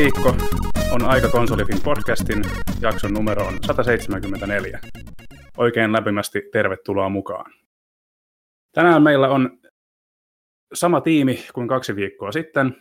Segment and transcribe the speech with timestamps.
[0.00, 0.36] keskiviikko
[0.92, 2.42] on aika konsolifin podcastin
[2.80, 4.80] jakson numero on 174.
[5.56, 7.52] Oikein lämpimästi tervetuloa mukaan.
[8.72, 9.58] Tänään meillä on
[10.74, 12.76] sama tiimi kuin kaksi viikkoa sitten.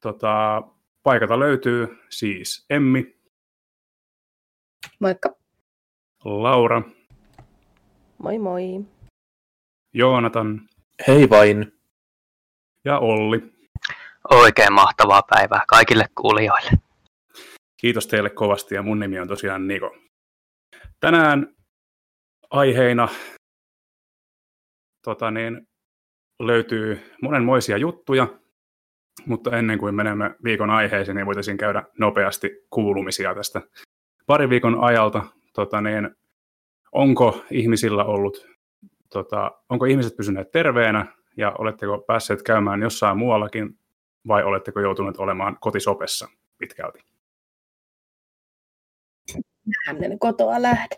[0.00, 0.62] Tota,
[1.02, 3.16] paikalta löytyy siis Emmi.
[4.98, 5.36] Moikka.
[6.24, 6.82] Laura.
[8.18, 8.62] Moi moi.
[9.94, 10.68] Joonatan.
[11.06, 11.72] Hei vain.
[12.84, 13.51] Ja Olli.
[14.30, 16.70] Oikein mahtavaa päivää kaikille kuulijoille.
[17.80, 19.96] Kiitos teille kovasti ja mun nimi on tosiaan Niko.
[21.00, 21.54] Tänään
[22.50, 23.08] aiheina
[25.04, 25.68] tota niin,
[26.40, 28.28] löytyy monenmoisia juttuja,
[29.26, 33.62] mutta ennen kuin menemme viikon aiheeseen, niin voitaisiin käydä nopeasti kuulumisia tästä
[34.26, 35.22] pari viikon ajalta.
[35.54, 36.10] Tota niin,
[36.92, 38.46] onko ihmisillä ollut,
[39.12, 43.78] tota, onko ihmiset pysyneet terveenä ja oletteko päässeet käymään jossain muuallakin
[44.28, 46.28] vai oletteko joutuneet olemaan kotisopessa
[46.58, 46.98] pitkälti?
[49.86, 50.96] Mä kotoa lähde.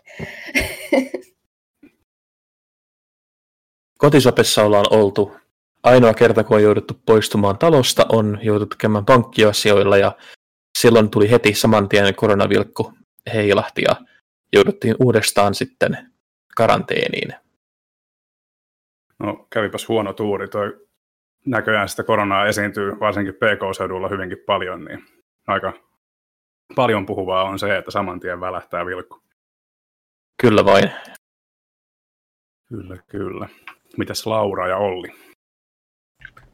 [3.97, 5.35] Kotisopessa ollaan oltu.
[5.83, 10.17] Ainoa kerta, kun on jouduttu poistumaan talosta, on jouduttu käymään pankkiasioilla ja
[10.77, 12.93] silloin tuli heti saman tien koronavilkku
[13.33, 13.95] heilahti ja
[14.53, 16.11] jouduttiin uudestaan sitten
[16.55, 17.33] karanteeniin.
[19.19, 20.47] No kävipäs huono tuuri.
[20.47, 20.84] Toi
[21.45, 25.05] näköjään sitä koronaa esiintyy varsinkin PK-seudulla hyvinkin paljon, niin
[25.47, 25.73] aika
[26.75, 29.21] paljon puhuvaa on se, että saman tien välähtää vilkku.
[30.41, 30.91] Kyllä vain.
[32.69, 33.49] Kyllä, kyllä.
[33.97, 35.07] Mitäs Laura ja Olli?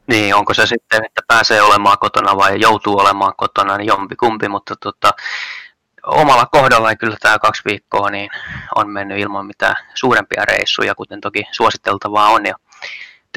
[0.07, 4.47] Niin, onko se sitten, että pääsee olemaan kotona vai joutuu olemaan kotona, niin jompi kumpi,
[4.49, 5.11] mutta tota,
[6.03, 8.29] omalla kohdalla kyllä tämä kaksi viikkoa niin
[8.75, 12.45] on mennyt ilman mitään suurempia reissuja, kuten toki suositeltavaa on.
[12.45, 12.55] Ja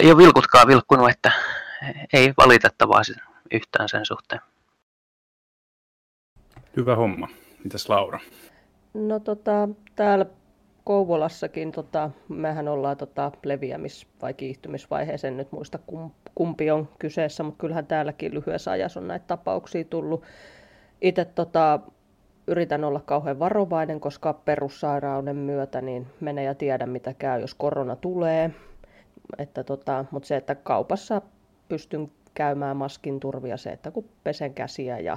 [0.02, 1.32] ei ole vilkutkaan vilkkunut, että
[2.12, 3.02] ei valitettavaa
[3.52, 4.40] yhtään sen suhteen.
[6.76, 7.28] Hyvä homma.
[7.64, 8.20] Mitäs Laura?
[8.94, 10.26] No tota, täällä
[10.84, 15.78] Kouvolassakin, tota, mehän ollaan tota, leviämis- vai kiihtymisvaiheeseen, en nyt muista
[16.34, 20.22] kumpi on kyseessä, mutta kyllähän täälläkin lyhyessä ajassa on näitä tapauksia tullut.
[21.00, 21.80] Itse tota,
[22.46, 27.96] yritän olla kauhean varovainen, koska perussairauden myötä niin menee ja tiedä mitä käy, jos korona
[27.96, 28.50] tulee.
[29.38, 31.22] Että tota, mutta se, että kaupassa
[31.68, 35.16] pystyn käymään maskin turvia, se, että kun pesen käsiä ja,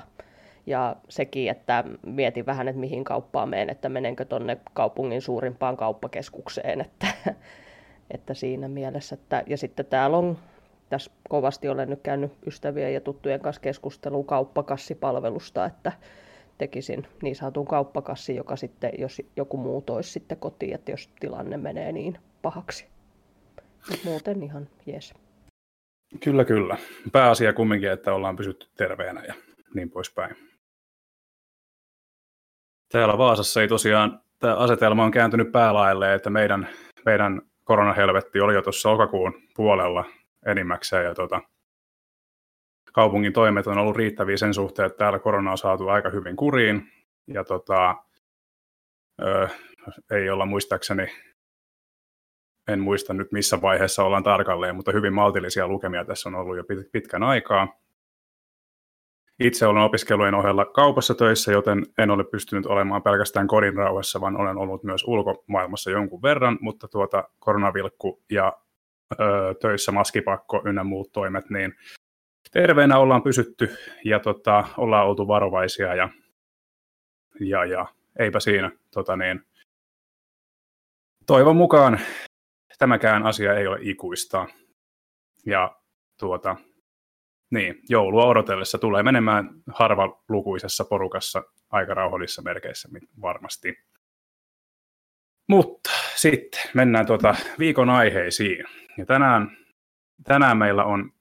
[0.66, 6.82] ja sekin, että mietin vähän, että mihin kauppaan menen, että menenkö tuonne kaupungin suurimpaan kauppakeskukseen,
[6.82, 7.08] että,
[8.16, 9.16] että siinä mielessä.
[9.16, 10.38] Että, ja sitten täällä on,
[10.90, 15.92] tässä kovasti olen nyt käynyt ystävien ja tuttujen kanssa keskustelua kauppakassipalvelusta, että
[16.58, 21.58] tekisin niin sanotun kauppakassi, joka sitten, jos joku muu toisi sitten kotiin, että jos tilanne
[21.58, 22.97] menee niin pahaksi.
[23.90, 25.14] Mut muuten ihan jees.
[26.24, 26.78] Kyllä, kyllä.
[27.12, 29.34] Pääasia kumminkin, että ollaan pysytty terveenä ja
[29.74, 30.36] niin poispäin.
[32.92, 36.70] Täällä Vaasassa ei tosiaan, tämä asetelma on kääntynyt päälaille, että meidän,
[37.06, 40.06] meidän koronahelvetti oli jo tuossa lokakuun puolella
[40.46, 41.42] enimmäkseen ja tota,
[42.94, 46.92] kaupungin toimet on ollut riittäviä sen suhteen, että täällä korona on saatu aika hyvin kuriin
[47.28, 47.96] ja tota,
[49.22, 49.48] ö,
[50.12, 51.08] ei olla muistaakseni
[52.68, 56.64] en muista nyt missä vaiheessa ollaan tarkalleen, mutta hyvin maltillisia lukemia tässä on ollut jo
[56.92, 57.80] pitkän aikaa.
[59.40, 64.38] Itse olen opiskelujen ohella kaupassa töissä, joten en ole pystynyt olemaan pelkästään kodin rauhassa, vaan
[64.38, 68.54] olen ollut myös ulkomaailmassa jonkun verran, mutta tuota koronavilkku ja
[69.20, 71.74] ö, töissä maskipakko ynnä muut toimet, niin
[72.52, 73.70] terveenä ollaan pysytty
[74.06, 76.10] ja tota, ollaan oltu varovaisia ja,
[77.40, 77.86] ja, ja
[78.20, 78.72] eipä siinä.
[78.94, 79.42] Tota niin,
[81.26, 82.00] toivon mukaan
[82.78, 84.48] tämäkään asia ei ole ikuista.
[85.46, 85.76] Ja
[86.20, 86.56] tuota,
[87.52, 92.90] niin, joulua odotellessa tulee menemään harva lukuisessa porukassa aika rauhallisissa merkeissä
[93.22, 93.78] varmasti.
[95.48, 98.66] Mutta sitten mennään tuota viikon aiheisiin.
[98.98, 99.58] Ja tänään,
[100.24, 101.12] tänään meillä on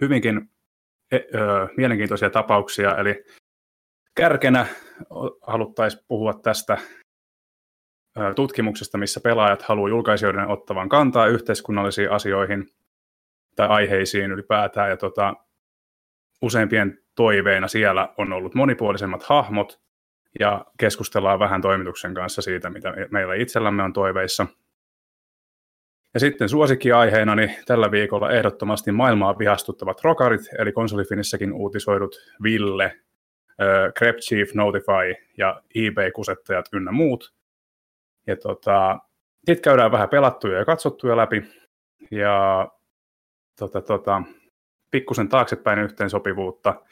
[0.00, 0.50] hyvinkin
[1.12, 3.24] e, ö, mielenkiintoisia tapauksia, eli
[4.14, 4.66] kärkenä
[5.46, 6.78] haluttaisiin puhua tästä
[8.36, 12.68] tutkimuksesta, missä pelaajat haluaa julkaisijoiden ottavan kantaa yhteiskunnallisiin asioihin
[13.56, 14.90] tai aiheisiin ylipäätään.
[14.90, 15.34] Ja tota,
[16.42, 19.80] useimpien toiveina siellä on ollut monipuolisemmat hahmot
[20.40, 24.46] ja keskustellaan vähän toimituksen kanssa siitä, mitä meillä itsellämme on toiveissa.
[26.14, 33.00] Ja sitten suosikkiaiheena niin tällä viikolla ehdottomasti maailmaa vihastuttavat rokarit, eli konsolifinissäkin uutisoidut Ville,
[33.98, 37.34] Crep Chief, Notify ja eBay-kusettajat ynnä muut.
[38.26, 38.98] Ja tota,
[39.46, 41.42] sitten käydään vähän pelattuja ja katsottuja läpi.
[42.10, 42.68] Ja
[43.58, 44.22] tota, tota,
[44.90, 46.82] pikkusen taaksepäin yhteensopivuutta.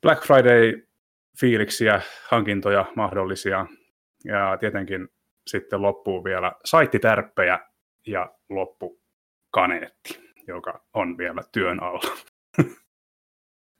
[0.00, 3.66] Black Friday-fiiliksiä, hankintoja mahdollisia
[4.24, 5.08] ja tietenkin
[5.46, 7.58] sitten loppuu vielä saittitärppejä
[8.06, 9.00] ja loppu
[9.50, 12.16] kaneetti, joka on vielä työn alla.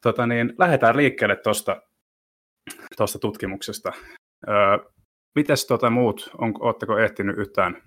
[0.03, 1.83] tota niin, lähdetään liikkeelle tuosta
[2.97, 3.93] tosta tutkimuksesta.
[4.49, 4.92] Öö,
[5.35, 7.83] mites tota muut, on, ootteko ehtinyt yhtään,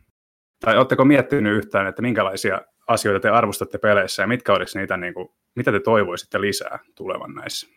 [0.65, 5.13] tai ootteko miettinyt yhtään, että minkälaisia asioita te arvostatte peleissä ja mitkä olisi niitä, niin
[5.13, 7.67] kuin, mitä te toivoisitte lisää tulevan näissä?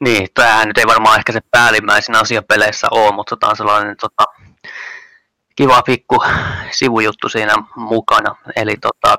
[0.00, 3.96] Niin, tämähän nyt ei varmaan ehkä se päällimmäisin asia peleissä ole, mutta tämä on sellainen
[3.96, 4.24] tota,
[5.56, 6.16] kiva pikku
[6.70, 8.34] sivujuttu siinä mukana.
[8.56, 9.16] Eli tota,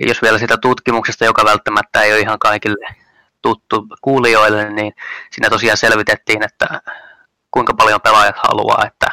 [0.00, 2.94] jos vielä sitä tutkimuksesta, joka välttämättä ei ole ihan kaikille
[3.42, 4.92] tuttu kuulijoille, niin
[5.30, 6.80] siinä tosiaan selvitettiin, että
[7.50, 9.06] kuinka paljon pelaajat haluaa, että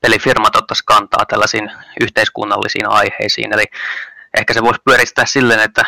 [0.00, 1.70] pelifirmat ottaisiin kantaa tällaisiin
[2.00, 3.52] yhteiskunnallisiin aiheisiin.
[3.52, 3.64] Eli
[4.38, 5.84] ehkä se voisi pyöristää silleen, että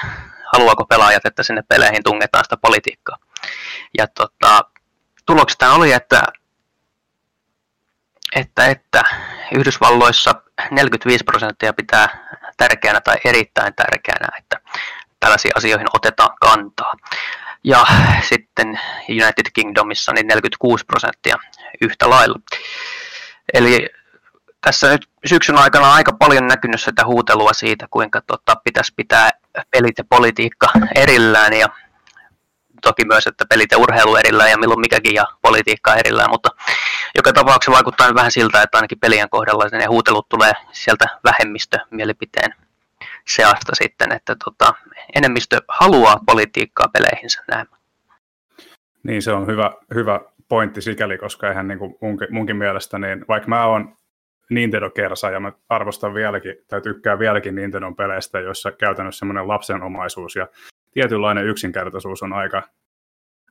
[0.52, 3.16] haluaako pelaajat, että sinne peleihin tungetaan sitä politiikkaa.
[3.98, 4.64] Ja tota,
[5.26, 6.22] tuloksena oli, että,
[8.36, 9.02] että, että
[9.54, 10.34] Yhdysvalloissa
[10.70, 14.60] 45 prosenttia pitää tärkeänä tai erittäin tärkeänä, että
[15.20, 16.92] tällaisiin asioihin otetaan kantaa.
[17.64, 17.86] Ja
[18.28, 21.36] sitten United Kingdomissa niin 46 prosenttia
[21.80, 22.38] yhtä lailla.
[23.54, 23.88] Eli
[24.60, 29.30] tässä nyt syksyn aikana on aika paljon näkynyt sitä huutelua siitä, kuinka tota, pitäisi pitää
[29.70, 31.68] pelit ja politiikka erillään ja
[32.82, 36.48] toki myös, että pelit ja urheilu erillään ja milloin mikäkin ja politiikka erillään, mutta
[37.14, 42.54] joka tapauksessa vaikuttaa vähän siltä, että ainakin pelien kohdalla ne huutelut tulee sieltä vähemmistömielipiteen
[43.28, 44.74] seasta sitten, että tota,
[45.14, 47.66] enemmistö haluaa politiikkaa peleihinsä näin.
[49.02, 53.24] Niin, se on hyvä, hyvä pointti sikäli, koska eihän niin kuin munkin, munkin mielestä, niin
[53.28, 53.96] vaikka mä oon
[54.50, 60.48] Nintendo-kersa ja mä arvostan vieläkin, tai tykkään vieläkin Nintendon peleistä, joissa käytännössä semmoinen lapsenomaisuus ja
[60.92, 62.62] tietynlainen yksinkertaisuus on aika,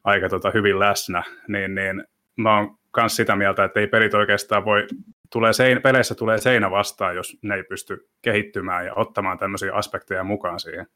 [0.03, 2.03] aika tota hyvin läsnä, niin, niin
[2.35, 4.87] mä oon myös sitä mieltä, että ei pelit oikeastaan voi,
[5.33, 10.23] tulee sein, peleissä tulee seinä vastaan, jos ne ei pysty kehittymään ja ottamaan tämmöisiä aspekteja
[10.23, 10.87] mukaan siihen.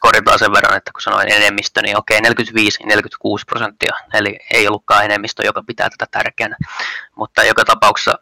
[0.00, 2.22] Korjataan sen verran, että kun sanoin enemmistö, niin okei, 45-46
[3.46, 6.56] prosenttia, eli ei ollutkaan enemmistö, joka pitää tätä tärkeänä,
[7.16, 8.18] mutta joka tapauksessa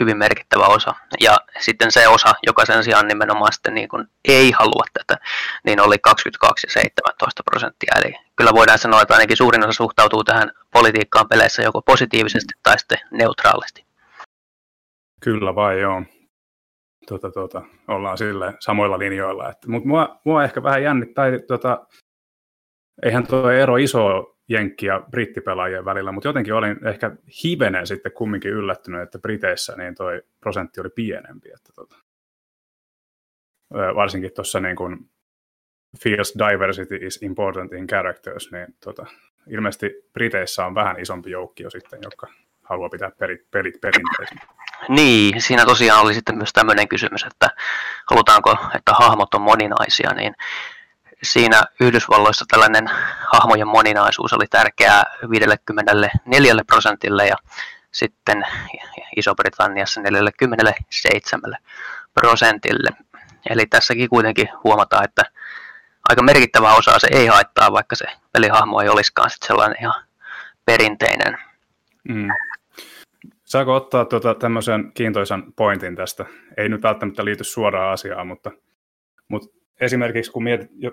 [0.00, 0.94] hyvin merkittävä osa.
[1.20, 5.24] Ja sitten se osa, joka sen sijaan nimenomaan sitten niin kuin ei halua tätä,
[5.64, 7.94] niin oli 22 ja 17 prosenttia.
[8.04, 12.78] Eli kyllä voidaan sanoa, että ainakin suurin osa suhtautuu tähän politiikkaan peleissä joko positiivisesti tai
[12.78, 13.84] sitten neutraalisti.
[15.20, 16.02] Kyllä vai joo.
[17.08, 19.52] Tuota, tuota, ollaan sille samoilla linjoilla.
[19.66, 21.86] Mutta mua, mua ehkä vähän jännittää, tota,
[23.02, 27.10] eihän tuo ero iso jenkki- ja brittipelaajien välillä, mutta jotenkin olin ehkä
[27.44, 31.48] hivenen sitten kumminkin yllättynyt, että Briteissä niin toi prosentti oli pienempi.
[31.48, 31.96] Että tota,
[33.72, 35.10] varsinkin tuossa niin kuin
[36.02, 39.06] feels diversity is important in characters, niin tota,
[39.48, 42.26] ilmeisesti Briteissä on vähän isompi joukkio sitten, joka
[42.62, 44.42] haluaa pitää pelit, pelit perinteisenä.
[44.88, 47.48] Niin, siinä tosiaan oli sitten myös tämmöinen kysymys, että
[48.10, 50.34] halutaanko, että hahmot on moninaisia, niin
[51.22, 52.90] siinä Yhdysvalloissa tällainen
[53.32, 57.36] hahmojen moninaisuus oli tärkeää 54 prosentille ja
[57.92, 58.46] sitten
[59.16, 61.56] Iso-Britanniassa 47
[62.14, 62.90] prosentille.
[63.50, 65.22] Eli tässäkin kuitenkin huomataan, että
[66.08, 70.04] aika merkittävä osa se ei haittaa, vaikka se pelihahmo ei olisikaan sit sellainen ihan
[70.64, 71.38] perinteinen.
[72.08, 72.28] Mm.
[73.44, 76.26] Saako ottaa tuota tämmöisen kiintoisan pointin tästä?
[76.56, 78.50] Ei nyt välttämättä liity suoraan asiaan, mutta,
[79.28, 80.44] mutta esimerkiksi kun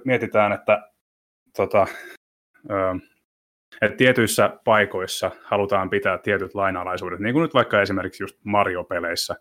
[0.06, 0.92] mietitään, että,
[1.58, 1.88] tota,
[3.82, 9.36] että tietyissä paikoissa halutaan pitää tietyt lainalaisuudet, niin kuin nyt vaikka esimerkiksi just Mario-peleissä,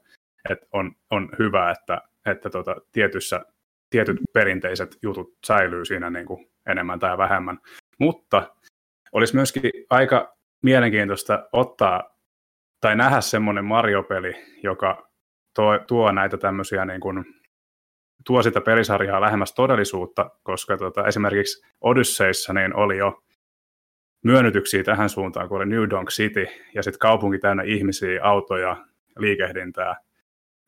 [0.50, 3.44] että on, on hyvä, että, että tota, tietyssä,
[3.90, 7.58] tietyt perinteiset jutut säilyy siinä niin kuin enemmän tai vähemmän.
[7.98, 8.54] Mutta
[9.12, 12.18] olisi myöskin aika mielenkiintoista ottaa
[12.80, 15.08] tai nähdä semmoinen Mario-peli, joka
[15.54, 17.24] tuo, tuo näitä tämmöisiä niin kuin
[18.26, 23.22] tuo sitä pelisarjaa lähemmäs todellisuutta, koska tota, esimerkiksi Odysseissa niin oli jo
[24.24, 28.76] myönnytyksiä tähän suuntaan, kun oli New Donk City ja sitten kaupunki täynnä ihmisiä, autoja,
[29.18, 29.96] liikehdintää,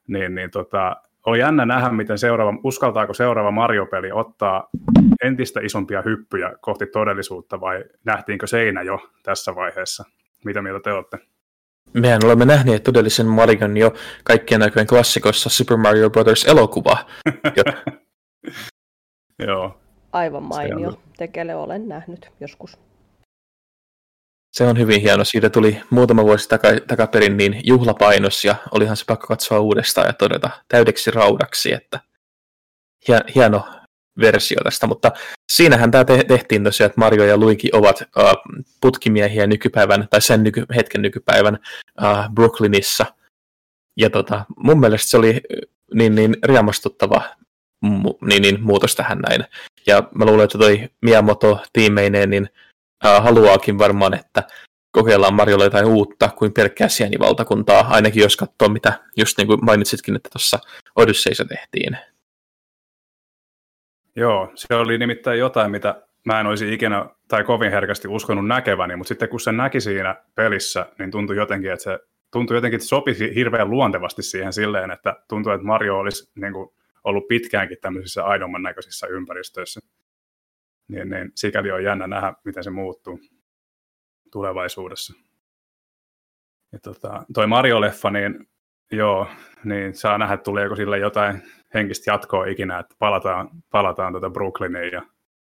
[0.09, 4.69] niin, niin tota, oli jännä nähdä, miten seuraava, uskaltaako seuraava Mario-peli ottaa
[5.25, 10.05] entistä isompia hyppyjä kohti todellisuutta vai nähtiinkö seinä jo tässä vaiheessa?
[10.45, 11.19] Mitä mieltä te olette?
[11.93, 13.95] Mehän olemme nähneet todellisen Marion jo
[14.25, 17.07] kaikkien aikojen klassikossa Super Mario Brothers elokuva.
[19.47, 19.81] Joo.
[20.13, 21.01] Aivan mainio.
[21.19, 22.79] Tekele olen nähnyt joskus.
[24.53, 25.25] Se on hyvin hieno.
[25.25, 30.13] Siitä tuli muutama vuosi taka- takaperin niin juhlapainos ja olihan se pakko katsoa uudestaan ja
[30.13, 32.01] todeta täydeksi raudaksi, että
[33.35, 33.67] hieno,
[34.21, 35.13] versio tästä, mutta
[35.53, 40.43] siinähän tämä te- tehtiin tosiaan, että Mario ja Luigi ovat uh, putkimiehiä nykypäivän, tai sen
[40.43, 41.59] nyky- hetken nykypäivän
[42.35, 43.07] Brooklynissa.
[43.97, 45.41] Ja tota, mun mielestä se oli
[45.95, 47.23] niin, niin riemastuttava
[47.87, 49.45] mu- niin, niin, muutos tähän näin.
[49.87, 52.49] Ja mä luulen, että toi Miyamoto tiimeineen niin
[53.21, 54.43] haluaakin varmaan, että
[54.93, 60.17] kokeillaan Marjolla jotain uutta kuin pelkkää sienivaltakuntaa, ainakin jos katsoo, mitä just niin kuin mainitsitkin,
[60.17, 60.59] että tuossa
[60.97, 61.99] Odysseyssa tehtiin.
[64.21, 68.97] Joo, se oli nimittäin jotain, mitä mä en olisi ikinä tai kovin herkästi uskonut näkeväni,
[68.97, 71.99] mutta sitten kun se näki siinä pelissä, niin tuntui jotenkin, että se
[72.31, 76.69] tuntui jotenkin, että sopisi hirveän luontevasti siihen silleen, että tuntui, että Mario olisi niin kuin,
[77.05, 79.81] ollut pitkäänkin tämmöisissä aidomman näköisissä ympäristöissä.
[80.89, 83.21] Niin, niin sikäli on jännä nähdä, miten se muuttuu
[84.33, 85.15] tulevaisuudessa.
[86.73, 88.49] Ja tota, toi Mario-leffa, niin
[88.91, 89.27] joo,
[89.65, 91.43] niin saa nähdä, tuleeko sille jotain
[91.75, 94.93] henkistä jatkoa ikinä, että palataan, palataan tuota Brooklyniin.
[94.93, 95.03] Ja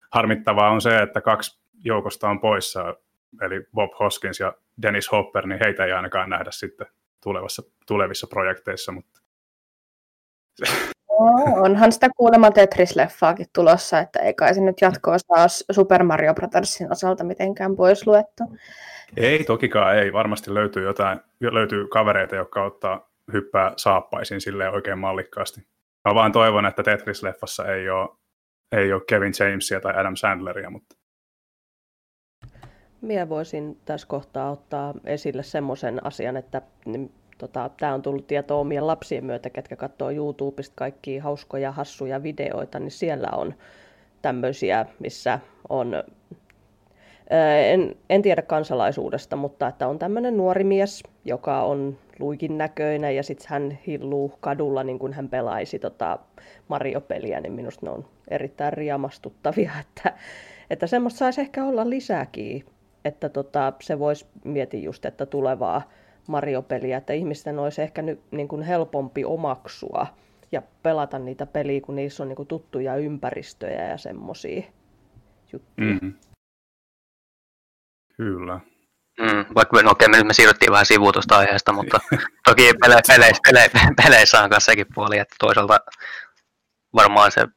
[0.09, 2.95] harmittavaa on se, että kaksi joukosta on poissa,
[3.41, 6.87] eli Bob Hoskins ja Dennis Hopper, niin heitä ei ainakaan nähdä sitten
[7.23, 9.21] tulevassa, tulevissa projekteissa, mutta
[11.61, 16.91] onhan sitä kuulemma Tetris-leffaakin tulossa, että ei kai se nyt jatkoa saa Super Mario Brothersin
[16.91, 18.43] osalta mitenkään pois luettu.
[19.17, 20.13] Ei tokikaan, ei.
[20.13, 25.61] Varmasti löytyy jotain, löytyy kavereita, jotka ottaa hyppää saappaisiin silleen oikein mallikkaasti.
[26.07, 28.09] Mä vaan toivon, että Tetris-leffassa ei ole,
[28.71, 30.95] ei ole Kevin Jamesia tai Adam Sandleria, mutta
[33.03, 36.61] Minä voisin tässä kohtaa ottaa esille semmoisen asian, että
[37.37, 42.79] tota, tämä on tullut tietoa omien lapsien myötä, ketkä katsoo YouTubesta kaikkia hauskoja, hassuja videoita,
[42.79, 43.53] niin siellä on
[44.21, 45.39] tämmöisiä, missä
[45.69, 46.03] on,
[47.71, 53.23] en, en tiedä kansalaisuudesta, mutta että on tämmöinen nuori mies, joka on luikin näköinen ja
[53.23, 56.19] sitten hän hilluu kadulla niin kuin hän pelaisi tota
[56.67, 60.13] Mario-peliä, niin minusta ne on erittäin riamastuttavia, että,
[60.69, 62.65] että semmoista saisi ehkä olla lisääkin,
[63.05, 65.81] että tota, se voisi miettiä just, että tulevaa
[66.27, 70.07] Mario-peliä, että ihmisten olisi ehkä nyt niin kuin helpompi omaksua
[70.51, 74.63] ja pelata niitä peliä, kun niissä on niin kuin tuttuja ympäristöjä ja semmoisia
[75.53, 75.93] juttuja.
[75.93, 76.13] Mm-hmm.
[78.17, 78.59] Kyllä.
[79.19, 81.99] Mm, vaikka no okei, me, me siirryttiin vähän sivuun tuosta aiheesta, mutta
[82.47, 83.71] toki pele, peleissä, pele,
[84.03, 85.79] peleissä on myös sekin puoli, että toisaalta
[86.95, 87.47] varmaan se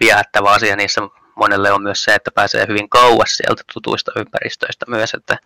[0.00, 1.00] viehättävä asia niissä
[1.36, 5.38] monelle on myös se, että pääsee hyvin kauas sieltä tutuista ympäristöistä myös, että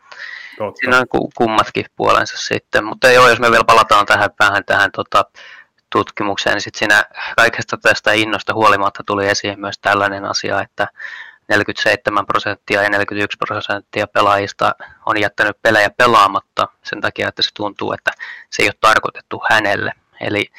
[0.58, 0.78] Totta.
[0.78, 2.84] siinä on kummatkin puolensa sitten.
[2.84, 5.24] Mutta joo, jos me vielä palataan tähän vähän tähän tota,
[5.92, 7.04] tutkimukseen, niin sitten siinä
[7.36, 10.88] kaikesta tästä innosta huolimatta tuli esiin myös tällainen asia, että
[11.50, 14.74] 47 prosenttia ja 41 prosenttia pelaajista
[15.06, 18.10] on jättänyt pelejä pelaamatta sen takia, että se tuntuu, että
[18.50, 19.92] se ei ole tarkoitettu hänelle.
[20.20, 20.50] Eli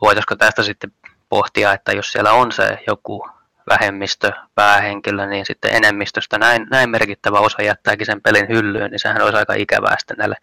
[0.00, 0.92] voitaisiko tästä sitten
[1.28, 3.28] pohtia, että jos siellä on se joku
[3.68, 9.22] vähemmistö, päähenkilö, niin sitten enemmistöstä näin, näin merkittävä osa jättääkin sen pelin hyllyyn, niin sehän
[9.22, 10.36] olisi aika ikävää sitten näille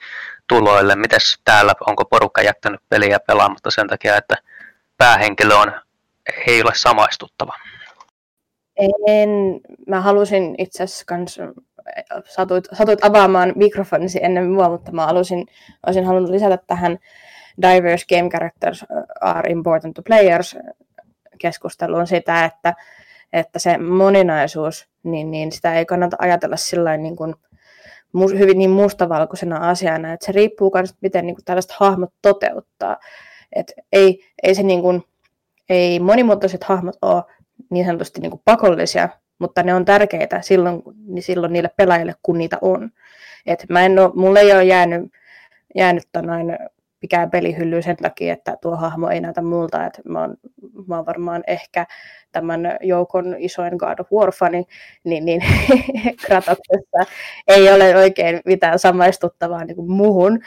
[0.48, 0.96] tuloille.
[0.96, 4.36] Mites täällä, onko porukka jättänyt peliä pelaamatta sen takia, että
[4.98, 5.82] päähenkilö on,
[6.48, 7.58] ei ole samaistuttava?
[8.78, 9.30] En,
[9.88, 11.40] mä halusin itse asiassa kans,
[12.26, 15.46] satuit, satuit avaamaan mikrofonisi ennen mua, mutta mä halusin,
[15.88, 16.98] olisin halunnut lisätä tähän
[17.62, 18.86] diverse game characters
[19.22, 20.58] are important to players
[21.38, 22.74] keskusteluun sitä, että
[23.34, 27.36] että se moninaisuus, niin, niin sitä ei kannata ajatella sillä niin kuin,
[28.40, 32.98] hyvin niin mustavalkoisena asiana, että se riippuu myös, miten niin kuin tällaiset hahmot toteuttaa.
[33.56, 35.04] Et ei, ei, se niin kuin,
[35.70, 37.24] ei monimuotoiset hahmot ole
[37.74, 42.38] niin sanotusti niin kuin pakollisia, mutta ne on tärkeitä silloin, niin silloin niille pelaajille, kun
[42.38, 42.92] niitä on.
[43.46, 45.12] Et mä en ole, mulle ei ole jäänyt,
[45.76, 46.58] jäänyt noin
[47.04, 49.86] mikään pelihylly sen takia, että tuo hahmo ei näytä multa.
[49.86, 50.38] Että mä, oon,
[50.88, 51.86] mä oon varmaan ehkä
[52.32, 54.66] tämän joukon isoin God of War-fani,
[55.04, 55.42] niin, niin
[56.26, 57.14] Kratoksessa
[57.48, 60.40] ei ole oikein mitään samaistuttavaa niin kuin muuhun,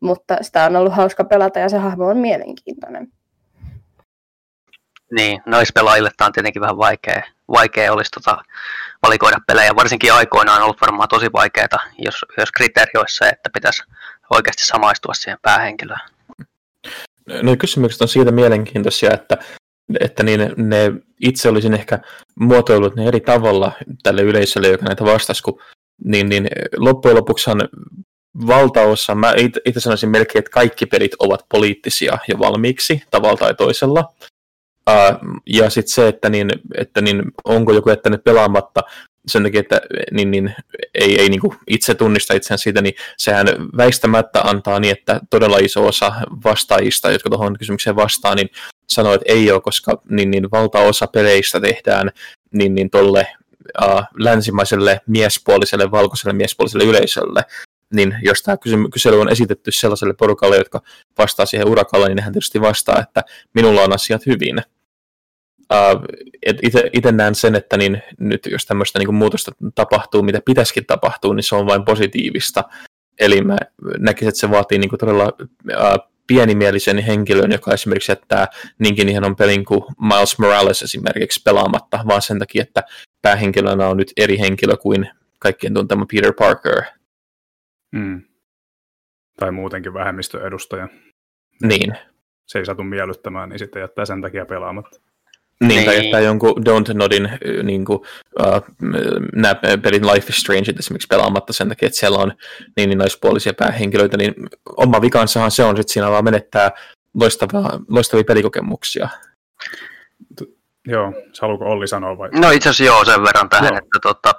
[0.00, 3.08] mutta sitä on ollut hauska pelata ja se hahmo on mielenkiintoinen.
[5.14, 5.42] Niin,
[5.74, 8.42] pelaajille tämä on tietenkin vähän vaikea, vaikea olisi tota,
[9.02, 9.76] valikoida pelejä.
[9.76, 13.82] Varsinkin aikoinaan on ollut varmaan tosi vaikeaa, jos, jos kriteeri olisi se, että pitäisi
[14.30, 16.00] oikeasti samaistua siihen päähenkilöön.
[17.42, 19.38] No kysymykset on siitä mielenkiintoisia, että,
[20.00, 21.98] että niin ne itse olisin ehkä
[22.34, 25.60] muotoillut ne eri tavalla tälle yleisölle, joka näitä vastasi, kun
[26.04, 27.68] niin, niin loppujen lopuksihan
[28.46, 34.12] valtaosa, mä itse sanoisin melkein, että kaikki pelit ovat poliittisia jo valmiiksi tavalla tai toisella.
[34.90, 38.82] Uh, ja sitten se, että, niin, että niin, onko joku jättänyt pelaamatta,
[39.26, 39.80] sen takia, että
[40.12, 40.54] niin, niin,
[40.94, 45.86] ei, ei niin itse tunnista itseään siitä, niin sehän väistämättä antaa niin, että todella iso
[45.86, 46.12] osa
[46.44, 48.50] vastaajista, jotka tuohon kysymykseen vastaa, niin
[48.88, 52.10] sanoo, että ei ole, koska niin, niin valtaosa peleistä tehdään
[52.52, 53.26] niin, niin tolle
[53.82, 57.42] uh, länsimaiselle miespuoliselle, valkoiselle miespuoliselle yleisölle,
[57.94, 58.56] niin jos tämä
[58.92, 60.80] kysely on esitetty sellaiselle porukalle, jotka
[61.18, 63.24] vastaa siihen urakalle, niin hän tietysti vastaa, että
[63.54, 64.62] minulla on asiat hyvin.
[65.72, 66.02] Uh,
[66.92, 71.44] Itse näen sen, että niin, nyt jos tämmöistä niin muutosta tapahtuu, mitä pitäisikin tapahtua, niin
[71.44, 72.64] se on vain positiivista.
[73.20, 73.56] Eli mä
[73.98, 78.46] näkisin, että se vaatii niin kuin todella uh, pienimielisen henkilön, joka esimerkiksi jättää
[78.78, 82.82] niinkin ihan pelin kuin Miles Morales esimerkiksi pelaamatta, vaan sen takia, että
[83.22, 86.82] päähenkilönä on nyt eri henkilö kuin kaikkien tuntema Peter Parker.
[87.92, 88.22] Mm.
[89.38, 90.88] Tai muutenkin vähemmistöedustaja.
[91.62, 91.94] Niin.
[92.46, 95.00] Se ei satu miellyttämään, niin sitten jättää sen takia pelaamatta.
[95.60, 95.84] Niin, niin.
[95.84, 97.30] tai jättää jonkun Don't Nodin
[97.62, 97.98] niin kuin,
[98.40, 98.62] uh,
[99.34, 102.32] nämä pelin Life is Strange esimerkiksi pelaamatta sen takia, että siellä on
[102.76, 104.34] niin, niin naispuolisia päähenkilöitä, niin
[104.76, 106.70] oma vikansahan se on, että siinä vaan menettää
[107.14, 109.08] loistavia, loistavia pelikokemuksia.
[110.86, 112.28] Joo, haluatko Olli sanoa vai?
[112.32, 113.78] No itse asiassa joo sen verran tähän, joo.
[113.78, 114.34] että tota,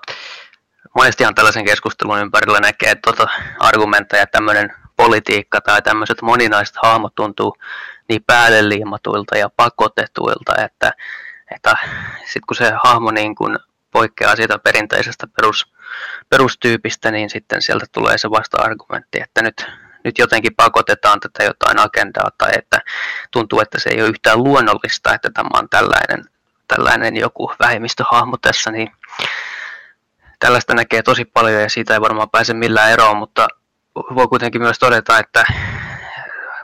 [0.96, 3.28] monestihan tällaisen keskustelun ympärillä näkee että tota,
[3.60, 7.58] argumentteja, että tämmöinen politiikka tai tämmöiset moninaiset hahmot tuntuu
[8.10, 10.92] niin päälle liimatuilta ja pakotetuilta, että,
[11.56, 11.78] että
[12.20, 13.60] sitten kun se hahmo niin kun
[13.92, 15.74] poikkeaa siitä perinteisestä perus,
[16.30, 19.68] perustyypistä, niin sitten sieltä tulee se vasta-argumentti, että nyt,
[20.04, 22.82] nyt jotenkin pakotetaan tätä jotain agendaa tai että
[23.32, 26.26] tuntuu, että se ei ole yhtään luonnollista, että tämä on tällainen,
[26.68, 28.92] tällainen joku vähemmistöhahmo tässä, niin
[30.40, 33.48] tällaista näkee tosi paljon ja siitä ei varmaan pääse millään eroon, mutta
[33.96, 35.44] voi kuitenkin myös todeta, että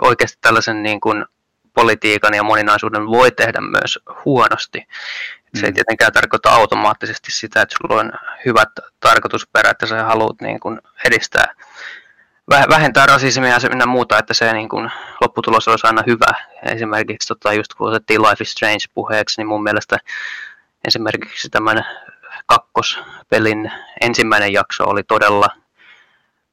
[0.01, 1.25] oikeasti tällaisen niin kuin
[1.73, 4.87] politiikan ja moninaisuuden voi tehdä myös huonosti.
[5.55, 5.75] Se ei mm.
[5.75, 8.11] tietenkään tarkoita automaattisesti sitä, että sulla on
[8.45, 8.69] hyvät
[8.99, 11.55] tarkoitusperät, että sä haluat niin kuin edistää,
[12.49, 14.91] vähentää rasismia ja muuta, että se niin kuin,
[15.21, 16.33] lopputulos olisi aina hyvä.
[16.63, 19.97] Esimerkiksi tota, just kun otettiin Life is Strange puheeksi, niin mun mielestä
[20.87, 21.85] esimerkiksi tämän
[22.45, 25.47] kakkospelin ensimmäinen jakso oli todella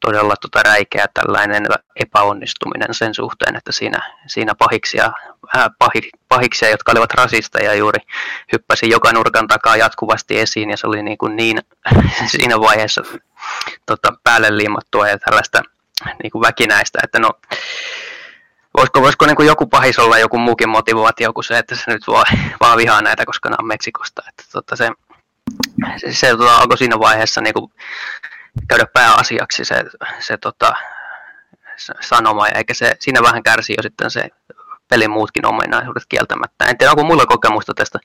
[0.01, 5.13] todella tota räikeä tällainen epäonnistuminen sen suhteen, että siinä, siinä pahiksia,
[5.57, 8.01] äh, pahi, pahiksia, jotka olivat rasisteja juuri,
[8.53, 11.59] hyppäsi joka nurkan takaa jatkuvasti esiin ja se oli niin, kuin niin
[12.33, 13.03] siinä vaiheessa
[13.87, 15.63] tota, päälle liimattua ja tällaista
[16.23, 17.31] niin kuin väkinäistä, että no
[18.77, 22.07] voisiko, voisiko niin kuin joku pahis olla joku muukin motivaatio kuin se, että se nyt
[22.07, 22.27] vaan,
[22.61, 24.23] vaan vihaa näitä, koska nämä on Meksikosta.
[24.29, 24.91] Että, tota, se,
[25.97, 27.73] se, se tota, alkoi siinä vaiheessa niin kuin,
[28.69, 29.85] käydä pääasiaksi se,
[30.19, 30.73] se tota,
[32.01, 34.29] sanoma, eikä se, siinä vähän kärsii jo sitten se
[34.89, 36.65] pelin muutkin ominaisuudet kieltämättä.
[36.65, 37.99] En tiedä, onko mulla kokemusta tästä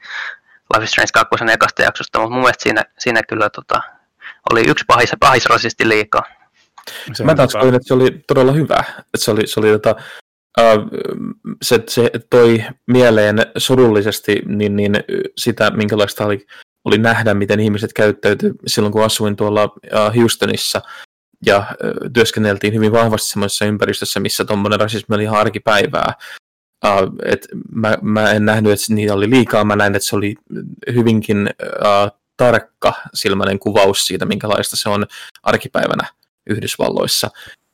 [0.73, 3.81] Life is Strange 2 ekasta jaksosta, mutta mun mielestä siinä, siinä kyllä tota,
[4.51, 6.23] oli yksi pahis, pahis rasisti liikaa.
[7.13, 8.83] Se Mä taas koin, että se oli todella hyvä.
[8.99, 9.95] Että se oli, se, oli tota,
[10.59, 10.89] uh,
[11.61, 14.93] se, se toi mieleen surullisesti niin, niin
[15.37, 16.45] sitä, minkälaista oli
[16.85, 19.75] oli nähdä, miten ihmiset käyttäytyi silloin, kun asuin tuolla
[20.15, 20.81] Houstonissa
[21.45, 21.65] ja
[22.13, 26.13] työskenneltiin hyvin vahvasti semmoisessa ympäristössä, missä tuommoinen rasismi oli ihan arkipäivää.
[26.85, 30.35] Uh, et mä, mä en nähnyt, että niitä oli liikaa, mä näin, että se oli
[30.93, 35.05] hyvinkin uh, tarkka silmäinen kuvaus siitä, minkälaista se on
[35.43, 36.07] arkipäivänä
[36.49, 37.29] Yhdysvalloissa.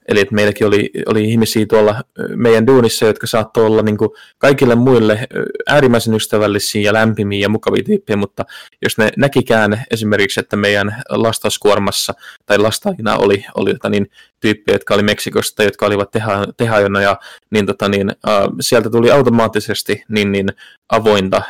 [0.09, 2.03] Eli että meilläkin oli, oli ihmisiä tuolla
[2.35, 5.27] meidän duunissa, jotka saattoi olla niin kuin kaikille muille
[5.67, 8.45] äärimmäisen ystävällisiä ja lämpimiä ja mukavia tyyppejä, mutta
[8.81, 12.13] jos ne näkikään esimerkiksi, että meidän lastauskuormassa
[12.45, 17.19] tai lastaajina oli, oli jota, niin, tyyppejä, jotka oli Meksikosta, jotka olivat teha, tehajona, ja
[17.51, 20.47] niin, tota, niin, äh, sieltä tuli automaattisesti niin, niin
[20.89, 21.41] avointa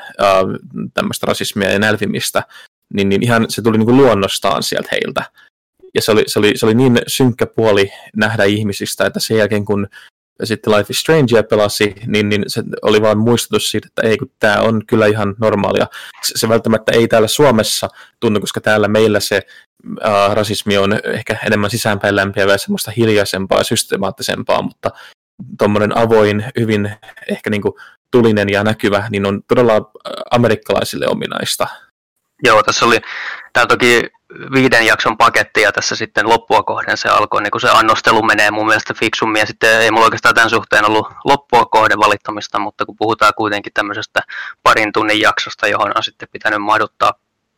[0.93, 2.43] tämmöistä rasismia ja nälvimistä,
[2.93, 5.23] niin, niin ihan se tuli niin kuin luonnostaan sieltä heiltä
[5.95, 9.65] ja se oli, se, oli, se oli niin synkkä puoli nähdä ihmisistä, että sen jälkeen
[9.65, 9.87] kun
[10.43, 14.31] sitten Life is Strange pelasi, niin, niin se oli vain muistutus siitä, että ei kun
[14.39, 15.87] tämä on kyllä ihan normaalia.
[16.23, 19.41] Se, se välttämättä ei täällä Suomessa tunnu, koska täällä meillä se
[20.05, 24.91] äh, rasismi on ehkä enemmän sisäänpäin lämpiävää, semmoista hiljaisempaa ja systemaattisempaa, mutta
[25.57, 26.91] tuommoinen avoin, hyvin
[27.29, 27.73] ehkä niin kuin
[28.11, 29.91] tulinen ja näkyvä, niin on todella
[30.31, 31.67] amerikkalaisille ominaista.
[32.43, 32.99] Joo, tässä oli,
[33.53, 34.09] tämä toki
[34.53, 38.51] viiden jakson paketti ja tässä sitten loppua kohden se alkoi, niin kun se annostelu menee
[38.51, 42.85] mun mielestä fiksummin ja sitten ei mulla oikeastaan tämän suhteen ollut loppua kohden valittamista, mutta
[42.85, 44.21] kun puhutaan kuitenkin tämmöisestä
[44.63, 47.13] parin tunnin jaksosta, johon on sitten pitänyt mahduttaa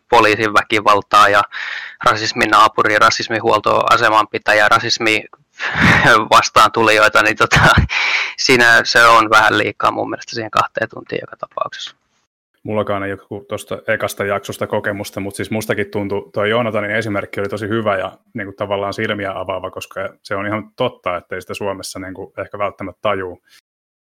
[0.09, 1.43] poliisin väkivaltaa ja
[2.05, 5.23] rasismin naapuri, rasismihuoltoasemanpitäjä, rasismi
[6.35, 7.59] vastaan tulijoita, niin tota,
[8.37, 12.00] siinä se on vähän liikaa mun mielestä siihen kahteen tuntiin joka tapauksessa.
[12.63, 17.49] Mullakaan ei ole tuosta ekasta jaksosta kokemusta, mutta siis mustakin tuntui, tuo Joonatanin esimerkki oli
[17.49, 21.41] tosi hyvä ja niin kuin tavallaan silmiä avaava, koska se on ihan totta, että ei
[21.41, 23.43] sitä Suomessa niin kuin ehkä välttämättä tajuu,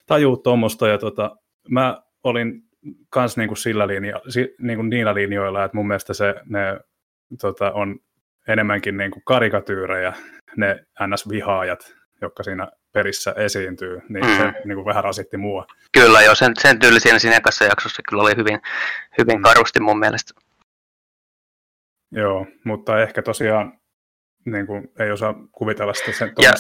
[0.06, 0.88] tajuu tuommoista.
[0.88, 1.36] Ja tota,
[1.70, 2.62] mä olin
[3.10, 4.22] kans niin kuin sillä linja,
[4.62, 6.80] niin kuin niillä linjoilla, että mun mielestä se, ne
[7.42, 8.00] tota, on
[8.48, 10.14] enemmänkin niin kuin karikatyyrejä,
[10.58, 14.38] ne NS-vihaajat, jotka siinä perissä esiintyy, niin mm.
[14.38, 15.66] se niin kuin vähän rasitti mua.
[15.92, 18.60] Kyllä joo, sen, sen tyyli siinä, siinä ekassa jaksossa kyllä oli hyvin,
[19.18, 19.42] hyvin mm.
[19.42, 20.34] karusti mun mielestä.
[22.12, 23.80] Joo, mutta ehkä tosiaan
[24.46, 26.54] niin kuin, ei osaa kuvitella sitä sen ja,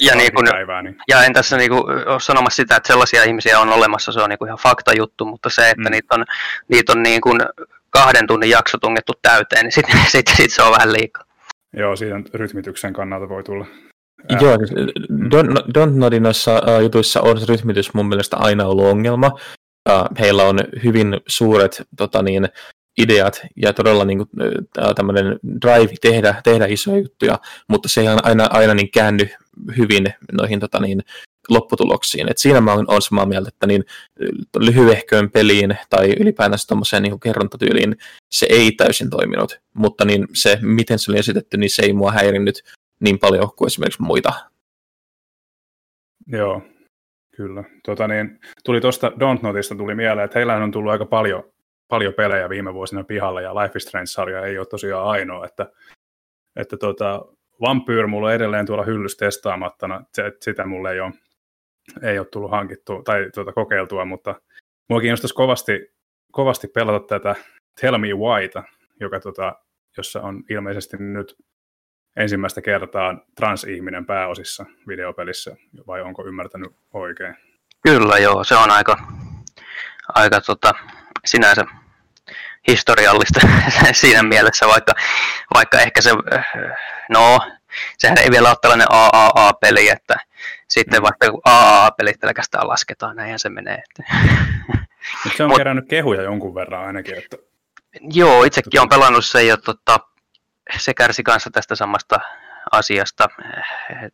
[0.00, 0.96] ja, niin kuin, päivää, niin.
[1.08, 4.30] ja en tässä niin kuin, ole sanomassa sitä, että sellaisia ihmisiä on olemassa, se on
[4.30, 5.90] niin kuin ihan fakta juttu, mutta se, että mm.
[5.90, 6.24] niitä on,
[6.68, 7.40] niitä on niin kuin
[7.90, 11.24] kahden tunnin jakso tungettu täyteen, niin sitten sit, sit se on vähän liikaa.
[11.76, 13.66] Joo, siitä rytmityksen kannalta voi tulla
[14.28, 14.38] Ää.
[14.40, 14.70] Joo, siis,
[15.10, 19.26] Don't, Don't Nodin noissa uh, jutuissa on se rytmitys mun mielestä aina ollut ongelma.
[19.88, 22.48] Uh, heillä on hyvin suuret tota niin,
[22.98, 24.28] ideat ja todella niin kuin,
[24.94, 29.28] tämmöinen drive tehdä, tehdä isoja juttuja, mutta se ei aina, aina niin käänny
[29.76, 31.02] hyvin noihin tota niin,
[31.48, 32.30] lopputuloksiin.
[32.30, 33.84] Et siinä mä olen samaa mieltä, että niin
[34.58, 37.96] lyhyehköön peliin tai ylipäätänsä tuommoiseen niin kerrontatyyliin
[38.30, 42.12] se ei täysin toiminut, mutta niin se, miten se oli esitetty, niin se ei mua
[42.12, 42.62] häirinnyt
[43.00, 44.32] niin paljon kuin esimerkiksi muita.
[46.26, 46.62] Joo,
[47.36, 47.64] kyllä.
[47.84, 51.52] Tota niin, tuli tuosta Don't Notista tuli mieleen, että heillä on tullut aika paljon,
[51.88, 55.70] paljon pelejä viime vuosina pihalle, ja Life is Strange-sarja ei ole tosiaan ainoa, että,
[56.56, 57.26] että tota,
[57.60, 59.86] Vampyr mulla on edelleen tuolla hyllys testaamatta,
[60.40, 61.12] sitä mulle ei ole,
[62.02, 64.40] ei ole tullut hankittua tai tuota, kokeiltua, mutta
[64.88, 65.92] mua kiinnostaisi kovasti,
[66.32, 67.34] kovasti pelata tätä
[67.80, 68.62] Tell Me Whyta,
[69.00, 69.56] joka tota,
[69.96, 71.36] jossa on ilmeisesti nyt
[72.16, 77.36] ensimmäistä kertaa transihminen pääosissa videopelissä, vai onko ymmärtänyt oikein?
[77.82, 78.96] Kyllä joo, se on aika,
[80.14, 80.74] aika tota,
[81.24, 81.64] sinänsä
[82.68, 83.40] historiallista
[83.92, 84.92] siinä mielessä, vaikka,
[85.54, 86.10] vaikka ehkä se,
[87.08, 87.40] no,
[87.98, 90.14] sehän ei vielä ole tällainen AAA-peli, että
[90.68, 91.02] sitten mm.
[91.02, 93.82] vaikka AAA-pelit pelkästään lasketaan, näinhän se menee.
[95.36, 97.18] se on Mut, kerännyt kehuja jonkun verran ainakin.
[97.18, 97.36] Että...
[98.00, 99.98] Joo, itsekin on pelannut se ja tota,
[100.78, 102.20] se kärsi kanssa tästä samasta
[102.72, 103.28] asiasta,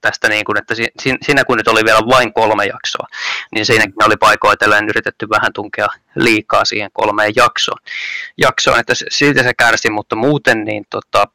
[0.01, 0.75] tästä niin kuin, että
[1.23, 3.07] siinä kun nyt oli vielä vain kolme jaksoa,
[3.55, 7.79] niin siinäkin oli paikoitellen yritetty vähän tunkea liikaa siihen kolmeen jaksoon.
[8.39, 11.29] jaksoon että siitä se kärsi, mutta muuten niin tota,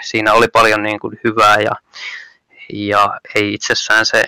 [0.00, 1.72] siinä oli paljon niin kuin hyvää ja,
[2.72, 4.24] ja ei itsessään se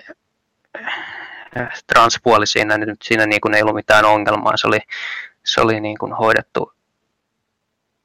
[1.87, 4.79] transpuoli siinä, nyt siinä niin kuin ei ollut mitään ongelmaa, se oli,
[5.45, 6.73] se oli niin kuin hoidettu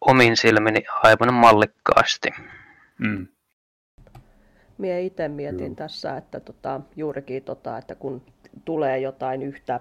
[0.01, 2.29] omin silmini aivan mallikkaasti.
[2.99, 3.27] Mm.
[4.79, 5.77] Mie itse mietin mm.
[5.77, 8.23] tässä, että tota, juurikin, tota, että kun
[8.65, 9.81] tulee jotain yhtä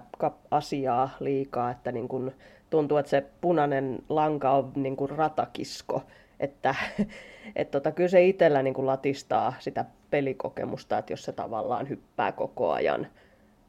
[0.50, 2.32] asiaa liikaa, että niin kun
[2.70, 6.02] tuntuu, että se punainen lanka on niin kuin ratakisko,
[6.40, 6.74] että
[7.56, 12.32] et tota, kyllä se itsellä niin kuin latistaa sitä pelikokemusta, että jos se tavallaan hyppää
[12.32, 13.06] koko ajan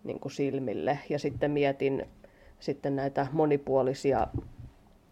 [0.04, 1.00] niin kuin silmille.
[1.10, 2.06] Ja sitten mietin
[2.60, 4.28] sitten näitä monipuolisia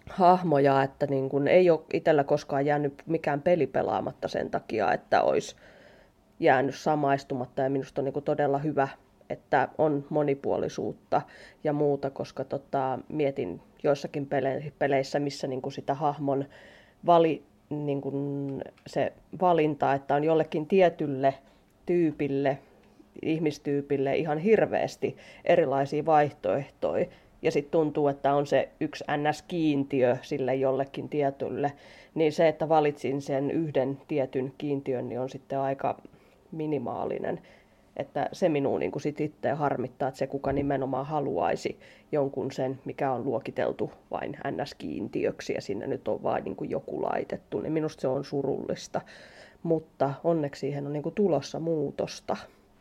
[0.10, 5.22] hahmoja, että niin kun ei ole itsellä koskaan jäänyt mikään peli pelaamatta sen takia, että
[5.22, 5.56] olisi
[6.40, 7.62] jäänyt samaistumatta.
[7.62, 8.88] Ja minusta on niin todella hyvä,
[9.30, 11.22] että on monipuolisuutta
[11.64, 14.30] ja muuta, koska tota, mietin joissakin
[14.80, 16.46] peleissä, missä niin sitä hahmon
[17.06, 18.02] vali, niin
[18.88, 21.34] se valinta, että on jollekin tietylle
[21.86, 22.60] tyypille,
[23.22, 27.06] ihmistyypille ihan hirveästi erilaisia vaihtoehtoja,
[27.46, 31.72] ja sitten tuntuu, että on se yksi NS-kiintiö sille jollekin tietylle,
[32.16, 36.02] niin se, että valitsin sen yhden tietyn kiintiön, niin on sitten aika
[36.52, 37.42] minimaalinen.
[37.98, 41.80] Että se minua niin sit itse harmittaa, että se kuka nimenomaan haluaisi
[42.12, 47.60] jonkun sen, mikä on luokiteltu vain NS-kiintiöksi ja sinne nyt on vain niin joku laitettu,
[47.60, 49.02] niin minusta se on surullista.
[49.64, 52.38] Mutta onneksi siihen on niin tulossa muutosta,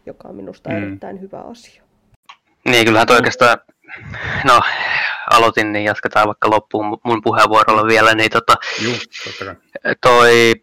[0.06, 0.76] joka on minusta mm.
[0.76, 1.82] erittäin hyvä asia.
[2.64, 3.58] Niin, kyllähän toi oikeastaan
[4.44, 4.60] no,
[5.30, 8.98] aloitin, niin jatketaan vaikka loppuun mun puheenvuorolla vielä, niin tota, Juh,
[10.00, 10.54] toi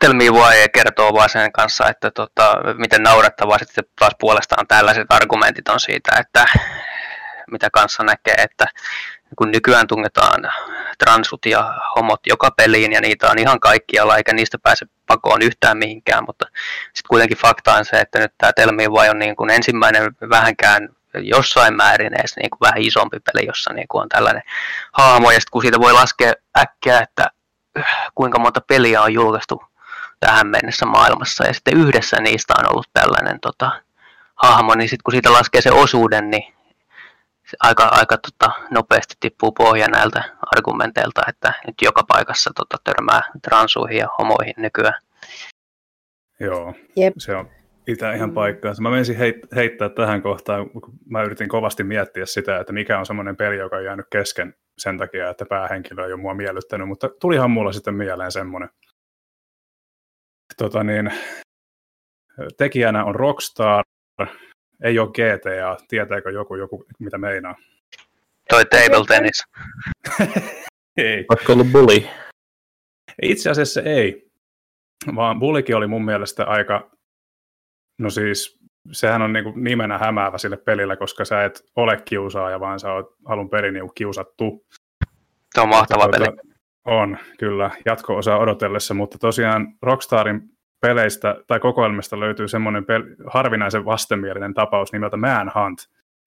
[0.00, 5.06] Tell Me Why kertoo vaan sen kanssa, että tota, miten naurettavaa sitten taas puolestaan tällaiset
[5.10, 6.44] argumentit on siitä, että
[7.50, 8.66] mitä kanssa näkee, että
[9.36, 10.52] kun nykyään tungetaan
[10.98, 15.78] transut ja homot joka peliin ja niitä on ihan kaikkialla eikä niistä pääse pakoon yhtään
[15.78, 16.46] mihinkään, mutta
[16.84, 20.12] sitten kuitenkin fakta on se, että nyt tämä Tell Me Why on niin kuin ensimmäinen
[20.30, 20.88] vähänkään
[21.22, 24.42] jossain määrin edes niin kuin vähän isompi peli, jossa niin kuin on tällainen
[24.92, 27.30] haamo, ja sitten kun siitä voi laskea äkkiä, että
[27.78, 29.62] äh, kuinka monta peliä on julkaistu
[30.20, 33.82] tähän mennessä maailmassa, ja sitten yhdessä niistä on ollut tällainen tota,
[34.34, 36.54] hahmo, niin sitten kun siitä laskee se osuuden, niin
[37.60, 40.24] aika, aika tota, nopeasti tippuu pohja näiltä
[40.56, 45.00] argumenteilta, että nyt joka paikassa tota, törmää transuihin ja homoihin nykyään.
[46.40, 47.14] Joo, Jep.
[47.18, 47.50] se on
[47.86, 48.82] itse ihan paikkaansa.
[48.82, 53.06] Mä menisin heit- heittää tähän kohtaan, kun mä yritin kovasti miettiä sitä, että mikä on
[53.06, 57.08] semmoinen peli, joka on jäänyt kesken sen takia, että päähenkilö ei ole mua miellyttänyt, mutta
[57.20, 58.68] tulihan mulla sitten mieleen semmoinen.
[60.56, 61.12] Tota niin,
[62.56, 63.84] tekijänä on Rockstar,
[64.84, 67.54] ei ole GTA, tietääkö joku, joku mitä meinaa?
[68.48, 69.44] Toi table tennis.
[70.96, 71.24] Ei.
[71.28, 72.08] Vaikka ollut bully.
[73.22, 74.30] Itse asiassa ei,
[75.14, 76.90] vaan Bullikin oli mun mielestä aika,
[77.98, 78.58] no siis
[78.92, 83.14] sehän on niinku nimenä hämäävä sille pelille, koska sä et ole kiusaaja, vaan sä oot
[83.24, 84.66] alun perin niinku kiusattu.
[85.54, 86.56] Se on mahtava Tuota, peli.
[86.84, 90.42] On, kyllä, jatko-osa odotellessa, mutta tosiaan Rockstarin
[90.80, 95.78] peleistä tai kokoelmista löytyy semmoinen pel- harvinaisen vastenmielinen tapaus nimeltä Manhunt,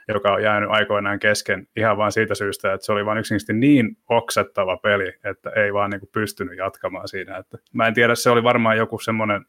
[0.08, 3.98] joka on jäänyt aikoinaan kesken ihan vain siitä syystä, että se oli vain yksinkertaisesti niin
[4.10, 7.38] oksettava peli, että ei vaan niin kuin pystynyt jatkamaan siinä.
[7.38, 9.46] Että mä en tiedä, se oli varmaan joku semmoinen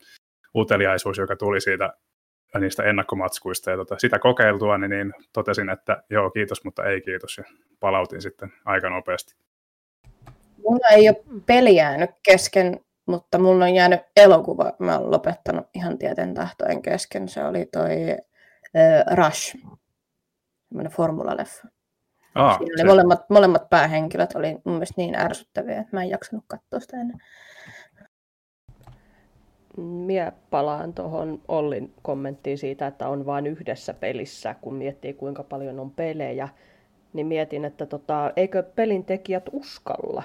[0.55, 1.93] uteliaisuus, joka tuli siitä
[2.59, 7.39] niistä ennakkomatskuista ja tota, sitä kokeiltua, niin, niin totesin, että joo, kiitos, mutta ei kiitos
[7.39, 7.45] ja
[7.81, 9.35] palautin sitten aika nopeasti.
[10.69, 14.73] Mulla ei ole peli jäänyt kesken, mutta mulla on jäänyt elokuva.
[14.79, 17.29] Mä oon lopettanut ihan tieten tahtoen kesken.
[17.29, 18.11] Se oli toi
[18.77, 19.57] äh, Rush,
[20.69, 21.69] semmoinen formulaleffa.
[22.35, 26.11] Aa, Siinä se, oli molemmat, molemmat päähenkilöt oli mun mielestä niin ärsyttäviä, että mä en
[26.11, 27.19] jaksanut katsoa sitä ennen.
[29.77, 35.81] Mie palaan tuohon Ollin kommenttiin siitä, että on vain yhdessä pelissä, kun miettii kuinka paljon
[35.81, 36.49] on pelejä,
[37.13, 40.23] niin mietin, että tota, eikö pelin tekijät uskalla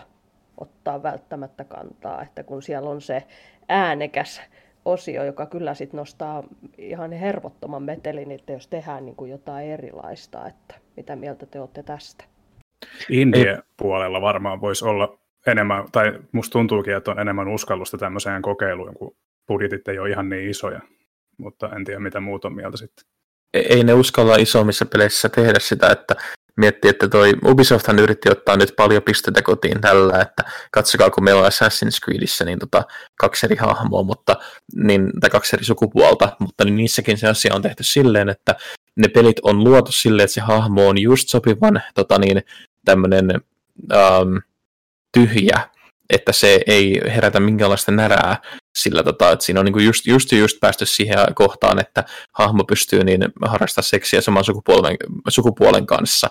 [0.57, 3.23] ottaa välttämättä kantaa, että kun siellä on se
[3.69, 4.41] äänekäs
[4.85, 6.43] osio, joka kyllä sit nostaa
[6.77, 11.83] ihan hervottoman metelin, että jos tehdään niin kuin jotain erilaista, että mitä mieltä te olette
[11.83, 12.25] tästä?
[13.09, 19.15] Indie-puolella varmaan voisi olla enemmän, tai musta tuntuukin, että on enemmän uskallusta tämmöiseen kokeiluun, kun
[19.47, 20.81] budjetit ei ole ihan niin isoja,
[21.37, 23.05] mutta en tiedä mitä muut on mieltä sitten.
[23.53, 26.15] Ei ne uskalla isommissa peleissä tehdä sitä, että
[26.57, 31.41] miettii, että toi Ubisofthan yritti ottaa nyt paljon pisteitä kotiin tällä, että katsokaa kun meillä
[31.41, 32.83] on Assassin's Creedissä niin tota,
[33.19, 34.35] kaksi eri hahmoa, mutta,
[34.75, 38.55] niin, tai kaksi eri sukupuolta, mutta niin niissäkin se asia on tehty silleen, että
[38.95, 42.41] ne pelit on luotu silleen, että se hahmo on just sopivan tota niin,
[42.85, 43.41] tämmönen
[43.93, 44.37] ähm,
[45.13, 45.69] tyhjä,
[46.09, 48.37] että se ei herätä minkäänlaista närää
[48.77, 53.03] sillä, tota, että siinä on niinku just, just, just päästy siihen kohtaan, että hahmo pystyy
[53.03, 54.97] niin harrastaa seksiä saman sukupuolen,
[55.29, 56.29] sukupuolen kanssa.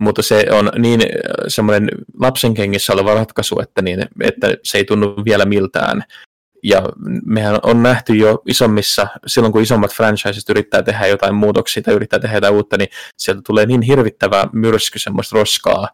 [0.00, 1.08] Mutta se on niin äh,
[1.48, 1.88] semmoinen
[2.20, 6.04] lapsen kengissä oleva ratkaisu, että, niin, että se ei tunnu vielä miltään.
[6.62, 6.82] Ja
[7.24, 12.18] mehän on nähty jo isommissa, silloin kun isommat franchiset yrittää tehdä jotain muutoksia tai yrittää
[12.18, 15.88] tehdä jotain uutta, niin sieltä tulee niin hirvittävä myrsky semmoista roskaa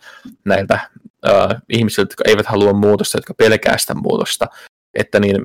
[0.44, 0.90] näiltä
[1.68, 4.46] ihmisiltä, jotka eivät halua muutosta, jotka pelkää sitä muutosta.
[4.94, 5.36] Että niin,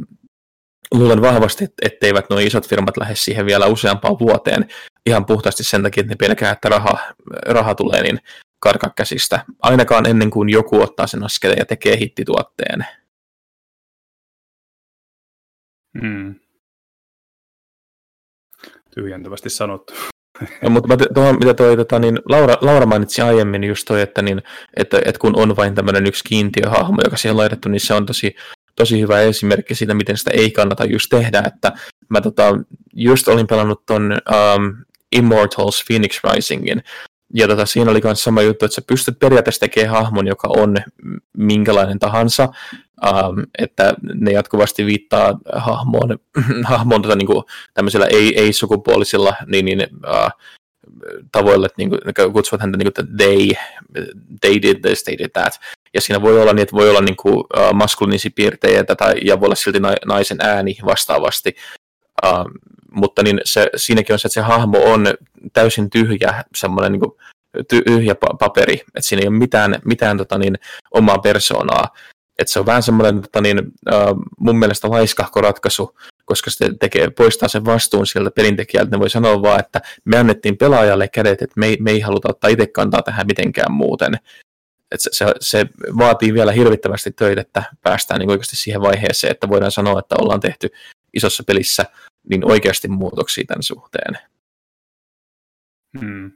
[0.94, 4.70] luulen vahvasti, et- etteivät nuo isot firmat lähde siihen vielä useampaan vuoteen
[5.06, 7.13] ihan puhtaasti sen takia, että ne pelkää, että raha,
[7.46, 8.20] raha tulee niin
[8.60, 9.46] karkaa käsistä.
[9.62, 12.86] Ainakaan ennen kuin joku ottaa sen askeleen ja tekee hittituotteen.
[16.02, 16.36] Mm.
[18.96, 19.94] Tyhjentävästi sanottu.
[20.62, 24.41] Ja, mutta tuohon, mitä toi, tota, niin Laura, Laura mainitsi aiemmin just toi, että, niin,
[24.78, 28.06] että, että kun on vain tämmöinen yksi kiintiöhahmo, joka siihen on laitettu, niin se on
[28.06, 28.36] tosi,
[28.76, 31.43] tosi hyvä esimerkki siitä, miten sitä ei kannata just tehdä.
[31.47, 31.71] Että
[32.10, 32.58] mä tota,
[32.93, 34.76] just olin pelannut ton um,
[35.12, 36.84] Immortals Phoenix Risingin,
[37.34, 40.78] ja tota, siinä oli myös sama juttu, että sä pystyt periaatteessa tekemään hahmon, joka on
[41.38, 42.50] minkälainen tahansa,
[43.06, 46.18] um, että ne jatkuvasti viittaa hahmoon,
[46.64, 50.32] hahmoon tota, niin kuin, tämmöisillä ei, ei-sukupuolisilla niin, niin, uh,
[51.32, 53.48] tavoilla, että niin kuin, kutsuvat häntä niin kuin, että they,
[54.42, 55.60] they did this, they did that.
[55.94, 59.40] Ja siinä voi olla niin, että voi olla niin kuin, uh, maskuliinisia piirteitä tai, ja
[59.40, 61.56] voi olla silti na- naisen ääni vastaavasti.
[62.26, 62.52] Uh,
[62.92, 65.06] mutta niin se, siinäkin on se, että se hahmo on
[65.54, 67.12] täysin tyhjä, semmoinen niin kuin,
[67.70, 70.56] tyhjä pa- paperi, että siinä ei ole mitään, mitään tota, niin,
[70.92, 71.88] omaa persoonaa.
[72.39, 77.10] Että se on vähän semmoinen tota, niin, uh, mun mielestä laiskahko ratkaisu, koska se tekee,
[77.10, 78.91] poistaa sen vastuun sieltä pelintekijältä.
[78.91, 82.30] Ne voi sanoa vaan, että me annettiin pelaajalle kädet, että me ei, me ei haluta
[82.30, 84.13] ottaa itse kantaa tähän mitenkään muuten.
[84.91, 85.65] Et se, se, se
[85.97, 90.39] vaatii vielä hirvittävästi töitä, että päästään niin oikeasti siihen vaiheeseen, että voidaan sanoa, että ollaan
[90.39, 90.69] tehty
[91.13, 91.86] isossa pelissä
[92.30, 94.17] niin oikeasti muutoksia tämän suhteen.
[96.02, 96.32] Mm.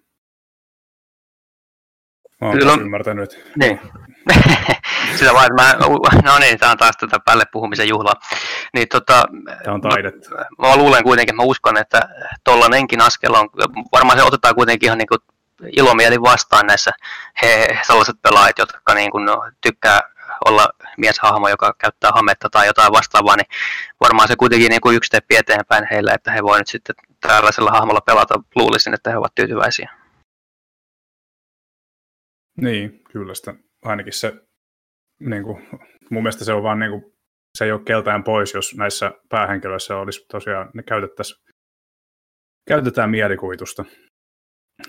[2.41, 3.39] Mä oon Kyllä on- ymmärtänyt.
[3.55, 3.79] Niin.
[5.15, 5.75] Sitä vaan, että mä,
[6.31, 8.13] no niin, tämä on taas tätä päälle puhumisen juhlaa.
[8.73, 9.25] Niin tota,
[9.63, 10.29] Tämä on taidetta.
[10.59, 11.99] mä luulen kuitenkin, mä uskon, että
[12.43, 13.49] tollanenkin askel on,
[13.91, 15.19] varmaan se otetaan kuitenkin ihan niin kuin
[15.77, 16.91] ilomieli vastaan näissä
[17.41, 19.27] he, sellaiset pelaajat, jotka niin kuin
[19.61, 20.01] tykkää
[20.45, 23.47] olla mieshahmo, joka käyttää hametta tai jotain vastaavaa, niin
[24.01, 27.71] varmaan se kuitenkin niin kuin yksi steppi eteenpäin heille, että he voivat nyt sitten tällaisella
[27.71, 28.35] hahmolla pelata.
[28.55, 29.91] Luulisin, että he ovat tyytyväisiä.
[32.57, 33.53] Niin, kyllä sitä
[33.85, 34.33] ainakin se,
[35.29, 35.67] niin kuin,
[36.11, 37.03] mun mielestä se on vaan niin kuin,
[37.57, 41.45] se ei ole keltään pois, jos näissä päähenkilöissä olisi tosiaan, ne käytettäisiin,
[42.67, 43.85] käytetään mielikuvitusta.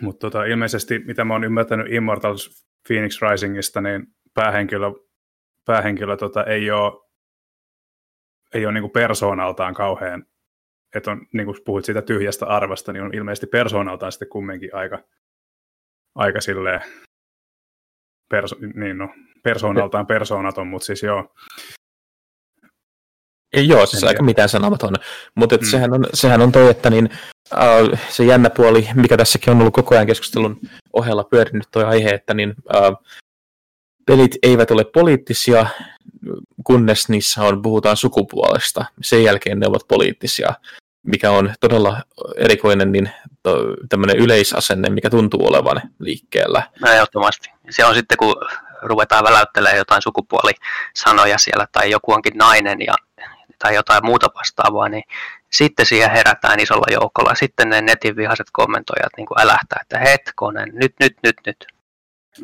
[0.00, 4.86] Mutta tota, ilmeisesti, mitä mä oon ymmärtänyt Immortals Phoenix Risingista, niin päähenkilö,
[5.66, 6.92] päähenkilö tota, ei ole,
[8.54, 10.24] ei ole niin kuin persoonaltaan kauhean,
[10.94, 15.04] että on, niin kuin puhuit siitä tyhjästä arvasta, niin on ilmeisesti persoonaltaan sitten kumminkin aika,
[16.14, 16.80] aika silleen
[18.30, 19.08] perso, niin no,
[19.42, 21.34] persoonaltaan persoonaton, mutta siis joo.
[23.52, 24.26] Ei, joo, siis en aika tiedä.
[24.26, 24.94] mitään sanomaton.
[25.34, 25.64] Mutta mm.
[25.64, 27.10] sehän, on, sehän on toi, että niin,
[27.54, 30.60] uh, se jännä puoli, mikä tässäkin on ollut koko ajan keskustelun
[30.92, 33.06] ohella pyörinyt toi aihe, että niin, uh,
[34.06, 35.66] pelit eivät ole poliittisia,
[36.64, 38.84] kunnes niissä on, puhutaan sukupuolesta.
[39.02, 40.54] Sen jälkeen ne ovat poliittisia,
[41.02, 42.02] mikä on todella
[42.36, 43.10] erikoinen niin,
[43.88, 46.62] tämmöinen yleisasenne, mikä tuntuu olevan liikkeellä.
[46.86, 47.50] Ehdottomasti.
[47.70, 48.34] Se on sitten, kun
[48.82, 52.94] ruvetaan väläyttelemään jotain sukupuolisanoja siellä, tai joku onkin nainen ja,
[53.58, 55.04] tai jotain muuta vastaavaa, niin
[55.52, 57.34] sitten siihen herätään isolla joukolla.
[57.34, 61.66] Sitten ne netin vihaset kommentoijat niin älähtää, että hetkonen, nyt, nyt, nyt, nyt.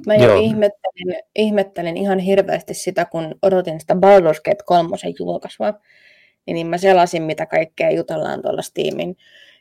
[0.07, 5.75] Mä jo ihmettelin, ihmettelin ihan hirveästi sitä, kun odotin sitä Baldur's Gate 3 julkaisua.
[6.47, 9.17] Niin mä selasin, mitä kaikkea jutellaan tuolla Steamin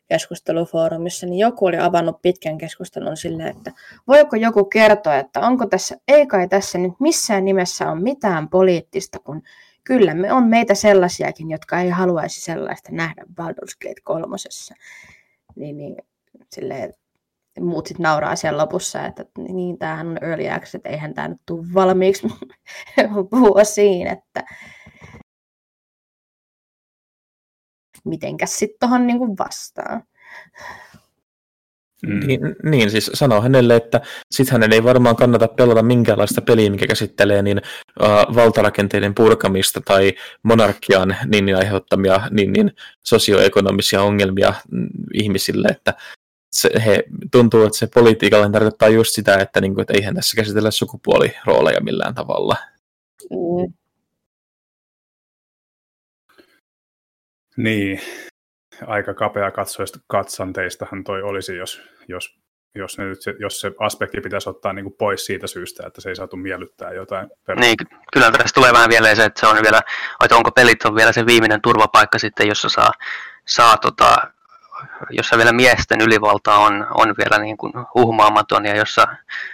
[0.07, 3.71] keskustelufoorumissa, niin joku oli avannut pitkän keskustelun silleen, että
[4.07, 9.19] voiko joku kertoa, että onko tässä, ei kai tässä nyt missään nimessä on mitään poliittista,
[9.19, 9.41] kun
[9.83, 14.75] kyllä me on meitä sellaisiakin, jotka ei haluaisi sellaista nähdä Baldur's Gate kolmosessa.
[15.55, 15.95] Niin, niin
[16.51, 16.93] silleen,
[17.59, 21.41] muut sitten nauraa siellä lopussa, että niin, tämähän on early access, että eihän tämä nyt
[21.45, 22.27] tule valmiiksi
[23.39, 24.43] vuosiin, että
[28.07, 30.03] mitenkäs sitten tuohon niin vastaan.
[32.07, 32.27] Mm.
[32.27, 36.87] Niin, niin, siis sanoo hänelle, että sit hänen ei varmaan kannata pelata minkäänlaista peliä, mikä
[36.87, 37.61] käsittelee niin
[38.01, 42.71] uh, valtarakenteiden purkamista tai monarkian niin, niin aiheuttamia niin, niin
[43.03, 45.93] sosioekonomisia ongelmia mm, ihmisille, että
[46.51, 50.35] se, he, tuntuu, että se politiikalle tarkoittaa just sitä, että, niin kuin, että eihän tässä
[50.35, 52.55] käsitellä sukupuolirooleja millään tavalla.
[53.31, 53.73] Mm.
[57.57, 58.01] Niin,
[58.87, 62.39] aika kapea katsoista katsanteistahan toi olisi, jos, jos,
[62.75, 66.01] jos, ne nyt se, jos se aspekti pitäisi ottaa niin kuin pois siitä syystä, että
[66.01, 67.29] se ei saatu miellyttää jotain.
[67.45, 67.59] Perus.
[67.59, 67.75] Niin,
[68.13, 69.81] kyllä tässä tulee vähän vielä se, että se on vielä,
[70.23, 72.91] että onko pelit on vielä se viimeinen turvapaikka sitten, jossa saa,
[73.47, 74.15] saa tota,
[75.09, 79.07] jossa vielä miesten ylivalta on, on vielä niin kuin uhmaamaton ja jossa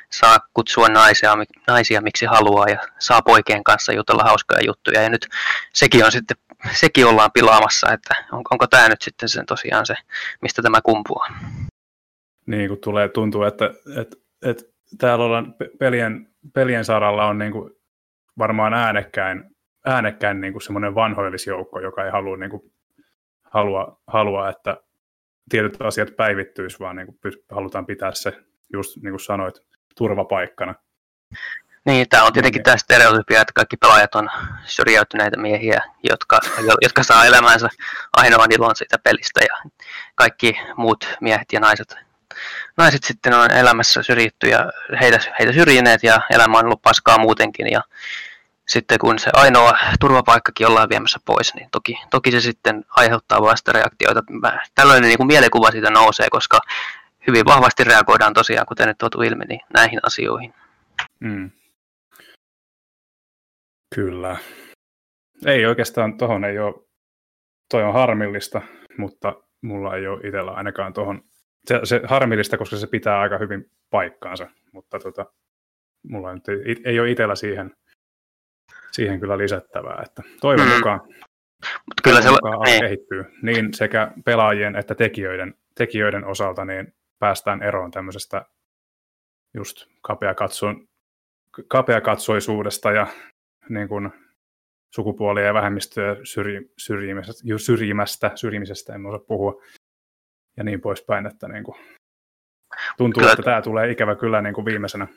[0.09, 1.33] saa kutsua naisia,
[1.67, 5.01] naisia miksi haluaa ja saa poikien kanssa jutella hauskoja juttuja.
[5.01, 5.27] Ja nyt
[5.73, 6.37] sekin on sitten
[6.71, 9.95] sekin ollaan pilaamassa, että on, onko tämä nyt sitten sen tosiaan se,
[10.41, 11.27] mistä tämä kumpuaa.
[12.45, 14.63] Niin, kun tulee, tuntuu, että, että, että
[14.97, 17.71] täällä ollaan pelien, pelien saralla on niin kuin
[18.37, 19.43] varmaan äänekkäin,
[19.85, 22.71] äänekkäin niin kuin semmoinen vanhoillisjoukko, joka ei halua, niin kuin,
[23.43, 24.77] halua, halua, että
[25.49, 28.33] tietyt asiat päivittyisi, vaan niin kuin halutaan pitää se,
[28.73, 29.55] just niin kuin sanoit,
[29.97, 30.75] turvapaikkana.
[31.85, 34.29] Niin, tämä on tietenkin tämä stereotypia, että kaikki pelaajat on
[34.65, 36.39] syrjäytyneitä miehiä, jotka,
[36.81, 37.69] jotka saa elämänsä
[38.13, 39.71] ainoan ilon siitä pelistä ja
[40.15, 41.95] kaikki muut miehet ja naiset,
[42.77, 47.71] naiset sitten on elämässä syrjitty ja heitä, heitä syrjineet ja elämä on ollut paskaa muutenkin
[47.71, 47.81] ja
[48.67, 54.23] sitten kun se ainoa turvapaikkakin ollaan viemässä pois, niin toki, toki se sitten aiheuttaa vastareaktioita.
[54.75, 56.59] Tällainen niin kuin mielikuva siitä nousee, koska
[57.27, 60.53] hyvin vahvasti reagoidaan tosiaan, kuten nyt tuotu ilmi, niin näihin asioihin.
[61.19, 61.51] Mm.
[63.95, 64.37] Kyllä.
[65.45, 66.73] Ei oikeastaan, tuohon ei ole,
[67.71, 68.61] toi on harmillista,
[68.97, 71.23] mutta mulla ei ole itsellä ainakaan tuohon,
[71.65, 75.25] se, se harmillista, koska se pitää aika hyvin paikkaansa, mutta tota,
[76.03, 77.75] mulla nyt ei, ei ole itsellä siihen,
[78.93, 80.73] siihen kyllä lisättävää, että toivon mm.
[80.73, 81.01] mukaan,
[81.63, 82.81] mutta kyllä se mukaan niin.
[82.81, 88.45] kehittyy niin sekä pelaajien että tekijöiden, tekijöiden osalta, niin päästään eroon tämmöisestä
[89.53, 90.87] just kapeakatson,
[91.67, 93.07] kapeakatsoisuudesta ja
[93.69, 94.09] niin kuin
[94.95, 99.61] sukupuolia ja vähemmistöjä syrji, syrjimästä, syrjimästä, syrjimisestä, en osaa puhua,
[100.57, 101.77] ja niin poispäin, että niin kuin,
[102.97, 103.33] tuntuu, kyllä.
[103.33, 105.07] että tämä tulee ikävä kyllä niin kuin viimeisenä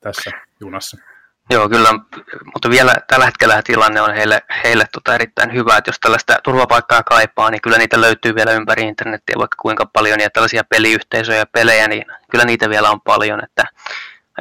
[0.00, 1.13] tässä junassa.
[1.50, 1.92] Joo, kyllä,
[2.52, 7.02] mutta vielä tällä hetkellä tilanne on heille, heille tota erittäin hyvä, että jos tällaista turvapaikkaa
[7.02, 11.46] kaipaa, niin kyllä niitä löytyy vielä ympäri internetiä vaikka kuinka paljon, ja tällaisia peliyhteisöjä ja
[11.46, 13.64] pelejä, niin kyllä niitä vielä on paljon, että,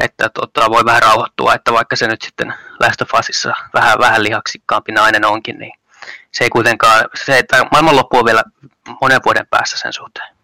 [0.01, 5.25] että tota, voi vähän rauhoittua, että vaikka se nyt sitten lästöfasissa vähän, vähän lihaksikkaampi nainen
[5.25, 5.73] onkin, niin
[6.31, 8.43] se ei kuitenkaan, se, että maailmanloppu on vielä
[9.01, 10.35] monen vuoden päässä sen suhteen.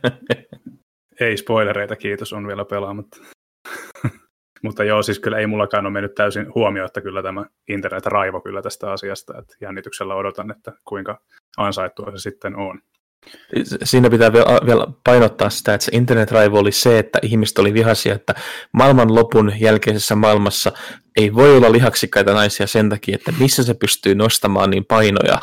[1.20, 3.16] ei spoilereita, kiitos, on vielä pelaamatta.
[4.64, 6.46] Mutta joo, siis kyllä ei mullakaan ole mennyt täysin
[6.86, 11.20] että kyllä tämä internet-raivo kyllä tästä asiasta, että jännityksellä odotan, että kuinka
[11.56, 12.80] ansaittua se sitten on.
[13.84, 18.34] Siinä pitää vielä painottaa sitä, että se internetraivo oli se, että ihmiset oli vihaisia, että
[18.72, 20.72] maailman lopun jälkeisessä maailmassa
[21.16, 25.38] ei voi olla lihaksikkaita naisia sen takia, että missä se pystyy nostamaan niin painoja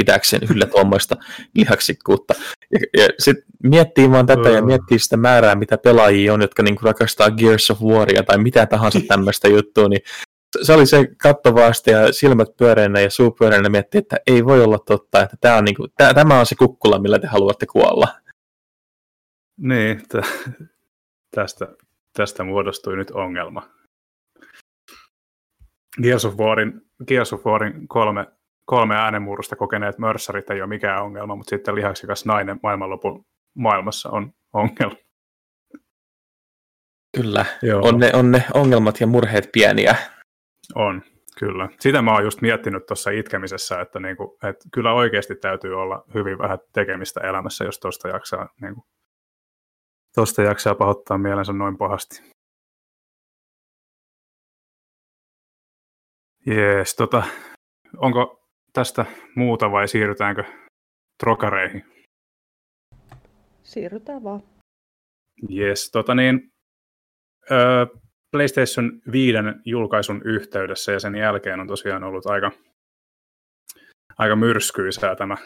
[0.00, 1.16] pitääkseen yllä tuommoista
[1.54, 2.34] lihaksikkuutta.
[2.72, 6.86] Ja, ja sitten miettii vaan tätä ja miettii sitä määrää, mitä pelaajia on, jotka niinku
[6.86, 10.02] rakastaa Gears of Waria tai mitä tahansa tämmöistä juttua, niin
[10.62, 14.78] se oli se kattovaasti ja silmät pyöreänä ja suu pyöreänä miettii, että ei voi olla
[14.78, 18.08] totta, että tämä on, niinku, tää, tämä on se kukkula, millä te haluatte kuolla.
[19.56, 20.56] Niin, t-
[21.34, 21.68] tästä,
[22.12, 23.68] tästä muodostui nyt ongelma.
[26.02, 28.26] Gears of Warin, Gears of Warin kolme
[28.70, 34.32] kolme äänenmurrosta kokeneet mörssarit ei ole mikään ongelma, mutta sitten lihaksikas nainen maailmanlopun maailmassa on
[34.52, 34.96] ongelma.
[37.16, 37.44] Kyllä,
[37.82, 39.96] on ne, on ne ongelmat ja murheet pieniä.
[40.74, 41.02] On,
[41.38, 41.68] kyllä.
[41.80, 46.38] Sitä mä oon just miettinyt tuossa itkemisessä, että, niinku, että kyllä oikeasti täytyy olla hyvin
[46.38, 48.86] vähän tekemistä elämässä, jos tuosta jaksaa, niinku,
[50.14, 52.22] tosta jaksaa pahoittaa mielensä noin pahasti.
[56.46, 57.22] Jees, tota,
[57.96, 58.39] onko
[58.72, 59.06] tästä
[59.36, 60.44] muuta vai siirrytäänkö
[61.18, 61.84] trokareihin?
[63.62, 64.42] Siirrytään vaan.
[65.50, 66.52] Yes, tota niin,
[68.30, 72.50] PlayStation 5 julkaisun yhteydessä ja sen jälkeen on tosiaan ollut aika,
[74.18, 75.36] aika myrskyisää tämä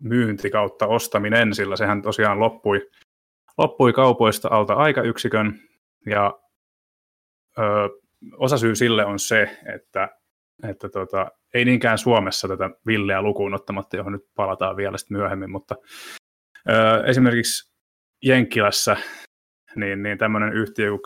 [0.00, 2.90] myynti kautta ostaminen, sillä sehän tosiaan loppui,
[3.58, 5.60] loppui kaupoista alta aikayksikön
[6.06, 6.40] ja
[7.58, 7.62] ö,
[8.36, 10.08] osasyy sille on se, että
[10.62, 15.50] että tota, ei niinkään Suomessa tätä villeä lukuun ottamatta, johon nyt palataan vielä sitten myöhemmin,
[15.50, 15.74] mutta
[16.68, 17.76] ö, esimerkiksi
[18.22, 18.96] Jenkkilässä
[19.76, 21.00] niin, niin tämmöinen yhtiö kuin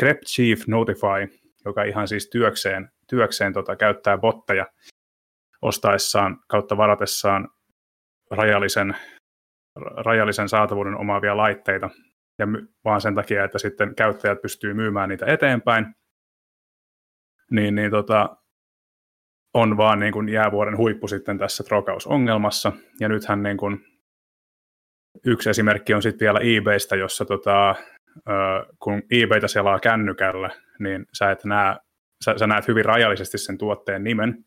[0.00, 4.66] Crep, Chief Notify, joka ihan siis työkseen, työkseen tota, käyttää botteja
[5.62, 7.48] ostaessaan kautta varatessaan
[8.30, 8.96] rajallisen,
[9.96, 11.90] rajallisen saatavuuden omaavia laitteita,
[12.38, 15.86] ja my, vaan sen takia, että sitten käyttäjät pystyy myymään niitä eteenpäin,
[17.50, 18.36] niin, niin tota,
[19.56, 22.72] on vaan niin kuin jäävuoren huippu sitten tässä trokausongelmassa.
[23.00, 23.84] Ja nythän niin kuin
[25.26, 27.74] yksi esimerkki on sitten vielä eBaystä, jossa tota,
[28.78, 31.76] kun eBaytä selaa kännykällä, niin sä, et näe,
[32.24, 34.44] sä, sä näet hyvin rajallisesti sen tuotteen nimen.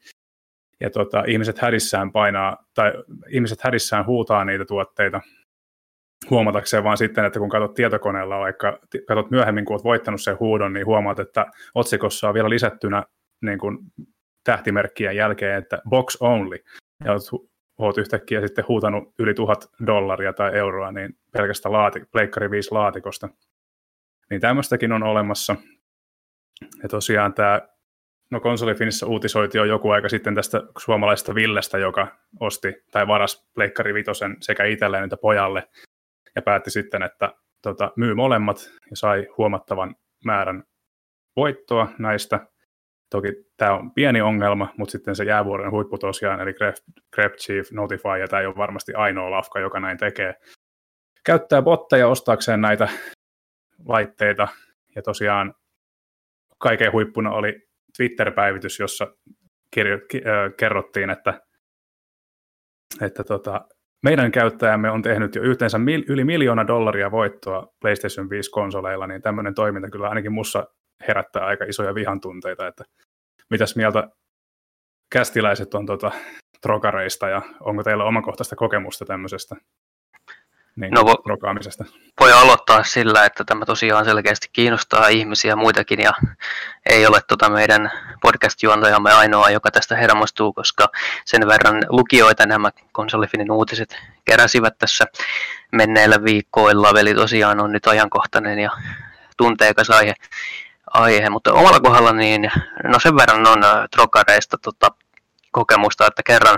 [0.81, 2.93] Ja tota, ihmiset hädissään painaa, tai
[3.29, 5.21] ihmiset hädissään huutaa niitä tuotteita
[6.29, 10.73] huomatakseen vaan sitten, että kun katsot tietokoneella, vaikka katsot myöhemmin, kun olet voittanut sen huudon,
[10.73, 11.45] niin huomaat, että
[11.75, 13.03] otsikossa on vielä lisättynä
[13.41, 13.77] niin kuin
[14.49, 16.57] tähtimerkkien jälkeen, että box only,
[17.05, 17.13] ja
[17.77, 23.29] oot, yhtäkkiä sitten huutanut yli tuhat dollaria tai euroa niin pelkästä laati, Pleikkari 5 laatikosta.
[24.29, 25.55] Niin tämmöistäkin on olemassa.
[26.83, 27.61] Ja tosiaan tämä,
[28.31, 32.07] no konsolifinissä uutisoitiin jo joku aika sitten tästä suomalaisesta Villestä, joka
[32.39, 35.69] osti tai varas Pleikkari Vitosen sekä itselleen että pojalle,
[36.35, 39.95] ja päätti sitten, että tota, myy molemmat ja sai huomattavan
[40.25, 40.63] määrän
[41.35, 42.47] voittoa näistä,
[43.09, 46.53] Toki tämä on pieni ongelma, mutta sitten se jäävuoren huippu tosiaan, eli
[47.13, 50.35] Grep Chief Notify, ja tämä ei ole varmasti ainoa lafka, joka näin tekee.
[51.25, 52.89] Käyttää botteja ostaakseen näitä
[53.85, 54.47] laitteita,
[54.95, 55.53] ja tosiaan
[56.57, 59.07] kaiken huippuna oli Twitter-päivitys, jossa
[59.73, 61.41] kirjo, ki, äh, kerrottiin, että,
[63.01, 63.67] että tota,
[64.03, 69.53] meidän käyttäjämme on tehnyt jo yhteensä mil, yli miljoona dollaria voittoa PlayStation 5-konsoleilla, niin tämmöinen
[69.53, 70.67] toiminta kyllä ainakin mussa
[71.07, 72.83] herättää aika isoja vihantunteita, että
[73.49, 74.09] mitäs mieltä
[75.09, 76.11] kästiläiset on tota,
[76.61, 79.55] trokareista ja onko teillä omakohtaista kokemusta tämmöisestä
[80.75, 81.85] niin, no, vo- trokaamisesta?
[82.19, 86.11] Voi aloittaa sillä, että tämä tosiaan selkeästi kiinnostaa ihmisiä muitakin ja
[86.89, 87.91] ei ole tota meidän
[88.21, 90.89] podcast-juontajamme ainoa, joka tästä hermostuu, koska
[91.25, 95.05] sen verran lukijoita nämä konsolifinin uutiset keräsivät tässä
[95.71, 96.93] menneillä viikkoilla.
[96.93, 98.71] Veli tosiaan on nyt ajankohtainen ja
[99.37, 100.13] tunteekas aihe
[100.93, 102.51] aihe, mutta omalla kohdalla niin,
[102.83, 104.91] no sen verran on äh, trokareista tota,
[105.51, 106.57] kokemusta, että kerran,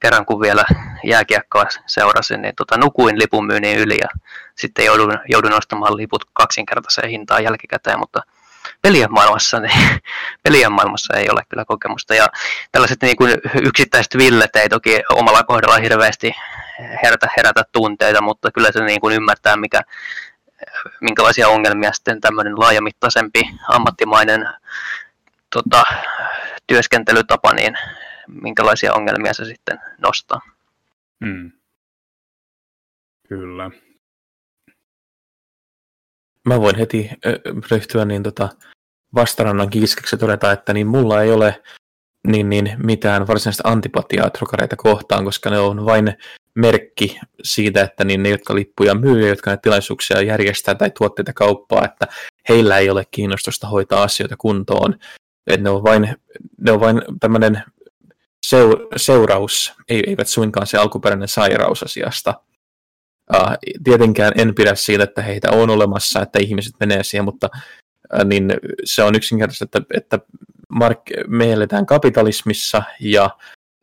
[0.00, 0.64] kerran kun vielä
[1.04, 4.08] jääkiekkoa seurasin, niin tota, nukuin lipun myynnin yli ja
[4.54, 8.20] sitten joudun, joudun ostamaan liput kaksinkertaiseen hintaan jälkikäteen, mutta
[8.82, 10.00] pelien maailmassa, niin
[10.44, 12.14] pelien maailmassa ei ole kyllä kokemusta.
[12.14, 12.26] Ja
[12.72, 16.32] tällaiset niin kuin yksittäiset villet ei toki omalla kohdalla hirveästi
[17.02, 19.80] herätä, herätä tunteita, mutta kyllä se niin kuin ymmärtää, mikä,
[21.00, 24.48] minkälaisia ongelmia sitten tämmöinen laajamittaisempi ammattimainen
[25.50, 25.82] tota,
[26.66, 27.74] työskentelytapa, niin
[28.28, 30.40] minkälaisia ongelmia se sitten nostaa.
[31.24, 31.52] Hmm.
[33.28, 33.70] Kyllä.
[36.44, 37.10] Mä voin heti
[37.70, 38.48] ryhtyä niin tota
[39.14, 41.62] vastarannan kiiskeksi todeta, että niin mulla ei ole
[42.26, 46.14] niin, niin mitään varsinaista antipatiaa trokareita kohtaan, koska ne on vain
[46.54, 51.32] merkki siitä, että niin ne, jotka lippuja myy ja jotka näitä tilaisuuksia järjestää tai tuotteita
[51.32, 52.06] kauppaa, että
[52.48, 54.94] heillä ei ole kiinnostusta hoitaa asioita kuntoon.
[55.46, 56.16] Että ne on vain,
[56.60, 57.62] ne vain tämmöinen
[58.96, 62.34] seuraus, eivät suinkaan se alkuperäinen sairaus asiasta.
[63.34, 67.48] Uh, tietenkään en pidä siitä, että heitä on olemassa, että ihmiset menee siihen, mutta
[68.14, 68.54] uh, niin
[68.84, 70.18] se on yksinkertaisesti, että, että
[70.72, 73.30] mark- me eletään kapitalismissa ja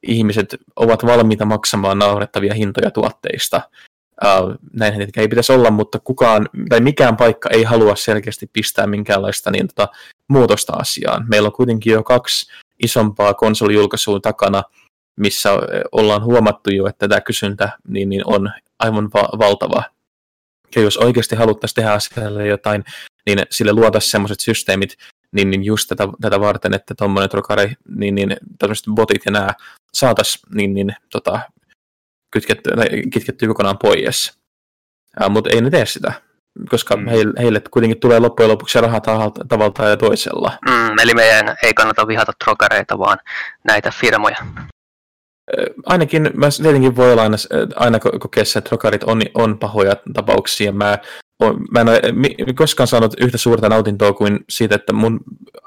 [0.04, 3.62] ihmiset ovat valmiita maksamaan naurettavia hintoja tuotteista.
[4.26, 9.52] Uh, näinhän ei pitäisi olla, mutta kukaan tai mikään paikka ei halua selkeästi pistää minkäänlaista
[9.52, 9.88] niin, tota,
[10.28, 11.26] muutosta asiaan.
[11.30, 12.52] Meillä on kuitenkin jo kaksi
[12.84, 14.64] isompaa konsolijulkaisua takana,
[15.20, 15.50] missä
[15.92, 19.84] ollaan huomattu jo, että tämä kysyntä niin, niin on aivan va- valtava.
[20.76, 22.84] Ja jos oikeasti haluttaisiin tehdä asialle jotain,
[23.26, 24.98] niin sille luotaisiin sellaiset systeemit,
[25.36, 29.54] niin, niin just tätä, tätä varten, että tuommoinen trokari, niin, niin tämmöiset botit ja nämä
[29.94, 31.40] saataisiin niin, niin, tota,
[32.32, 32.74] kytkettyä,
[33.14, 34.42] kitkettyä kokonaan pois.
[35.30, 36.14] Mutta ei ne tee sitä,
[36.70, 37.08] koska mm.
[37.08, 39.02] heille, heille kuitenkin tulee loppujen lopuksi rahaa
[39.48, 40.58] tavalla tai toisella.
[40.70, 43.18] Mm, eli meidän ei kannata vihata trokareita, vaan
[43.64, 44.38] näitä firmoja.
[45.86, 47.38] Ainakin, mä tietenkin voi olla aina,
[47.76, 50.72] aina kokea että trokarit on, on pahoja tapauksia.
[50.72, 50.98] Mä,
[51.72, 52.02] mä en ole
[52.56, 55.20] koskaan saanut yhtä suurta nautintoa kuin siitä, että mun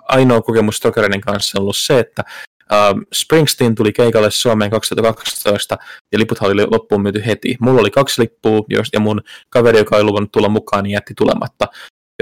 [0.08, 2.24] ainoa kokemus trokareiden kanssa on ollut se, että
[2.72, 5.78] Uh, Springsteen tuli keikalle Suomeen 2012
[6.12, 7.56] ja liputhan oli loppuun myyty heti.
[7.60, 8.60] Mulla oli kaksi lippua
[8.92, 11.68] ja mun kaveri, joka oli luvannut tulla mukaan, niin jätti tulematta.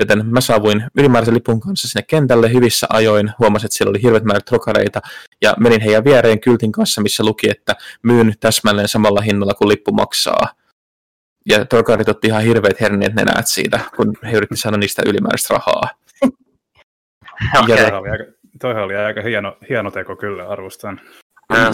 [0.01, 4.25] Joten mä saavuin ylimääräisen lipun kanssa sinne kentälle hyvissä ajoin, huomasin, että siellä oli hirveät
[4.25, 5.01] määrät trokareita,
[5.43, 9.93] ja menin heidän viereen kyltin kanssa, missä luki, että myyn täsmälleen samalla hinnalla kuin lippu
[9.93, 10.49] maksaa.
[11.47, 15.91] Ja trokarit otti ihan hirveät herneet nenät siitä, kun he yritti saada niistä ylimääräistä rahaa.
[17.63, 17.77] Okay.
[17.77, 17.91] Ja,
[18.61, 21.01] toihan oli aika hieno, hieno teko kyllä, arvostan.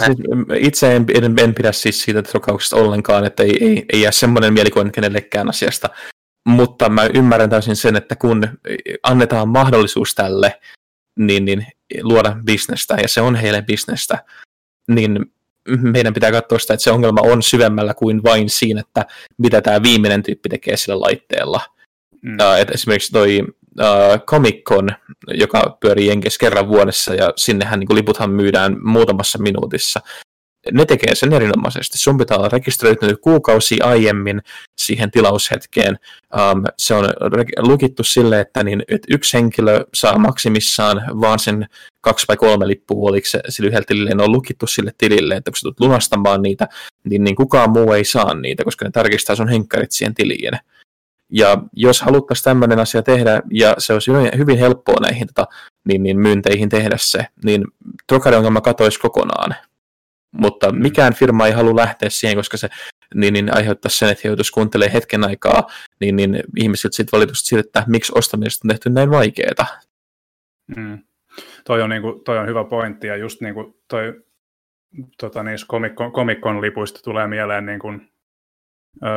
[0.06, 0.18] Siis,
[0.54, 4.52] itse en, en, en pidä siis siitä trokauksesta ollenkaan, että ei, ei, ei jää semmoinen
[4.52, 5.88] mielikuva kenellekään asiasta.
[6.46, 8.48] Mutta mä ymmärrän täysin sen, että kun
[9.02, 10.60] annetaan mahdollisuus tälle,
[11.18, 11.66] niin, niin
[12.02, 14.24] luoda bisnestä, ja se on heille bisnestä,
[14.88, 15.32] niin
[15.68, 19.06] meidän pitää katsoa sitä, että se ongelma on syvemmällä kuin vain siinä, että
[19.38, 21.60] mitä tämä viimeinen tyyppi tekee sillä laitteella.
[22.22, 22.36] Mm.
[22.40, 23.42] Uh, et esimerkiksi toi
[23.80, 24.88] uh, Comic Con,
[25.28, 30.00] joka pyörii Jenkeissä kerran vuodessa, ja sinnehän niin liputhan myydään muutamassa minuutissa.
[30.72, 31.98] Ne tekee sen erinomaisesti.
[31.98, 34.42] Sun pitää olla rekisteröitynyt kuukausi aiemmin
[34.78, 35.98] siihen tilaushetkeen.
[36.34, 37.04] Um, se on
[37.58, 41.66] lukittu sille, että, niin, että yksi henkilö saa maksimissaan vaan sen
[42.00, 45.50] kaksi vai kolme lippua, oliko se sillä yhdellä tilille, ne on lukittu sille tilille, että
[45.50, 46.68] kun sä tulet lunastamaan niitä,
[47.04, 50.58] niin, niin kukaan muu ei saa niitä, koska ne tarkistaa sun henkkarit siihen tiliin.
[51.32, 55.46] Ja jos haluttaisiin tämmöinen asia tehdä, ja se olisi hyvin helppoa näihin tota,
[55.84, 57.64] niin, niin myynteihin tehdä se, niin
[58.06, 59.54] trokariongelma katoisi kokonaan.
[60.32, 62.68] Mutta mikään firma ei halua lähteä siihen, koska se
[63.14, 65.66] niin, niin aiheuttaa sen, että he joutuisi kuuntelemaan hetken aikaa,
[66.00, 69.66] niin, niin ihmiset sitten valitusti siitä, että miksi ostamisesta on tehty näin vaikeaa.
[70.76, 70.98] Mm.
[71.64, 74.22] Toi, on, niin toi on hyvä pointti, ja just niin kuin toi
[75.20, 75.66] tota, niissä
[76.12, 78.12] komikkon lipuista tulee mieleen niin kuin,
[79.02, 79.08] ö,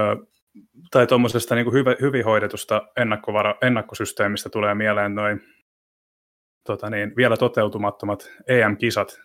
[0.92, 5.42] tai tuommoisesta niin hyvin hoidetusta ennakkovara, ennakkosysteemistä tulee mieleen noin
[6.64, 9.22] tota niin, vielä toteutumattomat EM-kisat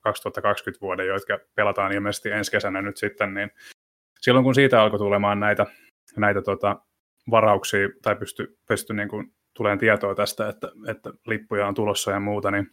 [0.00, 3.50] 2020 vuoden, jotka pelataan ilmeisesti ensi kesänä nyt sitten, niin
[4.20, 5.66] silloin kun siitä alkoi tulemaan näitä,
[6.16, 6.76] näitä tota,
[7.30, 12.20] varauksia tai pysty, pysty niin kuin, tulemaan tietoa tästä, että, että lippuja on tulossa ja
[12.20, 12.70] muuta, niin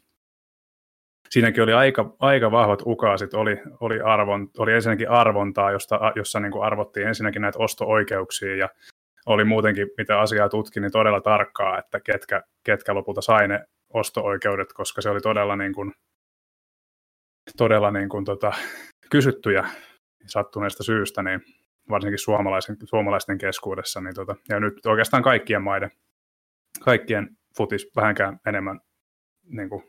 [1.30, 6.52] siinäkin oli aika, aika vahvat ukaasit, oli, oli, arvon, oli ensinnäkin arvontaa, josta, jossa niin
[6.52, 8.70] kuin arvottiin ensinnäkin näitä osto-oikeuksia ja
[9.26, 14.74] oli muutenkin, mitä asiaa tutki, niin todella tarkkaa, että ketkä, ketkä lopulta sai ne osto-oikeudet,
[14.74, 15.94] koska se oli todella, niin kuin,
[17.58, 18.52] todella niin kuin, tota,
[19.10, 19.70] kysyttyjä
[20.26, 21.42] sattuneesta syystä, niin
[21.90, 24.02] varsinkin suomalaisten, suomalaisten keskuudessa.
[24.02, 25.92] Niin tota, ja nyt oikeastaan kaikkien maiden,
[26.84, 28.80] kaikkien futis vähänkään enemmän
[29.44, 29.84] niin kuin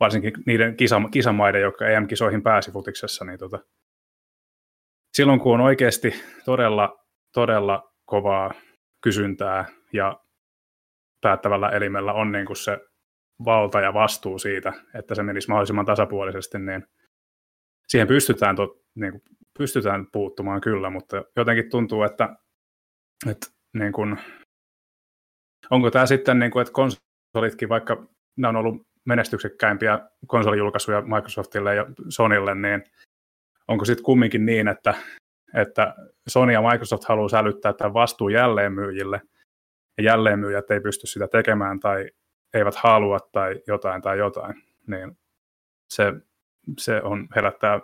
[0.00, 3.58] varsinkin niiden kisam- kisamaiden, jotka EM-kisoihin pääsi futiksessa, niin tota,
[5.12, 6.14] silloin kun on oikeasti
[6.44, 6.98] todella,
[7.34, 8.54] todella kovaa
[9.00, 10.20] kysyntää ja
[11.20, 12.78] päättävällä elimellä on niin kuin se
[13.44, 16.86] valta ja vastuu siitä, että se menisi mahdollisimman tasapuolisesti, niin
[17.88, 19.22] siihen pystytään, to, niin kuin,
[19.58, 22.36] pystytään puuttumaan kyllä, mutta jotenkin tuntuu, että,
[23.30, 23.46] että
[23.78, 24.18] niin kuin,
[25.70, 31.86] onko tämä sitten, niin kuin, että konsolitkin, vaikka ne on ollut menestyksekkäimpiä konsolijulkaisuja Microsoftille ja
[32.08, 32.84] Sonylle, niin
[33.68, 34.94] onko sitten kumminkin niin, että,
[35.54, 35.94] että
[36.28, 39.20] Sony ja Microsoft haluaa sälyttää tämän vastuun jälleenmyyjille,
[39.98, 42.10] ja jälleenmyyjät ei pysty sitä tekemään tai
[42.54, 45.18] eivät halua tai jotain tai jotain, niin
[45.88, 46.04] se,
[46.78, 47.80] se on herättää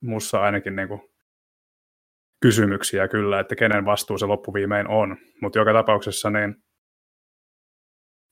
[0.00, 1.00] mussa ainakin niin kuin
[2.42, 5.16] kysymyksiä kyllä, että kenen vastuu se loppuviimein on.
[5.42, 6.56] Mutta joka tapauksessa niin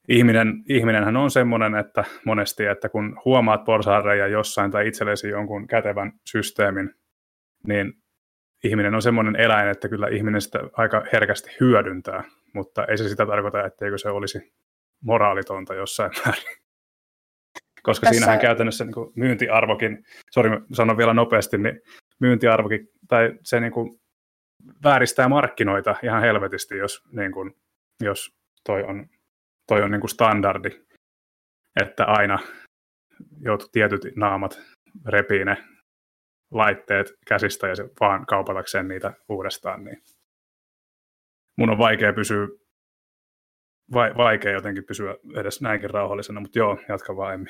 [0.08, 6.12] ihminen, ihminenhän on semmoinen, että monesti, että kun huomaat porsaareja jossain tai itsellesi jonkun kätevän
[6.30, 6.94] systeemin,
[7.66, 7.92] niin
[8.64, 13.26] ihminen on semmoinen eläin, että kyllä ihminen sitä aika herkästi hyödyntää, mutta ei se sitä
[13.26, 14.54] tarkoita, etteikö se olisi
[15.04, 16.64] moraalitonta jossain määrin.
[17.82, 18.18] Koska Tässä...
[18.18, 21.80] siinähän käytännössä niin kuin myyntiarvokin, sori sanon vielä nopeasti, niin
[22.20, 24.00] myyntiarvokin, tai se niin kuin
[24.84, 27.52] vääristää markkinoita ihan helvetisti, jos, niin kuin,
[28.02, 28.30] jos
[28.66, 29.06] toi on,
[29.68, 30.68] toi on niin kuin standardi,
[31.82, 32.38] että aina
[33.40, 34.60] joutuu tietyt naamat
[35.06, 35.56] repii ne
[36.50, 40.02] laitteet käsistä ja se vaan kaupatakseen niitä uudestaan, niin
[41.58, 42.46] mun on vaikea pysyä
[43.92, 47.48] vaikea jotenkin pysyä edes näinkin rauhallisena, mutta joo, jatka vaan.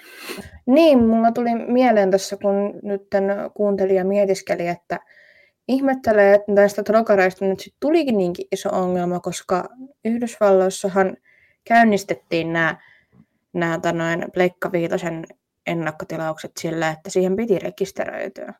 [0.66, 3.02] Niin, mulla tuli mieleen tässä, kun nyt
[3.54, 5.00] kuuntelija mietiskeli, että
[5.68, 9.64] ihmettelee, että näistä trokareista nyt sit tulikin niinkin iso ongelma, koska
[10.04, 11.16] Yhdysvalloissahan
[11.64, 12.76] käynnistettiin nämä,
[13.52, 15.26] nämä noin Pleikka Viitosen
[15.66, 18.54] ennakkotilaukset sillä, että siihen piti rekisteröityä.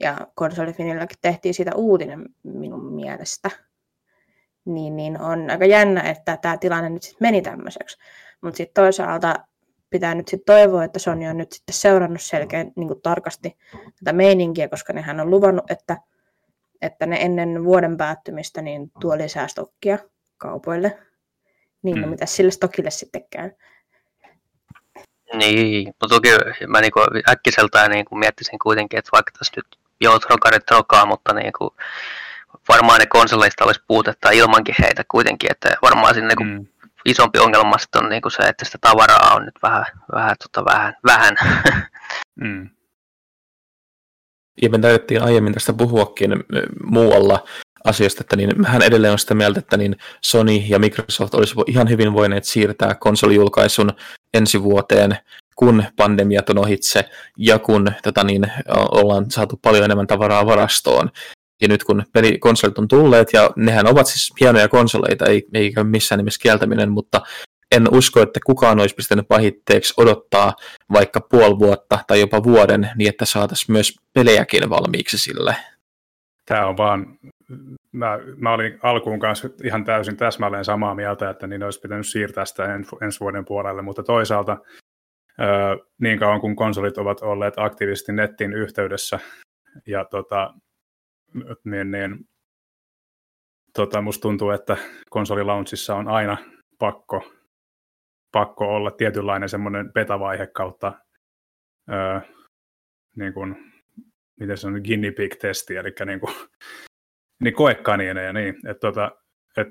[0.00, 3.50] Ja konsolifinilläkin tehtiin siitä uutinen minun mielestä
[4.64, 7.98] niin, niin on aika jännä, että tämä tilanne nyt sitten meni tämmöiseksi.
[8.40, 9.34] Mutta sitten toisaalta
[9.90, 13.56] pitää nyt sitten toivoa, että Sony on nyt sitten seurannut selkeän niin kuin tarkasti
[13.98, 15.96] tätä meininkiä, koska nehän on luvannut, että,
[16.82, 19.98] että ne ennen vuoden päättymistä niin tuo lisää stokkia
[20.36, 20.98] kaupoille.
[21.82, 22.04] Niin, no mm.
[22.04, 23.50] no mitä sille stokille sitten käy?
[25.34, 26.28] Niin, mutta toki
[26.66, 29.66] mä niinku äkkiseltään niinku miettisin kuitenkin, että vaikka tässä nyt
[30.00, 31.76] joo, trokarit trokaa, mutta niinku,
[32.68, 36.66] varmaan ne konsoleista olisi puutetta ilmankin heitä kuitenkin, että varmaan sinne niin mm.
[37.04, 40.94] isompi ongelma on niin kuin se, että sitä tavaraa on nyt vähän, vähän, tota, vähän,
[41.04, 41.36] vähän.
[42.40, 42.68] Mm.
[44.62, 46.30] Ja me taidettiin aiemmin tästä puhuakin
[46.84, 47.44] muualla
[47.84, 51.88] asiasta, että niin mehän edelleen on sitä mieltä, että niin Sony ja Microsoft olisi ihan
[51.88, 53.90] hyvin voineet siirtää konsolijulkaisun
[54.34, 55.18] ensi vuoteen,
[55.56, 58.52] kun pandemiat on ohitse ja kun tota niin,
[58.90, 61.10] ollaan saatu paljon enemmän tavaraa varastoon.
[61.60, 66.16] Ja nyt kun pelikonsolit on tulleet, ja nehän ovat siis hienoja konsoleita, ei, eikä missään
[66.16, 67.20] nimessä kieltäminen, mutta
[67.76, 70.52] en usko, että kukaan olisi pistänyt pahitteeksi odottaa
[70.92, 75.56] vaikka puoli vuotta tai jopa vuoden, niin että saataisiin myös pelejäkin valmiiksi sille.
[76.46, 77.18] Tämä on vaan,
[77.92, 82.44] mä, mä olin alkuun kanssa ihan täysin täsmälleen samaa mieltä, että niin olisi pitänyt siirtää
[82.44, 84.56] sitä ensi vuoden puolelle, mutta toisaalta
[86.00, 89.18] niin kauan kun konsolit ovat olleet aktiivisesti nettiin yhteydessä
[89.86, 90.54] ja tota,
[91.64, 92.28] niin, niin
[93.74, 94.76] tota, musta tuntuu, että
[95.10, 96.36] konsolilaunchissa on aina
[96.78, 97.32] pakko,
[98.32, 100.92] pakko olla tietynlainen semmoinen betavaihe kautta
[101.90, 102.20] öö,
[103.16, 103.72] niin kuin,
[104.40, 106.34] miten se on, guinea pig-testi, eli niin kuin,
[107.42, 109.10] niin koekaniineja, niin, että tota,
[109.56, 109.68] et,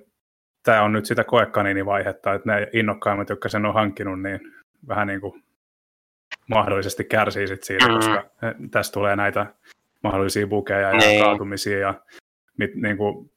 [0.63, 4.39] tämä on nyt sitä koekaniinivaihetta, että ne innokkaimmat, jotka sen on hankkinut, niin
[4.87, 5.43] vähän niin kuin
[6.49, 7.95] mahdollisesti kärsii sit siitä, mm-hmm.
[7.95, 8.29] koska
[8.71, 9.53] tässä tulee näitä
[10.03, 11.23] mahdollisia bukeja ja niin.
[11.23, 11.79] kaatumisia.
[11.79, 11.93] Ja,
[12.57, 13.31] mit, niin kuin,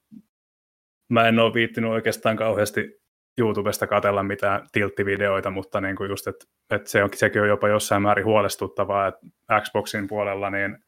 [1.08, 3.02] mä en ole viittinyt oikeastaan kauheasti
[3.38, 7.68] YouTubesta katella mitään tilttivideoita, mutta niin kuin just, että, että se on, sekin on jopa
[7.68, 9.20] jossain määrin huolestuttavaa, että
[9.60, 10.78] Xboxin puolella niin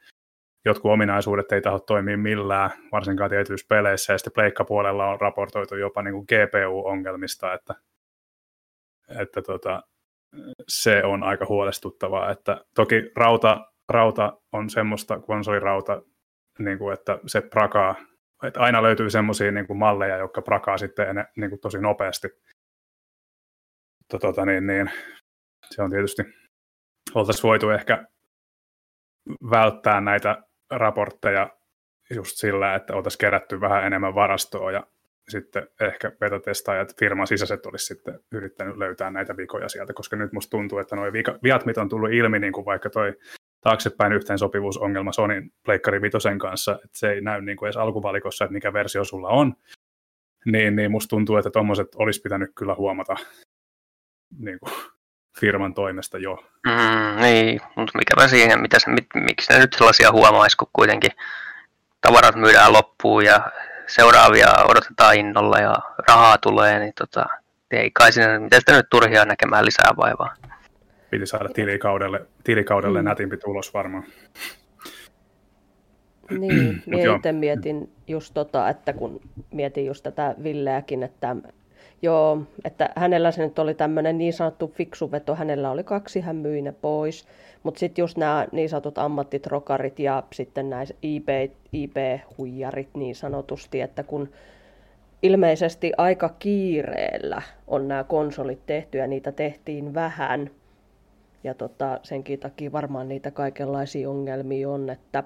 [0.65, 6.03] jotkut ominaisuudet ei taho toimia millään, varsinkaan tietyissä peleissä, ja sitten Pleikka-puolella on raportoitu jopa
[6.03, 7.75] niin kuin GPU-ongelmista, että,
[9.21, 9.83] että tota,
[10.69, 16.03] se on aika huolestuttavaa, että toki rauta rauta on semmoista konsolirauta,
[16.59, 17.95] niin kuin, että se prakaa,
[18.43, 22.29] että aina löytyy semmoisia niin kuin malleja, jotka prakaa sitten niin kuin tosi nopeasti.
[23.99, 24.91] Mutta, tota, niin, niin,
[25.71, 26.23] se on tietysti,
[27.15, 28.07] oltaisiin voitu ehkä
[29.51, 31.51] välttää näitä raportteja
[32.15, 34.87] just sillä, että oltaisiin kerätty vähän enemmän varastoa ja
[35.29, 40.51] sitten ehkä betatestaajat firman sisäiset olisi sitten yrittänyt löytää näitä vikoja sieltä, koska nyt musta
[40.51, 41.05] tuntuu, että nuo
[41.43, 43.13] viat, mitä on tullut ilmi, niin kuin vaikka toi
[43.65, 44.13] taaksepäin
[50.47, 53.17] Niin, niin musta tuntuu, että tuommoiset olisi pitänyt kyllä huomata
[54.39, 54.73] niin kuin,
[55.41, 56.45] firman toimesta jo.
[56.67, 61.11] Mm, niin, mutta mikäpä siihen, mitä se, mit, miksi ne nyt sellaisia huomaisi, kun kuitenkin
[62.01, 63.53] tavarat myydään loppuun ja
[63.87, 65.75] seuraavia odotetaan innolla ja
[66.09, 67.27] rahaa tulee, niin tota,
[67.71, 70.35] ei kai sinne, miten sitä nyt turhia näkemään lisää vaivaa.
[71.15, 73.05] Piti saada tilikaudelle, tilikaudelle mm.
[73.05, 74.05] nätimpi tulos varmaan.
[76.31, 79.21] Niin, minä itse mietin just tota, että kun
[79.53, 81.37] mietin just tätä Villeäkin, että
[82.03, 86.37] joo, että hänellä se nyt oli tämmöinen niin sanottu fiksu veto, hänellä oli kaksi, hän
[86.37, 87.29] myi ne pois,
[87.63, 91.29] mutta sitten just nämä niin sanotut ammattitrokarit ja sitten nämä IP,
[91.73, 94.29] IP-huijarit niin sanotusti, että kun
[95.23, 100.51] ilmeisesti aika kiireellä on nämä konsolit tehty ja niitä tehtiin vähän,
[101.45, 105.25] ja tota, senkin takia varmaan niitä kaikenlaisia ongelmia on, että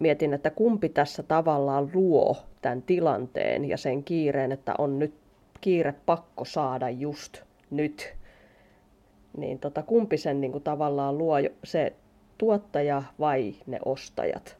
[0.00, 5.14] mietin, että kumpi tässä tavallaan luo tämän tilanteen ja sen kiireen, että on nyt
[5.60, 8.14] kiire pakko saada just nyt.
[9.36, 11.92] Niin tota, kumpi sen niin kuin, tavallaan luo se
[12.38, 14.58] tuottaja vai ne ostajat?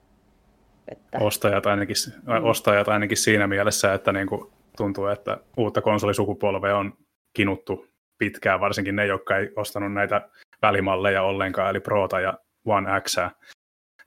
[0.89, 1.19] Että...
[1.19, 1.97] Ostajat, ainakin,
[2.27, 2.45] mm.
[2.45, 6.93] ostajat ainakin siinä mielessä, että niin kuin tuntuu, että uutta konsolisukupolvea on
[7.37, 7.87] kinuttu
[8.19, 10.29] pitkään, varsinkin ne, jotka ei ostanut näitä
[10.67, 13.17] välimalleja ollenkaan, eli Prota ja One X.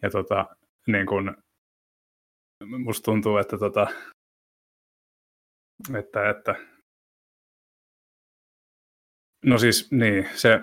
[0.02, 0.46] Ja tota,
[0.88, 1.38] niin kun,
[2.78, 3.88] musta tuntuu, että, tota,
[6.00, 6.56] että, että
[9.46, 10.60] no siis niin, se,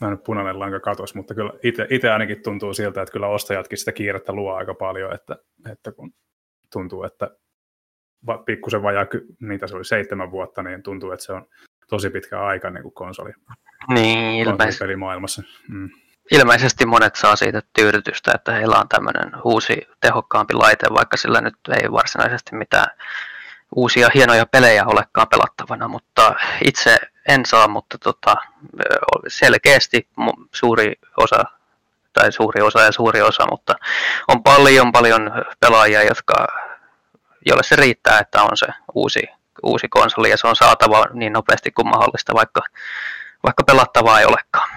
[0.00, 1.52] mä nyt punainen lanka katos, mutta kyllä
[1.90, 5.36] itse ainakin tuntuu siltä, että kyllä ostajatkin sitä kiirettä luo aika paljon, että,
[5.72, 6.12] että kun
[6.72, 7.30] tuntuu, että
[8.46, 9.06] pikkusen vajaa,
[9.40, 11.46] niitä se oli seitsemän vuotta, niin tuntuu, että se on
[11.90, 13.32] tosi pitkä aika niin kuin konsoli.
[13.88, 14.96] Niin, ilmeisesti.
[14.96, 15.42] maailmassa.
[15.68, 15.90] Mm
[16.30, 21.54] ilmeisesti monet saa siitä tyydytystä, että heillä on tämmöinen uusi tehokkaampi laite, vaikka sillä nyt
[21.82, 22.86] ei varsinaisesti mitään
[23.76, 26.34] uusia hienoja pelejä olekaan pelattavana, mutta
[26.64, 28.36] itse en saa, mutta tota,
[29.28, 30.08] selkeästi
[30.54, 31.44] suuri osa,
[32.12, 33.74] tai suuri osa ja suuri osa, mutta
[34.28, 35.30] on paljon paljon
[35.60, 36.46] pelaajia, jotka,
[37.46, 39.22] joille se riittää, että on se uusi,
[39.62, 42.60] uusi konsoli ja se on saatava niin nopeasti kuin mahdollista, vaikka,
[43.42, 44.68] vaikka pelattavaa ei olekaan.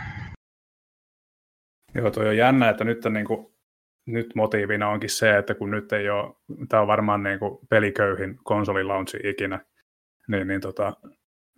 [1.95, 3.53] Joo, toi on jännä, että nyt, on niin kuin,
[4.05, 6.35] nyt motiivina onkin se, että kun nyt ei ole,
[6.69, 9.59] tämä on varmaan niin kuin peliköyhin konsolilaunchi ikinä,
[10.27, 10.93] niin, niin tota,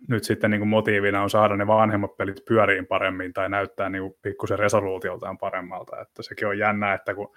[0.08, 4.02] nyt sitten niin kuin motiivina on saada ne vanhemmat pelit pyöriin paremmin tai näyttää niin
[4.02, 6.00] kuin pikkusen resoluutioltaan paremmalta.
[6.00, 7.34] Että sekin on jännä, että kun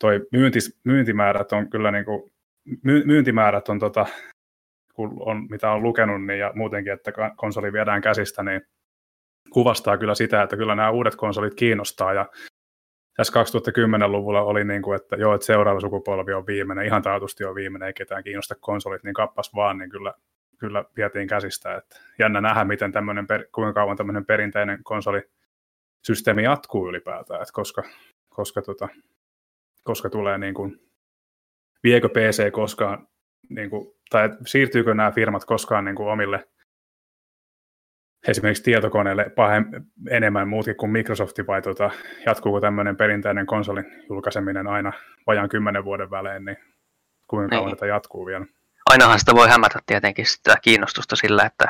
[0.00, 2.32] toi myyntis, myyntimäärät on kyllä niin kuin,
[2.82, 4.06] my, myyntimäärät on tota,
[5.00, 8.60] kun on, mitä on lukenut niin, ja muutenkin, että konsoli viedään käsistä, niin
[9.52, 12.26] kuvastaa kyllä sitä, että kyllä nämä uudet konsolit kiinnostaa ja
[13.16, 17.54] tässä 2010-luvulla oli niin kuin, että joo, että seuraava sukupolvi on viimeinen, ihan taatusti on
[17.54, 20.14] viimeinen, ei ketään kiinnosta konsolit, niin kappas vaan, niin kyllä,
[20.58, 21.74] kyllä vietiin käsistä.
[21.74, 27.82] Että jännä nähdä, miten tämmöinen, kuinka kauan tämmöinen perinteinen konsolisysteemi jatkuu ylipäätään, että koska,
[28.28, 28.88] koska, tota,
[29.84, 30.80] koska tulee niin kuin,
[31.82, 33.08] viekö PC koskaan,
[33.50, 36.48] niin kuin, tai siirtyykö nämä firmat koskaan niin kuin omille
[38.28, 39.64] esimerkiksi tietokoneelle pahem,
[40.10, 41.90] enemmän muutkin kuin Microsoft, vai tuota,
[42.26, 44.92] jatkuuko tämmöinen perinteinen konsolin julkaiseminen aina
[45.26, 46.56] vajaan kymmenen vuoden välein, niin
[47.28, 47.76] kuinka kauan niin.
[47.76, 48.46] tätä jatkuu vielä?
[48.90, 51.68] Ainahan sitä voi hämätä tietenkin sitä kiinnostusta sillä, että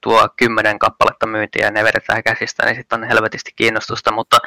[0.00, 4.38] tuo kymmenen kappaletta myyntiä ja ne vedetään käsistä, niin sitten on helvetisti kiinnostusta, mutta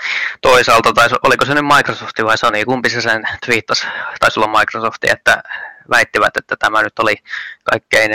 [0.41, 3.87] toisaalta, tai oliko se nyt Microsoft vai Sony, kumpi se sen twiittasi,
[4.19, 5.43] taisi olla Microsoft, että
[5.89, 7.15] väittivät, että tämä nyt oli
[7.63, 8.11] kaikkein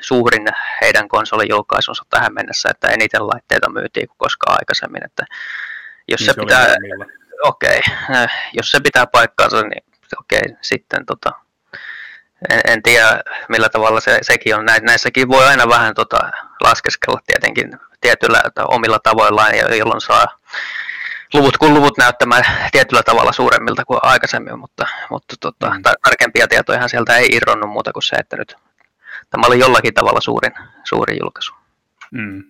[0.00, 0.46] suurin
[0.80, 5.04] heidän konsolijulkaisunsa tähän mennessä, että eniten laitteita myytiin kuin koskaan aikaisemmin.
[5.04, 5.24] Että
[6.08, 6.74] jos niin se, se pitää,
[7.42, 9.84] okei, okay, jos se pitää paikkaansa, niin
[10.20, 11.32] okei, okay, sitten tota,
[12.50, 14.66] en, en tiedä millä tavalla se, sekin on.
[14.82, 16.30] Näissäkin voi aina vähän tota,
[16.60, 20.26] laskeskella tietenkin tietyllä omilla tavoillaan, jolloin saa
[21.36, 25.82] luvut kun luvut näyttämään tietyllä tavalla suuremmilta kuin aikaisemmin, mutta, mutta tota, mm.
[25.82, 28.56] tarkempia tietoja sieltä ei irronnut muuta kuin se, että nyt
[29.30, 30.52] tämä oli jollakin tavalla suurin,
[30.84, 31.54] suurin julkaisu.
[32.12, 32.44] Mm.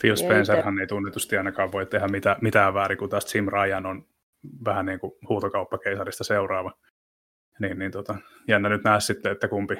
[0.00, 4.06] Phil Spencerhan ei tunnetusti ainakaan voi tehdä mitään, mitään väärin, kun taas Jim Ryan on
[4.64, 6.72] vähän niin kuin huutokauppakeisarista seuraava.
[7.60, 8.14] Niin, niin tota,
[8.48, 9.76] jännä nyt nähdä sitten, että kumpi,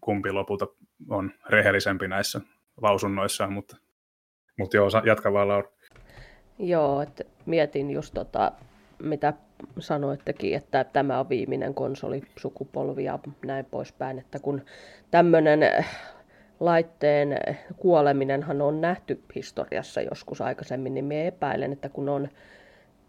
[0.00, 0.66] kumpi lopulta
[1.08, 2.40] on rehellisempi näissä
[2.82, 3.76] lausunnoissaan, mutta,
[4.58, 5.68] mutta joo, jatka vaan Laura.
[6.58, 8.52] Joo, että mietin just tota,
[9.02, 9.32] mitä
[9.78, 14.62] sanoittekin, että tämä on viimeinen konsolisukupolvi ja näin poispäin, että kun
[15.10, 15.60] tämmöinen
[16.60, 17.38] laitteen
[17.76, 22.28] kuoleminenhan on nähty historiassa joskus aikaisemmin, niin minä epäilen, että kun on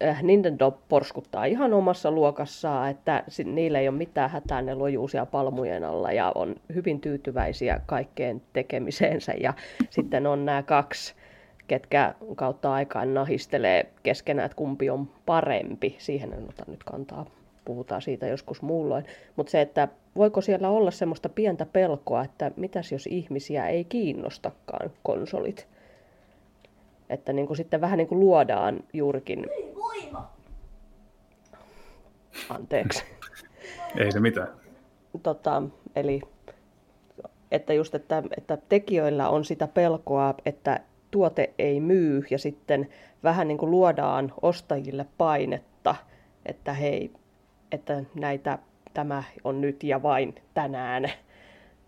[0.03, 5.25] äh, Nintendo porskuttaa ihan omassa luokassaan, että niillä ei ole mitään hätää, ne lojuu siellä
[5.25, 9.33] palmujen alla ja on hyvin tyytyväisiä kaikkeen tekemiseensä.
[9.39, 9.53] Ja
[9.89, 11.15] sitten on nämä kaksi,
[11.69, 15.95] ketkä kautta aikaan nahistelee keskenään, että kumpi on parempi.
[15.99, 17.25] Siihen en ota nyt kantaa,
[17.65, 19.05] puhutaan siitä joskus muulloin.
[19.35, 24.91] Mutta se, että voiko siellä olla semmoista pientä pelkoa, että mitäs jos ihmisiä ei kiinnostakaan
[25.03, 25.67] konsolit?
[27.09, 29.45] Että niin kuin sitten vähän niin kuin luodaan juurikin...
[32.49, 33.03] Anteeksi.
[33.97, 34.47] Ei se mitään.
[35.23, 35.63] Tota,
[35.95, 36.21] eli
[37.51, 40.79] että just, että, että tekijöillä on sitä pelkoa, että
[41.11, 42.89] tuote ei myy ja sitten
[43.23, 45.95] vähän niin kuin luodaan ostajille painetta,
[46.45, 47.11] että hei,
[47.71, 48.59] että näitä,
[48.93, 51.11] tämä on nyt ja vain tänään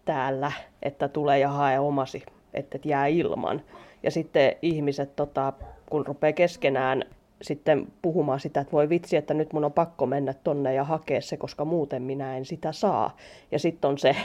[0.05, 0.51] täällä,
[0.82, 3.61] että tulee ja hae omasi, että et jää ilman.
[4.03, 5.53] Ja sitten ihmiset, tota,
[5.89, 7.03] kun rupeaa keskenään
[7.41, 11.22] sitten puhumaan sitä, että voi vitsi, että nyt mun on pakko mennä tonne ja hakea
[11.22, 13.17] se, koska muuten minä en sitä saa.
[13.51, 14.15] Ja sitten on se,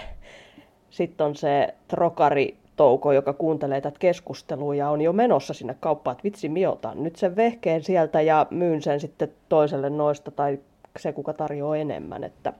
[0.90, 6.12] sit on se trokari touko, joka kuuntelee tätä keskustelua ja on jo menossa sinne kauppaan,
[6.12, 10.59] että vitsi, miotan nyt sen vehkeen sieltä ja myyn sen sitten toiselle noista tai
[10.99, 12.53] se, kuka tarjoaa enemmän, että,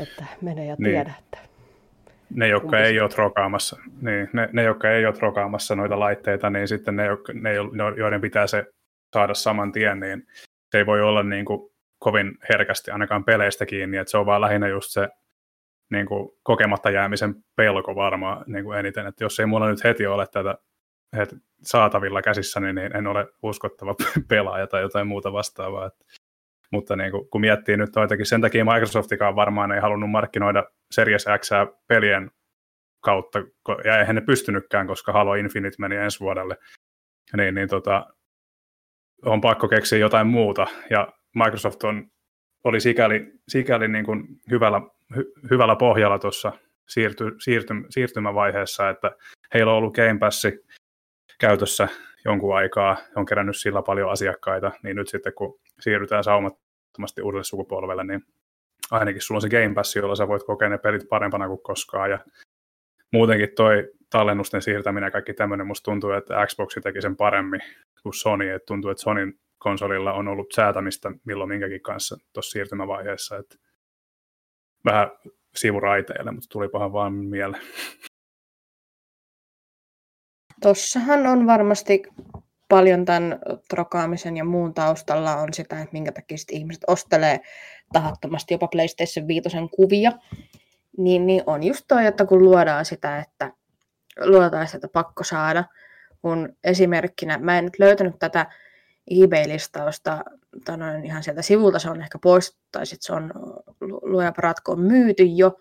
[0.00, 0.90] että mene ja niin.
[0.90, 1.38] tiedä, että
[2.34, 6.68] ne, jotka ei ole trokaamassa, niin, ne, ne, jotka ei ole trokaamassa noita laitteita, niin
[6.68, 7.54] sitten ne, ne,
[7.96, 8.64] joiden pitää se
[9.14, 10.26] saada saman tien, niin
[10.70, 14.40] se ei voi olla niin kuin kovin herkästi ainakaan peleistä kiinni, että se on vaan
[14.40, 15.08] lähinnä just se
[15.90, 20.06] niin kuin kokematta jäämisen pelko varmaan niin kuin eniten, että jos ei mulla nyt heti
[20.06, 20.58] ole tätä
[21.16, 23.94] heti saatavilla käsissä, niin en ole uskottava
[24.28, 25.86] pelaaja tai jotain muuta vastaavaa.
[25.86, 26.04] Että,
[26.72, 31.24] mutta niin kuin, kun miettii nyt toitakin, sen takia Microsoftikaan varmaan ei halunnut markkinoida Series
[31.38, 31.50] X
[31.86, 32.30] pelien
[33.00, 33.38] kautta,
[33.84, 36.56] ja eihän ne pystynytkään, koska Halo Infinite meni ensi vuodelle,
[37.36, 38.06] niin, niin tota,
[39.24, 42.10] on pakko keksiä jotain muuta, ja Microsoft on,
[42.64, 44.80] oli sikäli, sikäli niin kuin hyvällä,
[45.16, 46.52] hy, hyvällä pohjalla tuossa
[46.88, 49.10] siirty, siirty, siirtymävaiheessa, että
[49.54, 50.46] heillä on ollut Game Pass
[51.40, 51.88] käytössä
[52.24, 58.04] jonkun aikaa, on kerännyt sillä paljon asiakkaita, niin nyt sitten kun siirrytään saumattomasti uudelle sukupolvelle,
[58.04, 58.20] niin
[58.90, 62.10] ainakin sulla on se Game Pass, jolla sä voit kokea ne pelit parempana kuin koskaan,
[62.10, 62.18] ja
[63.12, 67.60] muutenkin toi tallennusten siirtäminen ja kaikki tämmöinen, musta tuntuu, että Xbox teki sen paremmin
[68.02, 73.36] kuin Sony, että tuntuu, että Sonyn konsolilla on ollut säätämistä milloin minkäkin kanssa tuossa siirtymävaiheessa,
[73.36, 73.56] että
[74.84, 75.08] vähän
[75.56, 77.62] sivuraiteille, mutta tuli pahan vaan mieleen.
[80.62, 82.02] Tossahan on varmasti
[82.68, 87.40] paljon tämän trokaamisen ja muun taustalla on sitä, että minkä takia ihmiset ostelee
[87.92, 90.12] tahattomasti jopa PlayStation 5 kuvia,
[90.98, 93.52] niin, niin on just toi, että kun luodaan sitä, että
[94.20, 95.64] luodaan sitä, että pakko saada,
[96.22, 98.46] kun esimerkkinä, mä en nyt löytänyt tätä
[99.10, 100.24] eBay-listausta
[100.64, 103.32] tanoin ihan sieltä sivulta, se on ehkä poistettu, tai sitten se on
[104.02, 104.32] luoja
[104.68, 105.58] on myyty jo.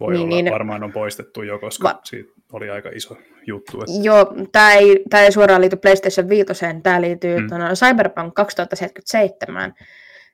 [0.00, 3.16] Voi niin, olla, niin, varmaan on poistettu jo, koska va- siitä oli aika iso
[3.46, 3.80] juttu.
[3.80, 3.92] Että...
[4.02, 6.46] Joo, tämä ei, tämä ei suoraan liity PlayStation 5,
[6.82, 7.46] tämä liittyy mm.
[7.74, 9.74] Cyberpunk 2077,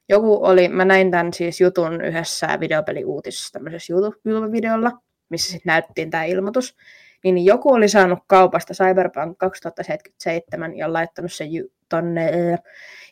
[0.08, 4.92] joku oli, mä näin tämän siis jutun yhdessä videopeliuutisessa, tämmöisessä YouTube-videolla,
[5.28, 6.76] missä sitten näyttiin tämä ilmoitus,
[7.24, 11.48] niin joku oli saanut kaupasta Cyberpunk 2077 ja laittanut sen
[11.90, 12.30] tonne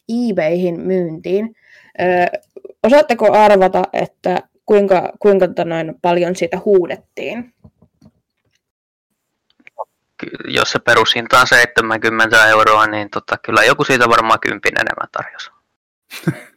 [0.08, 1.56] eBayhin myyntiin.
[2.00, 2.04] Ö,
[2.82, 7.54] osaatteko arvata, että kuinka, kuinka noin paljon siitä huudettiin?
[10.44, 15.50] Jos se perushinta on 70 euroa, niin tota, kyllä joku siitä varmaan kympin enemmän tarjosi.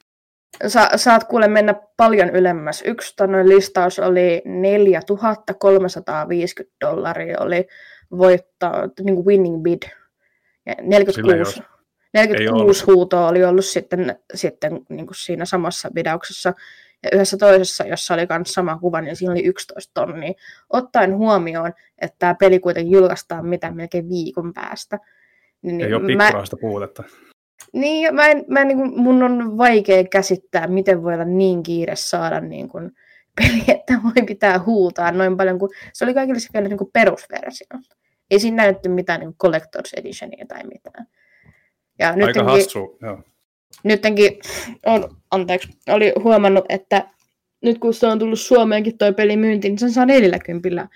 [0.67, 2.83] Sa, saat kuule mennä paljon ylemmäs.
[2.85, 7.67] Yksi tonne listaus oli 4350 dollaria, oli
[8.17, 9.83] voittaa, niin kuin winning bid.
[10.65, 11.61] Ja 46,
[12.13, 16.53] 46 huutoa oli ollut sitten, sitten niin kuin siinä samassa bidauksessa.
[17.03, 20.33] Ja yhdessä toisessa, jossa oli myös sama kuva, niin siinä oli 11 tonnia.
[20.69, 24.99] Ottaen huomioon, että tämä peli kuitenkin julkaistaan mitä melkein viikon päästä.
[25.61, 27.03] Niin Ei ole pikkuraista puutetta.
[27.73, 31.63] Niin, mä en, mä en, niin kuin, mun on vaikea käsittää, miten voi olla niin
[31.63, 32.91] kiire saada niin kuin,
[33.35, 37.67] peli, että voi pitää huutaa noin paljon, kun se oli kaikille vielä niin kuin perusversio.
[38.31, 41.07] Ei siinä näytetty mitään niin Collector's Editionia tai mitään.
[42.01, 43.23] Ja Aika nyttenkin, hassu, joo.
[43.83, 44.39] Nyttenkin
[44.85, 47.07] on, anteeksi, oli huomannut, että
[47.61, 50.87] nyt kun se on tullut Suomeenkin toi peli myyntiin, niin sen saa 40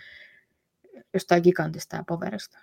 [1.14, 2.60] jostain gigantista ja poverista.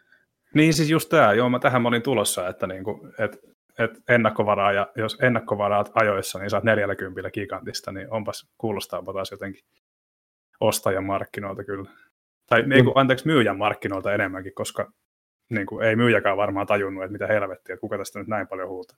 [0.54, 3.38] Niin siis just tämä, joo, mä tähän mä olin tulossa, että, niinku, että
[3.78, 9.64] että ennakkovaraa, ja jos ennakkovaraat ajoissa, niin saat 40 gigantista, niin onpas, kuulostaapa taas jotenkin
[10.60, 11.90] ostajan markkinoilta kyllä.
[12.46, 12.68] Tai mm.
[12.68, 14.92] niin kuin, anteeksi, myyjän markkinoilta enemmänkin, koska
[15.50, 18.68] niin kuin, ei myyjäkään varmaan tajunnut, että mitä helvettiä, että kuka tästä nyt näin paljon
[18.68, 18.96] huutaa.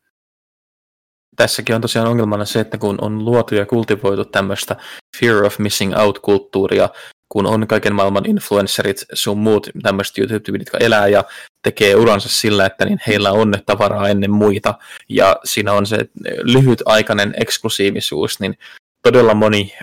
[1.37, 4.77] Tässäkin on tosiaan ongelmana se, että kun on luotu ja kultivoitu tämmöistä
[5.21, 6.89] fear of missing out-kulttuuria,
[7.29, 11.25] kun on kaiken maailman influencerit, sun muut tämmöiset YouTube-tyypit, jotka elää ja
[11.63, 14.75] tekee uransa sillä, että niin heillä on tavaraa ennen muita,
[15.09, 15.99] ja siinä on se
[16.43, 18.59] lyhytaikainen eksklusiivisuus, niin
[19.03, 19.75] todella moni,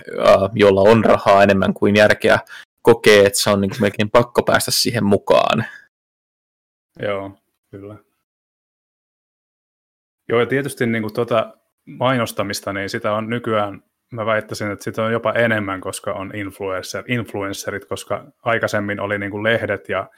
[0.54, 2.38] jolla on rahaa enemmän kuin järkeä,
[2.82, 5.64] kokee, että se on niin melkein pakko päästä siihen mukaan.
[7.00, 7.38] Joo,
[7.70, 7.96] kyllä.
[10.28, 11.54] Joo, ja tietysti niin kuin tuota
[11.86, 13.82] mainostamista, niin sitä on nykyään,
[14.12, 19.30] mä väittäisin, että sitä on jopa enemmän, koska on influencer, influencerit, koska aikaisemmin oli niin
[19.30, 20.10] kuin lehdet ja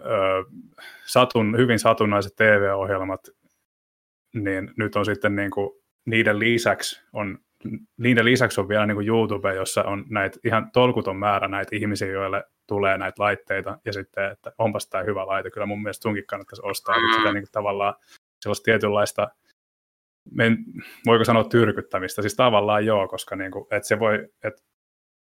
[0.00, 0.44] ö,
[1.06, 3.20] satun, hyvin satunnaiset TV-ohjelmat,
[4.34, 5.70] niin nyt on sitten niin kuin,
[6.06, 7.38] niiden lisäksi on
[7.96, 12.08] niiden lisäksi on vielä niin kuin YouTube, jossa on näitä ihan tolkuton määrä näitä ihmisiä,
[12.08, 16.26] joille tulee näitä laitteita, ja sitten, että onpas tämä hyvä laite, kyllä mun mielestä sunkin
[16.26, 17.16] kannattaisi ostaa, mm.
[17.16, 17.94] sitä niin kuin tavallaan
[18.40, 19.28] sellaista tietynlaista,
[20.30, 20.56] men,
[21.06, 24.62] voiko sanoa tyrkyttämistä, siis tavallaan joo, koska niin kuin, että se voi, että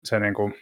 [0.03, 0.53] se niin kuin,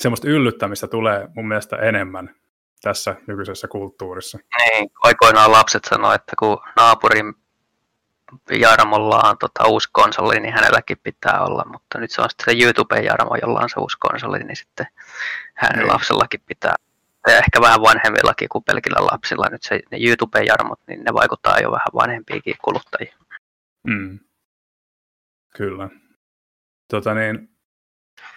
[0.00, 2.34] semmoista yllyttämistä tulee mun mielestä enemmän
[2.82, 4.38] tässä nykyisessä kulttuurissa.
[4.58, 7.34] Niin, aikoinaan lapset sanoivat, että kun naapurin
[8.50, 12.64] Jarmolla on tota, uusi konsoli, niin hänelläkin pitää olla, mutta nyt se on sitten se
[12.64, 14.86] YouTube Jarmo, jolla on se uusi konsoli, niin sitten
[15.54, 15.92] hänen mm.
[15.92, 16.74] lapsellakin pitää.
[17.26, 19.46] Ja ehkä vähän vanhemmillakin kuin pelkillä lapsilla.
[19.50, 23.14] Nyt se, ne YouTube-jarmot, niin ne vaikuttaa jo vähän vanhempiinkin kuluttajiin.
[23.82, 24.18] Mm.
[25.56, 25.88] Kyllä.
[26.90, 27.50] Tota niin,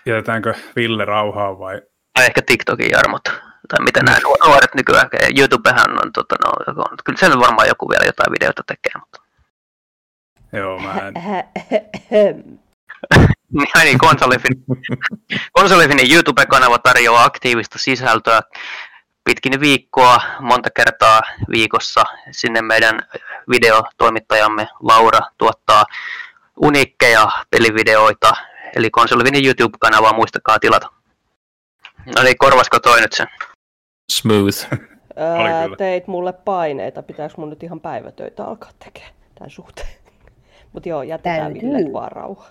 [0.05, 1.81] jätetäänkö Ville rauhaa vai?
[2.13, 3.23] Tai ehkä TikTokin jarmot.
[3.67, 5.09] Tai mitä nämä nuoret nykyään.
[5.37, 9.21] YouTubehan on, tota, no, kyllä siellä varmaan joku vielä jotain videota tekee, mutta
[10.53, 11.13] Joo, mä en...
[13.83, 14.65] niin, konsolifin,
[15.59, 18.41] konsolifin YouTube-kanava tarjoaa aktiivista sisältöä
[19.23, 21.21] pitkin viikkoa, monta kertaa
[21.51, 22.03] viikossa.
[22.31, 22.99] Sinne meidän
[23.49, 25.85] videotoimittajamme Laura tuottaa
[26.61, 28.31] uniikkeja pelivideoita,
[28.75, 30.89] eli konsolifin YouTube-kanavaa muistakaa tilata.
[32.15, 33.27] No niin, korvasko toi nyt sen?
[34.11, 34.67] Smooth.
[35.15, 40.00] Ää, teit mulle paineita, pitääkö mun nyt ihan päivätöitä alkaa tekemään tämän suhteen?
[40.73, 42.47] Mutta joo, jätetään Ville vaan rauha.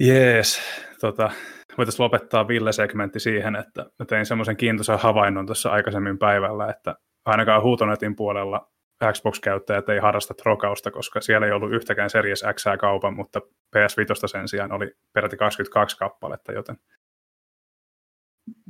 [0.00, 0.60] Jees,
[1.00, 1.30] tota,
[1.78, 6.94] voitaisiin lopettaa Ville-segmentti siihen, että mä tein semmoisen kiintoisen havainnon tuossa aikaisemmin päivällä, että
[7.24, 8.70] ainakaan Huutonetin puolella
[9.12, 13.40] Xbox-käyttäjät ei harrasta trokausta, koska siellä ei ollut yhtäkään Series X kaupan, mutta
[13.76, 16.76] PS5 sen sijaan oli peräti 22 kappaletta, joten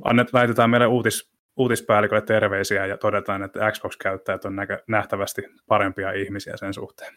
[0.03, 6.57] annet, laitetaan meille uutis, uutispäällikölle terveisiä ja todetaan, että Xbox-käyttäjät on näkö, nähtävästi parempia ihmisiä
[6.57, 7.13] sen suhteen.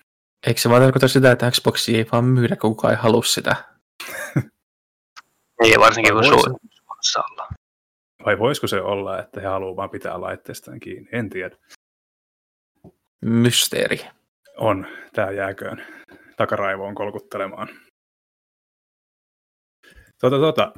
[0.47, 3.57] Eikö se vaan tarkoita sitä, että Xbox ei vaan myydä, kun kukaan ei halua sitä?
[5.63, 7.49] niin, varsinkin kun Suomessa olla.
[8.27, 11.09] Vai voisiko se olla, että he haluavat vaan pitää laitteestaan kiinni?
[11.13, 11.57] En tiedä.
[13.25, 14.01] Mysteeri.
[14.57, 14.87] On.
[15.13, 15.87] Tämä jääköön
[16.37, 17.69] takaraivoon kolkuttelemaan.
[20.21, 20.73] Tota, tota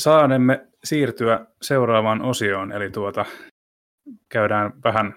[0.00, 3.24] saanemme siirtyä seuraavaan osioon, eli tuota,
[4.28, 5.14] käydään vähän,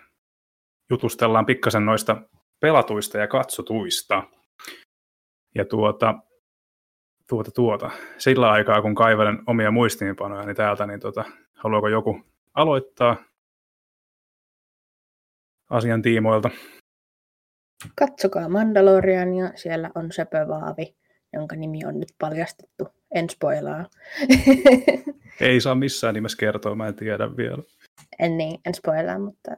[0.89, 2.21] jutustellaan pikkasen noista
[2.59, 4.23] pelatuista ja katsotuista.
[5.55, 6.13] Ja tuota,
[7.29, 7.91] tuota, tuota.
[8.17, 11.23] Sillä aikaa, kun kaivelen omia muistiinpanoja, niin täältä, niin tuota,
[11.53, 12.21] haluaako joku
[12.53, 13.15] aloittaa
[15.69, 16.49] asian tiimoilta?
[17.95, 20.95] Katsokaa Mandalorian ja siellä on Söpövaavi,
[21.34, 23.86] jonka nimi on nyt paljastettu en spoilaa.
[25.41, 27.64] Ei saa missään nimessä kertoa, mä en tiedä vielä.
[28.20, 29.51] En niin, en spoilaa, mutta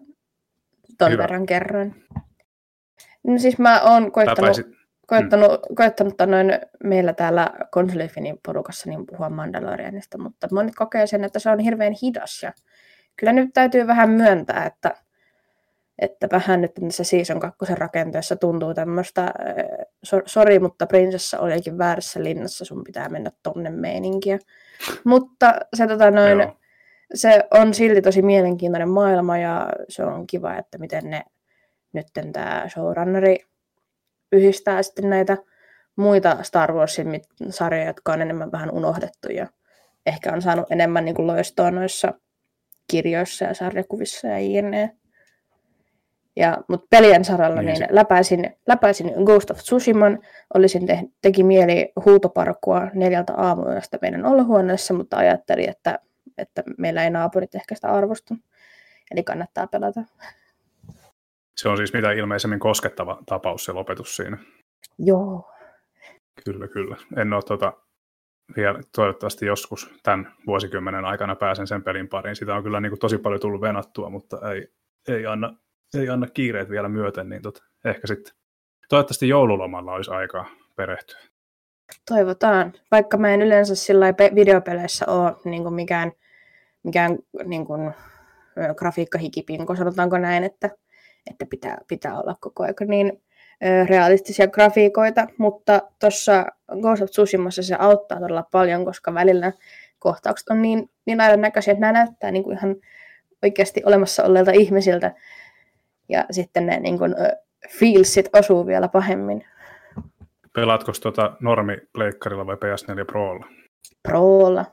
[0.98, 1.22] ton Hyvä.
[1.24, 2.06] verran kerroin.
[3.24, 4.58] No siis mä oon koittanut,
[5.08, 5.76] koittanut, mm.
[5.76, 11.50] koittanut noin meillä täällä konsolifinin porukassa niin puhua Mandalorianista, mutta moni kokee sen, että se
[11.50, 12.54] on hirveän hidas ja
[13.16, 15.05] kyllä nyt täytyy vähän myöntää, että
[16.00, 19.34] että vähän nyt tässä Season 2 rakenteessa tuntuu tämmöistä,
[20.04, 24.40] so, sori, mutta prinsessa olikin väärässä linnassa, sun pitää mennä tonne meininkiä.
[25.04, 26.48] Mutta se, tota, noin,
[27.14, 31.24] se on silti tosi mielenkiintoinen maailma ja se on kiva, että miten ne
[31.94, 33.38] nyt tämä showrunneri
[34.32, 35.38] yhdistää sitten näitä
[35.96, 39.48] muita Star Warsin sarjoja, jotka on enemmän vähän unohdettu ja
[40.06, 42.14] ehkä on saanut enemmän niin kuin loistoa noissa
[42.88, 44.96] kirjoissa ja sarjakuvissa ja jne.
[46.36, 50.20] Ja, mutta pelien saralla niin, niin läpäisin, läpäisin Ghost of Tsushiman,
[50.54, 56.00] olisin te, teki mieli huutoparkkua neljältä aamuyöstä meidän olohuoneessa, mutta ajattelin, että,
[56.38, 58.36] että meillä ei naapurit ehkä sitä arvosta.
[59.12, 60.04] Eli kannattaa pelata.
[61.58, 64.38] Se on siis mitä ilmeisemmin koskettava tapaus se lopetus siinä.
[65.00, 65.52] Joo.
[66.46, 66.96] Kyllä, kyllä.
[67.18, 67.74] En ole tota,
[68.56, 72.36] vielä toivottavasti joskus tämän vuosikymmenen aikana pääsen sen pelin pariin.
[72.36, 74.68] Sitä on kyllä niin kuin tosi paljon tullut venattua, mutta ei,
[75.08, 75.54] ei, anna,
[75.94, 78.34] ei anna kiireet vielä myöten, niin tot, ehkä sitten
[78.90, 81.20] toivottavasti joululomalla olisi aikaa perehtyä.
[82.10, 82.74] Toivotaan.
[82.92, 86.12] Vaikka mä en yleensä sillä videopeleissä ole niin kuin mikään,
[86.84, 87.94] mikään niin kuin,
[88.76, 90.70] grafiikkahikipinko, sanotaanko näin, että,
[91.32, 93.24] että pitää, pitää olla koko ajan niin
[93.90, 96.46] realistisia grafiikoita, mutta tuossa
[96.82, 99.52] Ghost of Tsushimassa se auttaa todella paljon, koska välillä
[100.00, 102.76] kohtaukset on niin, niin aina näköisiä, että nämä näyttää niin kuin ihan
[103.44, 105.14] oikeasti olemassa olleilta ihmisiltä,
[106.10, 107.16] ja sitten ne niin kuin,
[107.80, 109.46] feelsit osuu vielä pahemmin.
[110.54, 113.46] Pelaatko tuota normi-pleikkarilla vai PS4 Prolla?
[114.04, 114.66] Prolla.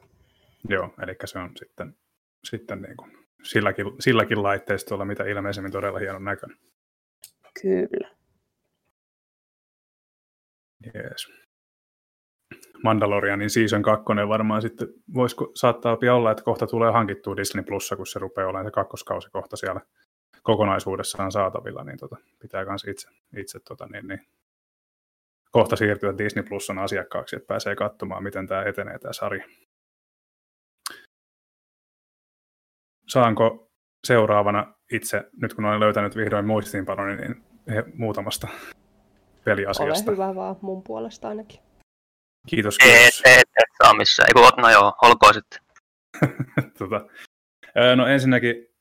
[0.69, 1.97] Joo, eli se on sitten,
[2.45, 6.59] sitten niin kuin silläkin, silläkin laitteistolla, mitä ilmeisemmin todella hienon näköinen.
[7.63, 8.09] Kyllä.
[10.95, 11.43] Jees.
[12.85, 18.07] Mandalorianin season 2 varmaan sitten, voisiko saattaa olla, että kohta tulee hankittua Disney Plussa, kun
[18.07, 19.81] se rupeaa olemaan se kakkoskausi kohta siellä
[20.43, 24.27] kokonaisuudessaan saatavilla, niin tota, pitää myös itse, itse tota, niin, niin,
[25.51, 29.45] kohta siirtyä Disney Plusan asiakkaaksi, että pääsee katsomaan, miten tämä etenee tämä sarja.
[33.09, 33.71] Saanko
[34.05, 37.45] seuraavana itse, nyt kun olen löytänyt vihdoin muistiinpanoni, niin
[37.95, 38.49] muutamasta
[39.45, 40.11] peliasiasta.
[40.11, 41.61] Ole hyvä vaan mun puolesta ainakin.
[42.49, 42.79] Kiitos.
[42.79, 43.23] kiitos.
[43.25, 44.29] Ei, ei, ei saa missään.
[44.29, 45.61] Eiku, no joo, olkoon sitten.
[46.79, 47.07] tota,
[47.97, 48.72] no ensinnäkin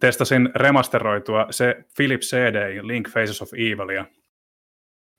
[0.00, 4.04] testasin remasteroitua se Philips CD Link Faces of Evilia.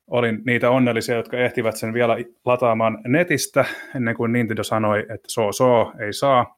[0.08, 2.16] Olin niitä onnellisia, jotka ehtivät sen vielä
[2.46, 3.66] lataamaan netistä
[3.96, 6.58] ennen kuin Nintendo sanoi, että so so, ei saa.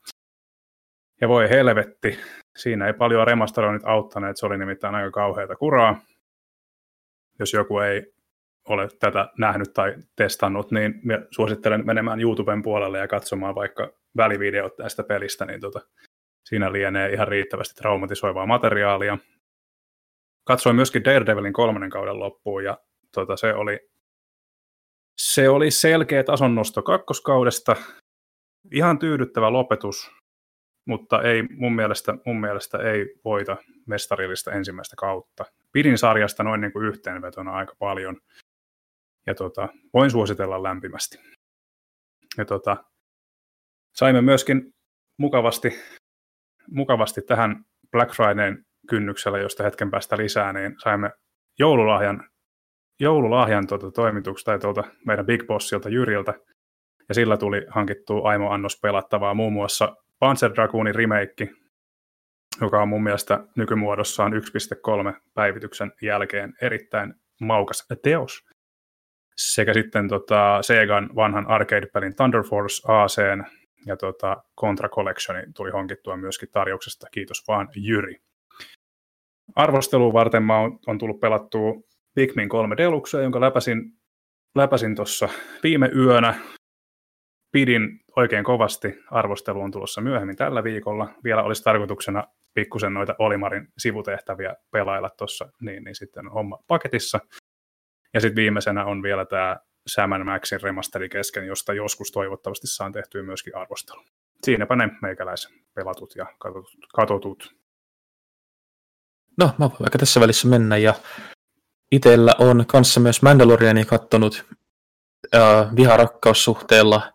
[1.21, 2.19] Ja voi helvetti,
[2.57, 6.01] siinä ei paljon remasteroinnit auttaneet, se oli nimittäin aika kauheata kuraa
[7.39, 8.13] jos joku ei
[8.69, 10.93] ole tätä nähnyt tai testannut, niin
[11.31, 15.79] suosittelen menemään YouTuben puolelle ja katsomaan vaikka välivideot tästä pelistä, niin tota,
[16.45, 19.17] siinä lienee ihan riittävästi traumatisoivaa materiaalia.
[20.43, 22.77] Katsoin myöskin Daredevilin kolmannen kauden loppuun ja
[23.13, 23.79] tota, se, oli,
[25.17, 27.75] se oli selkeä tasonnosto kakkoskaudesta,
[28.71, 30.11] ihan tyydyttävä lopetus,
[30.85, 35.45] mutta ei mun mielestä, mun mielestä ei voita mestarillista ensimmäistä kautta.
[35.71, 38.17] Pidin sarjasta noin niin kuin yhteenvetona aika paljon,
[39.27, 41.19] ja tota, voin suositella lämpimästi.
[42.37, 42.77] Ja tota,
[43.95, 44.73] saimme myöskin
[45.17, 45.69] mukavasti,
[46.71, 51.11] mukavasti tähän Black Fridayn kynnyksellä, josta hetken päästä lisää, niin saimme
[51.59, 52.29] joululahjan,
[52.99, 56.33] joululahjan tuota toimituksesta tai tuolta meidän Big Bossilta Jyriltä,
[57.09, 61.49] ja sillä tuli hankittua Aimo Annos pelattavaa muun muassa Panzer Dragoonin remake,
[62.61, 68.45] joka on mun mielestä nykymuodossaan 1.3 päivityksen jälkeen erittäin maukas teos.
[69.35, 73.21] Sekä sitten tota Segan vanhan arcade-pelin Thunder Force AC
[73.85, 77.07] ja tota Contra Collection tuli honkittua myöskin tarjouksesta.
[77.11, 78.15] Kiitos vaan Jyri.
[79.55, 81.73] Arvosteluun varten mä on, on tullut pelattua
[82.15, 83.81] Pikmin 3 Deluxe, jonka läpäsin,
[84.55, 85.29] läpäsin tuossa
[85.63, 86.35] viime yönä
[87.51, 88.99] pidin oikein kovasti.
[89.11, 91.13] Arvostelu on tulossa myöhemmin tällä viikolla.
[91.23, 92.23] Vielä olisi tarkoituksena
[92.53, 97.19] pikkusen noita Olimarin sivutehtäviä pelailla tuossa, niin, niin sitten homma paketissa.
[98.13, 99.57] Ja sitten viimeisenä on vielä tämä
[99.87, 104.03] Sam Maxin remasteri kesken, josta joskus toivottavasti saan tehtyä myöskin arvostelu.
[104.43, 106.87] Siinäpä ne meikäläisen pelatut ja katotut.
[106.95, 107.55] katotut.
[109.37, 110.93] No, mä voin vaikka tässä välissä mennä ja
[111.91, 114.45] itsellä on kanssa myös Mandaloriani kattonut
[115.35, 117.13] äh, viharakkaussuhteella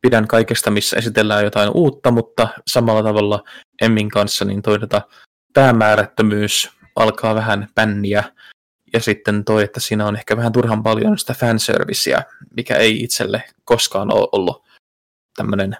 [0.00, 3.44] pidän kaikesta, missä esitellään jotain uutta, mutta samalla tavalla
[3.82, 5.02] Emmin kanssa niin toi tota,
[5.54, 8.24] päämäärättömyys alkaa vähän pänniä.
[8.92, 12.22] Ja sitten toi, että siinä on ehkä vähän turhan paljon sitä fanserviceä,
[12.56, 14.64] mikä ei itselle koskaan ole ollut
[15.36, 15.76] tämmöinen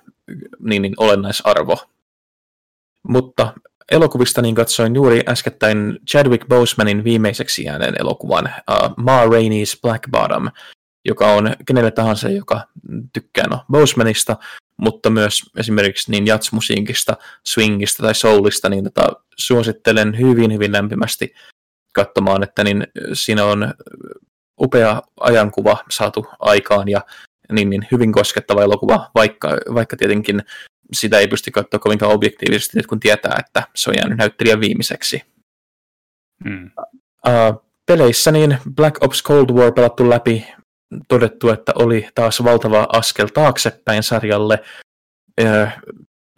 [0.61, 1.77] niin, niin olennaisarvo.
[3.09, 3.53] Mutta
[3.91, 10.49] elokuvista niin katsoin juuri äskettäin Chadwick Bosemanin viimeiseksi jääneen elokuvan uh, Ma Rainey's Black Bottom,
[11.05, 12.69] joka on kenelle tahansa, joka
[13.12, 14.37] tykkää no, Bosemanista,
[14.77, 17.16] mutta myös esimerkiksi niin jatsmusiikista,
[17.47, 19.09] swingista tai soulista, niin tota,
[19.39, 21.35] suosittelen hyvin, hyvin lämpimästi
[21.97, 23.74] katsomaan, että niin siinä on
[24.60, 27.01] upea ajankuva saatu aikaan ja
[27.52, 30.43] niin, niin hyvin koskettava elokuva, vaikka, vaikka tietenkin
[30.93, 35.23] sitä ei pysty katsoa kovinkaan objektiivisesti, kun tietää, että se on jäänyt näyttelijän viimeiseksi.
[36.44, 36.70] Hmm.
[37.27, 40.47] Uh, peleissä niin Black Ops Cold War pelattu läpi
[41.09, 44.59] todettu, että oli taas valtava askel taaksepäin sarjalle.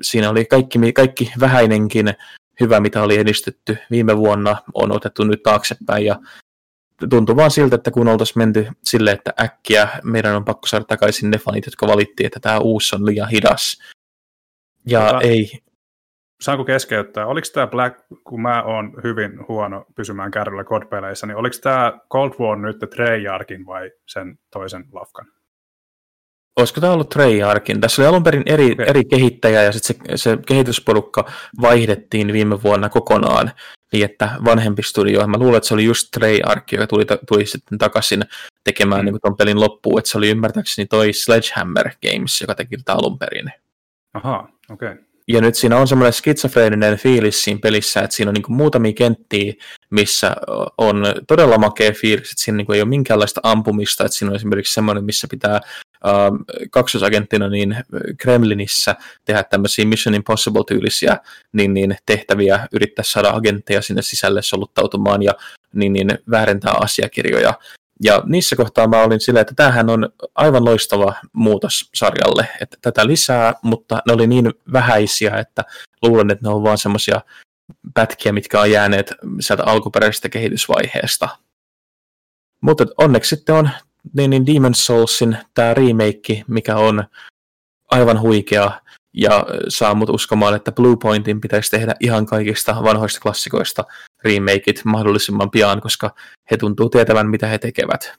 [0.02, 2.14] Siinä oli kaikki, kaikki vähäinenkin
[2.60, 6.16] hyvä, mitä oli edistetty viime vuonna, on otettu nyt taaksepäin ja
[7.10, 11.30] tuntui vaan siltä, että kun oltaisiin menty sille, että äkkiä meidän on pakko saada takaisin
[11.30, 13.82] ne fanit, jotka valittiin, että tämä uusi on liian hidas.
[14.86, 15.50] Ja tota, ei.
[16.40, 17.26] Saanko keskeyttää?
[17.26, 22.32] Oliko tämä Black, kun mä oon hyvin huono pysymään kärryllä kodpeleissä, niin oliko tämä Cold
[22.40, 25.26] War nyt Treyarchin vai sen toisen lafkan?
[26.58, 27.80] Olisiko tämä ollut Treyarchin?
[27.80, 28.86] Tässä oli alun perin eri, okay.
[28.86, 31.30] eri kehittäjä ja sitten se, se kehitysporukka
[31.60, 33.50] vaihdettiin viime vuonna kokonaan
[33.92, 37.78] niin että vanhempi studio, mä luulen, että se oli just Treyarch, joka tuli, tuli sitten
[37.78, 38.24] takaisin
[38.64, 39.04] tekemään mm.
[39.04, 43.18] niin ton pelin loppuun, että se oli ymmärtääkseni toi Sledgehammer Games, joka teki tätä alun
[43.18, 43.52] perin.
[44.14, 44.88] Aha, okei.
[44.88, 45.04] Okay.
[45.28, 49.52] Ja nyt siinä on semmoinen skitsofreeninen fiilis siinä pelissä, että siinä on niin muutamia kenttiä,
[49.90, 50.36] missä
[50.78, 54.74] on todella makea fiilis, että siinä niin ei ole minkäänlaista ampumista, että siinä on esimerkiksi
[54.74, 55.60] semmoinen, missä pitää
[56.70, 57.76] kaksosagenttina niin
[58.18, 61.18] Kremlinissä tehdä tämmöisiä Mission Impossible-tyylisiä
[61.52, 65.32] niin, niin tehtäviä, yrittää saada agentteja sinne sisälle soluttautumaan ja
[65.74, 67.54] niin, niin väärentää asiakirjoja.
[68.02, 73.06] Ja niissä kohtaa mä olin silleen, että tämähän on aivan loistava muutos sarjalle, että tätä
[73.06, 75.64] lisää, mutta ne oli niin vähäisiä, että
[76.02, 77.20] luulen, että ne on vaan semmoisia
[77.94, 81.28] pätkiä, mitkä on jääneet sieltä alkuperäisestä kehitysvaiheesta.
[82.60, 83.70] Mutta onneksi sitten on
[84.16, 87.04] niin, niin Demon's Soulsin tämä remake, mikä on
[87.90, 88.70] aivan huikea
[89.12, 93.84] ja saa mut uskomaan, että Bluepointin pitäisi tehdä ihan kaikista vanhoista klassikoista
[94.24, 96.10] remakeit mahdollisimman pian, koska
[96.50, 98.18] he tuntuu tietävän, mitä he tekevät.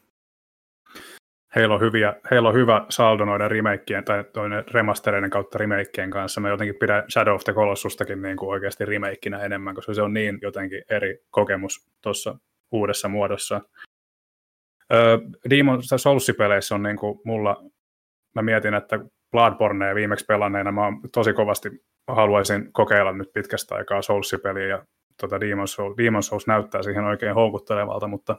[1.56, 4.24] Heillä on, hyviä, heillä on hyvä saldo noiden remakeien tai
[4.72, 6.42] remastereiden kautta remakeien kanssa.
[6.42, 10.14] Mä jotenkin pidän Shadow of the Colossustakin niin kuin oikeasti remakeinä enemmän, koska se on
[10.14, 12.36] niin jotenkin eri kokemus tuossa
[12.72, 13.62] uudessa muodossa.
[14.94, 15.18] Öö,
[15.50, 17.64] Demon Souls-peleissä on niin kuin mulla,
[18.36, 19.00] mä mietin, että
[19.32, 20.82] Bloodborne viimeksi pelanneena mä
[21.14, 21.70] tosi kovasti
[22.08, 24.86] haluaisin kokeilla nyt pitkästä aikaa Souls-peliä ja
[25.22, 28.36] tota Demon's, Souls, Demon's Souls näyttää siihen oikein houkuttelevalta, mutta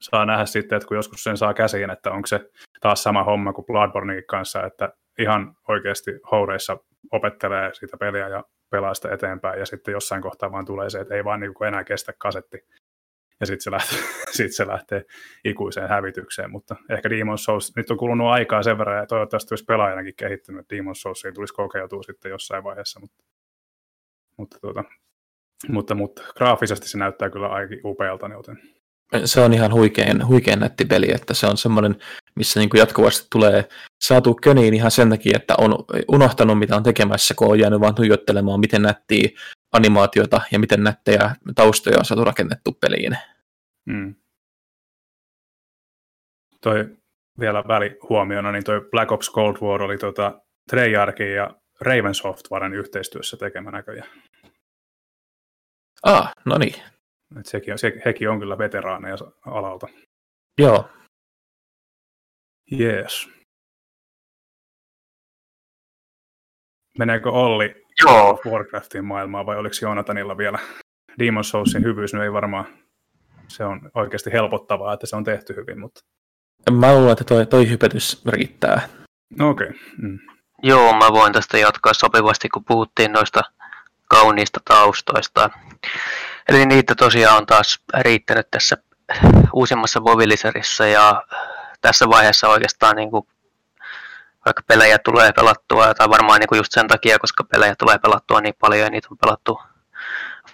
[0.00, 2.40] saa nähdä sitten, että kun joskus sen saa käsiin, että onko se
[2.80, 6.76] taas sama homma kuin Bloodbornein kanssa, että ihan oikeasti houreissa
[7.12, 11.14] opettelee sitä peliä ja pelaa sitä eteenpäin, ja sitten jossain kohtaa vaan tulee se, että
[11.14, 12.58] ei vaan niin enää kestä kasetti
[13.40, 13.98] ja sitten se, lähtee,
[14.36, 15.04] sit se lähtee
[15.44, 19.64] ikuiseen hävitykseen, mutta ehkä Demon's Souls, nyt on kulunut aikaa sen verran, ja toivottavasti olisi
[19.64, 23.24] pelaajanakin kehittynyt, että Demon's Souls ei tulisi kokeiltua sitten jossain vaiheessa, mutta,
[24.36, 24.84] mutta, tuota,
[25.68, 28.58] mutta, mutta graafisesti se näyttää kyllä aika upealta, joten
[29.24, 31.96] se on ihan huikein, huikein nätti peli, että se on semmoinen,
[32.36, 33.68] missä niin jatkuvasti tulee
[34.04, 35.74] saatu köniin ihan sen takia, että on
[36.08, 39.28] unohtanut mitä on tekemässä, kun on jäänyt vaan tuijottelemaan, miten nättiä
[39.74, 43.18] animaatiota ja miten nättejä taustoja on saatu rakennettu peliin.
[43.86, 44.14] Mm.
[46.60, 46.96] Toi
[47.40, 50.40] vielä välihuomiona, niin toi Black Ops Cold War oli tota
[50.70, 54.10] Treyarchin ja Raven Softwaren yhteistyössä tekemä näköjään.
[56.02, 56.74] Ah, no niin.
[57.40, 59.86] Et sekin, se, hekin on kyllä veteraaneja alalta.
[60.58, 60.88] Joo.
[62.70, 63.28] Jees.
[66.98, 68.40] Meneekö Olli Joo.
[68.50, 70.58] Warcraftin maailmaa vai oliko Joonatanilla vielä
[71.22, 72.14] Demon's Soulsin hyvyys?
[72.14, 72.66] No ei varmaan,
[73.48, 76.00] se on oikeasti helpottavaa, että se on tehty hyvin, mutta...
[76.72, 78.88] Mä luulen, että toi, toi hypetys riittää.
[79.38, 79.68] No okei.
[79.68, 79.80] Okay.
[79.98, 80.18] Mm.
[80.62, 83.40] Joo, mä voin tästä jatkaa sopivasti, kun puhuttiin noista
[84.08, 85.50] kauniista taustoista.
[86.48, 88.76] Eli niitä tosiaan on taas riittänyt tässä
[89.52, 91.22] uusimmassa Voviliserissä ja
[91.80, 93.26] tässä vaiheessa oikeastaan niin kuin
[94.44, 98.40] vaikka pelejä tulee pelattua, tai varmaan niin kuin just sen takia, koska pelejä tulee pelattua
[98.40, 99.60] niin paljon ja niitä on pelattu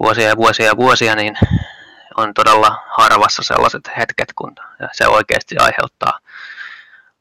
[0.00, 1.38] vuosia ja vuosia ja vuosia, niin
[2.16, 4.54] on todella harvassa sellaiset hetket, kun
[4.92, 6.18] se oikeasti aiheuttaa,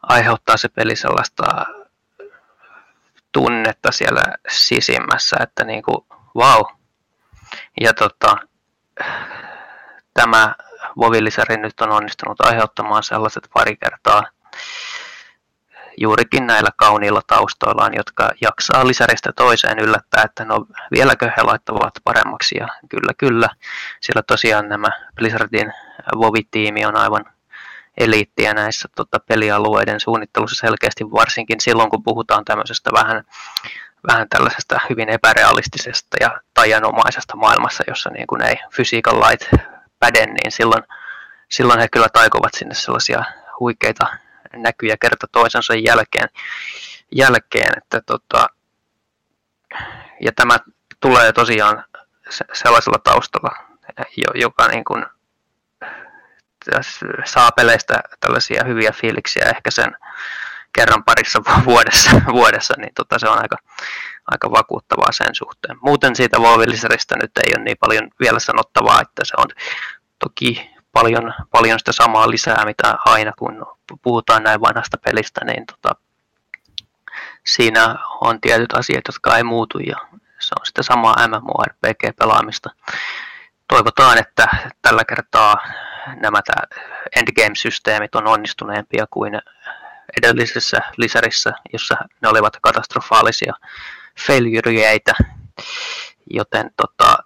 [0.01, 1.43] aiheuttaa se peli sellaista
[3.31, 6.05] tunnetta siellä sisimmässä, että niin kuin,
[6.35, 6.61] wow.
[7.81, 8.37] Ja tota,
[10.13, 10.55] tämä
[10.97, 14.23] Vovilisari nyt on onnistunut aiheuttamaan sellaiset pari kertaa
[15.97, 22.57] juurikin näillä kauniilla taustoillaan, jotka jaksaa lisäristä toiseen yllättää, että no vieläkö he laittavat paremmaksi.
[22.59, 23.49] Ja kyllä, kyllä,
[24.01, 25.73] sillä tosiaan nämä Blizzardin
[26.15, 27.25] Vovi-tiimi on aivan
[27.97, 33.23] eliittiä näissä tota, pelialueiden suunnittelussa selkeästi, varsinkin silloin, kun puhutaan tämmöisestä vähän,
[34.07, 39.49] vähän tällaisesta hyvin epärealistisesta ja tajanomaisesta maailmassa, jossa niin kuin ei fysiikan lait
[39.99, 40.83] päde, niin silloin,
[41.49, 43.23] silloin he kyllä taikovat sinne sellaisia
[43.59, 44.07] huikeita
[44.55, 46.29] näkyjä kerta toisensa jälkeen,
[47.11, 48.47] jälkeen että tota,
[50.21, 50.57] ja tämä
[50.99, 51.85] tulee tosiaan
[52.53, 53.55] sellaisella taustalla,
[54.35, 55.05] joka niin kuin
[57.25, 59.95] saa peleistä tällaisia hyviä fiiliksiä ehkä sen
[60.73, 63.57] kerran parissa vuodessa, vuodessa niin tota, se on aika,
[64.27, 65.77] aika vakuuttavaa sen suhteen.
[65.81, 69.47] Muuten siitä Wolviliseristä nyt ei ole niin paljon vielä sanottavaa, että se on
[70.19, 73.65] toki paljon, paljon sitä samaa lisää, mitä aina kun
[74.01, 75.95] puhutaan näin vanhasta pelistä, niin tota,
[77.45, 79.95] siinä on tietyt asiat, jotka ei muutu ja
[80.39, 82.69] se on sitä samaa MMORPG-pelaamista.
[83.67, 84.47] Toivotaan, että
[84.81, 85.55] tällä kertaa
[86.21, 86.39] nämä
[87.15, 89.41] endgame-systeemit on onnistuneempia kuin
[90.17, 93.53] edellisessä lisärissä, jossa ne olivat katastrofaalisia
[94.27, 95.13] failureita,
[96.29, 97.17] joten tota,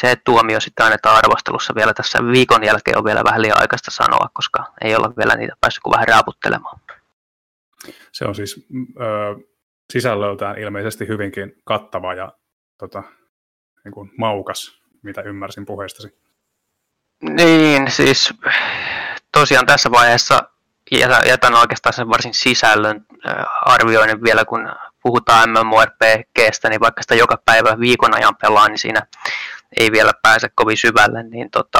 [0.00, 4.30] se tuomio sitten annetaan arvostelussa vielä tässä viikon jälkeen on vielä vähän liian aikaista sanoa,
[4.32, 6.80] koska ei olla vielä niitä päässyt kuin vähän raaputtelemaan.
[8.12, 8.66] Se on siis
[9.00, 9.36] ö,
[9.92, 12.32] sisällöltään ilmeisesti hyvinkin kattava ja
[12.78, 13.02] tota,
[13.84, 16.18] niin kuin maukas, mitä ymmärsin puheestasi.
[17.22, 18.34] Niin, siis
[19.32, 20.42] tosiaan tässä vaiheessa
[21.26, 23.06] jätän oikeastaan sen varsin sisällön
[23.62, 24.72] arvioinnin vielä, kun
[25.02, 29.06] puhutaan MMORPGstä, niin vaikka sitä joka päivä viikon ajan pelaa, niin siinä
[29.76, 31.78] ei vielä pääse kovin syvälle, niin tota,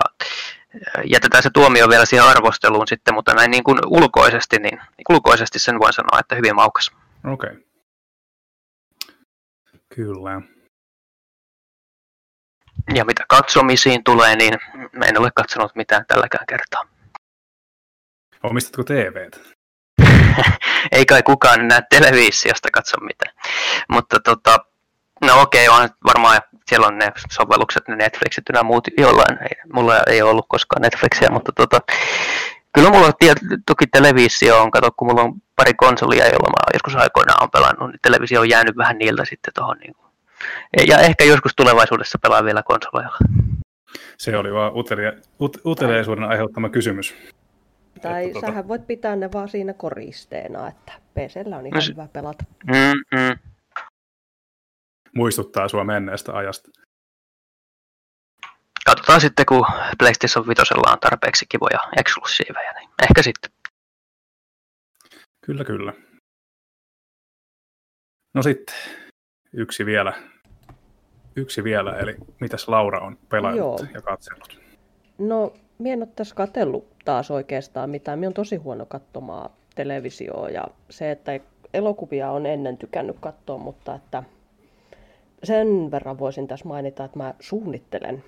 [1.04, 4.80] jätetään se tuomio vielä siihen arvosteluun sitten, mutta näin niin kuin ulkoisesti, niin
[5.10, 6.90] ulkoisesti sen voin sanoa, että hyvin maukas.
[7.24, 7.50] Okei.
[7.50, 7.62] Okay.
[9.94, 10.40] Kyllä.
[12.94, 14.54] Ja mitä katsomisiin tulee, niin
[15.08, 16.84] en ole katsonut mitään tälläkään kertaa.
[18.42, 19.59] Omistatko TVt?
[20.92, 23.34] Ei kai kukaan näe televisiosta katso mitään.
[23.88, 24.58] Mutta tota,
[25.24, 26.40] no okei, okay, on varmaan
[26.70, 29.42] siellä on ne sovellukset, ne Netflixit ja muut jollain.
[29.42, 31.80] Ei, mulla ei ollut koskaan Netflixiä, mutta tota,
[32.74, 33.12] kyllä mulla on
[33.66, 37.90] toki televisio on, kato kun mulla on pari konsolia, joilla mä joskus aikoinaan on pelannut,
[37.90, 39.78] niin televisio on jäänyt vähän niiltä sitten tuohon.
[39.78, 40.10] Niin kuin.
[40.88, 43.16] Ja ehkä joskus tulevaisuudessa pelaan vielä konsoleilla.
[44.18, 47.14] Se oli vaan utelia, ut, uteliaisuuden aiheuttama kysymys.
[48.02, 48.68] Tai että, sähän tota...
[48.68, 52.44] voit pitää ne vaan siinä koristeena, että PCllä on ihan no, hyvä pelata.
[52.66, 53.38] Mm-mm.
[55.14, 56.70] Muistuttaa sua menneestä ajasta.
[58.84, 59.66] Katsotaan sitten, kun
[59.98, 63.50] PlayStation 5 on tarpeeksi kivoja eksklusiiveja, niin ehkä sitten.
[65.46, 65.92] Kyllä, kyllä.
[68.34, 68.74] No sitten,
[69.52, 70.12] yksi vielä.
[71.36, 74.60] Yksi vielä, eli mitäs Laura on pelannut ja katsellut?
[75.18, 78.18] No, minä en ole tässä katsellut taas oikeastaan mitään.
[78.18, 81.40] Minä on tosi huono katsomaan televisioa ja se, että
[81.74, 84.22] elokuvia on ennen tykännyt katsoa, mutta että
[85.44, 88.24] sen verran voisin tässä mainita, että mä suunnittelen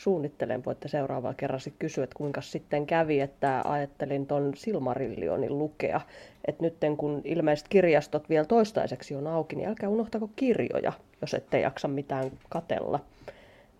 [0.00, 6.00] suunnittelen, voitte seuraavaan kerran sitten kysyä, että kuinka sitten kävi, että ajattelin ton Silmarillionin lukea.
[6.44, 11.60] Että nyt kun ilmeisesti kirjastot vielä toistaiseksi on auki, niin älkää unohtako kirjoja, jos ette
[11.60, 13.00] jaksa mitään katella.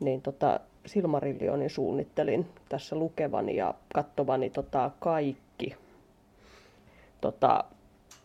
[0.01, 5.77] Niin tota, Silmarillionin suunnittelin tässä lukevani ja kattovani tota kaikki
[7.21, 7.65] tota,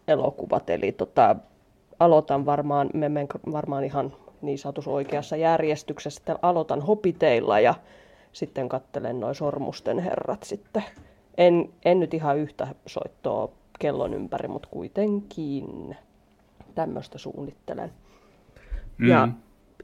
[0.08, 0.70] elokuvat.
[0.70, 1.36] Eli tota,
[2.00, 6.18] aloitan varmaan, me menen varmaan ihan niin sanotussa oikeassa järjestyksessä.
[6.18, 7.76] Sitten aloitan hopiteilla ja
[8.34, 10.84] sitten kattelen noin sormusten herrat sitten.
[11.38, 13.50] En, en nyt ihan yhtä soittoa
[13.80, 15.96] kellon ympäri, mutta kuitenkin
[16.76, 17.92] tämmöistä suunnittelen.
[18.98, 19.08] Mm.
[19.08, 19.28] Ja,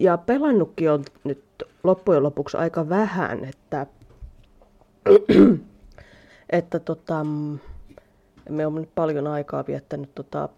[0.02, 1.44] ja pelannutkin on nyt
[1.84, 3.88] loppujen lopuksi aika vähän, että,
[6.50, 7.26] että tota,
[8.50, 10.50] me on nyt paljon aikaa viettänyt tota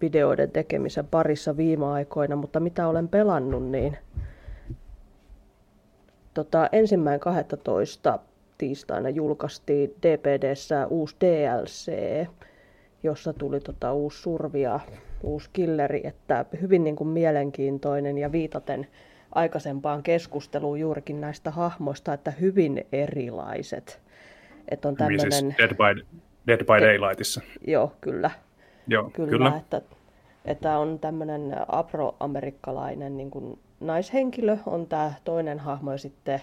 [0.00, 3.96] videoiden tekemisen parissa viime aikoina, mutta mitä olen pelannut, niin
[6.34, 8.18] tota, ensimmäinen 12
[8.58, 11.92] tiistaina julkaistiin DPDssä uusi DLC,
[13.02, 14.80] jossa tuli tota uusi survi ja
[15.24, 18.86] uusi killeri, että hyvin niin kuin mielenkiintoinen ja viitaten
[19.32, 24.00] aikaisempaan keskusteluun juurikin näistä hahmoista, että hyvin erilaiset.
[24.68, 25.32] Että on tämmöinen...
[25.32, 26.06] Siis Dead by,
[26.46, 27.40] Dead by Daylightissa.
[27.66, 28.30] Joo, kyllä.
[28.86, 29.30] Joo, kyllä.
[29.30, 29.56] kyllä.
[29.56, 29.82] Että,
[30.44, 36.40] että on tämmöinen afroamerikkalainen niin kuin naishenkilö on tämä toinen hahmo ja sitten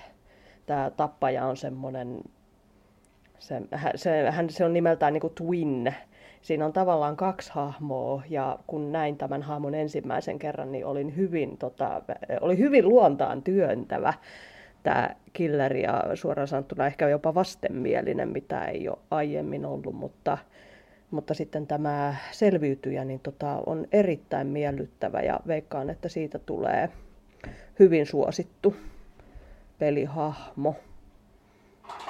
[0.66, 2.22] tämä tappaja on semmoinen,
[3.40, 3.62] se,
[3.95, 5.95] se, hän, se on nimeltään niin kuin twin.
[6.41, 11.57] Siinä on tavallaan kaksi hahmoa ja kun näin tämän hahmon ensimmäisen kerran, niin olin hyvin,
[11.57, 12.01] tota,
[12.41, 14.13] oli hyvin luontaan työntävä
[14.84, 20.38] tämä killeri ja suoraan sanottuna ehkä jopa vastenmielinen, mitä ei ole aiemmin ollut, mutta
[21.11, 26.89] mutta sitten tämä selviytyjä niin tota, on erittäin miellyttävä ja veikkaan, että siitä tulee
[27.80, 28.76] hyvin suosittu
[29.80, 30.76] pelihahmo.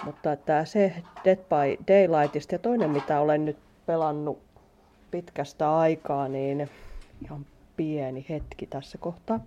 [0.05, 0.93] Mutta että se
[1.25, 4.39] Dead by Daylightista ja toinen mitä olen nyt pelannut
[5.11, 6.69] pitkästä aikaa, niin
[7.23, 7.45] ihan
[7.77, 9.39] pieni hetki tässä kohtaa.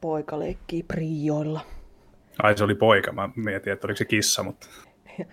[0.00, 1.60] Poika leikkii prioilla.
[2.42, 4.66] Ai se oli poika, mä mietin, että oliko se kissa, mutta...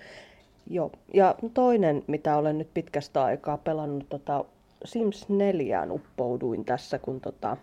[0.69, 4.45] Joo, ja toinen, mitä olen nyt pitkästä aikaa pelannut, tota
[4.85, 7.57] Sims 4 uppouduin tässä, kun tota,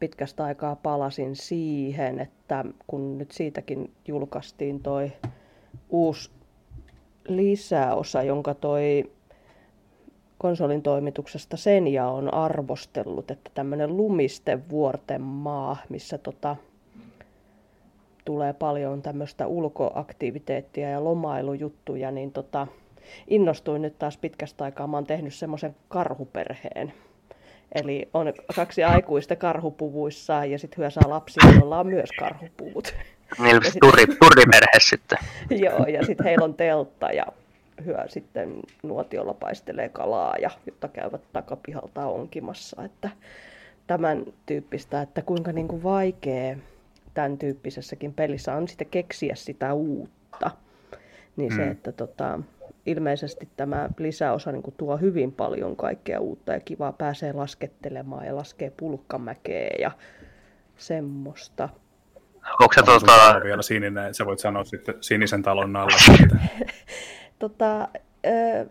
[0.00, 5.12] pitkästä aikaa palasin siihen, että kun nyt siitäkin julkaistiin toi
[5.88, 6.30] uusi
[7.28, 9.10] lisäosa, jonka toi
[10.38, 16.56] konsolin toimituksesta Senja on arvostellut, että tämmöinen lumisten vuorten maa, missä tota,
[18.24, 22.66] tulee paljon tämmöistä ulkoaktiviteettia ja lomailujuttuja, niin tota,
[23.28, 24.86] innostuin nyt taas pitkästä aikaa.
[24.86, 26.92] Mä oon tehnyt semmoisen karhuperheen.
[27.74, 32.94] Eli on kaksi aikuista karhupuvuissa ja sitten hyö saa lapsia, joilla on myös karhupuvut.
[33.38, 35.18] Niin, turri, turriperhe sitten.
[35.64, 37.26] Joo, ja sitten heillä on teltta ja
[37.84, 42.84] hyö sitten nuotiolla paistelee kalaa ja jotta käyvät takapihalta onkimassa.
[42.84, 43.10] Että
[43.86, 46.56] tämän tyyppistä, että kuinka niin kuin vaikea
[47.14, 50.50] tämän tyyppisessäkin pelissä on sitten keksiä sitä uutta.
[51.36, 51.56] Niin mm.
[51.56, 52.40] se, että tota,
[52.86, 58.72] ilmeisesti tämä lisäosa niin tuo hyvin paljon kaikkea uutta ja kivaa pääsee laskettelemaan ja laskee
[58.76, 59.90] pulkkamäkeä ja
[60.76, 61.68] semmoista.
[62.60, 63.40] Onko se tuota...
[63.44, 65.96] vielä sininen, sä voit sanoa sitten sinisen talon alla.
[67.38, 67.88] tota, ä,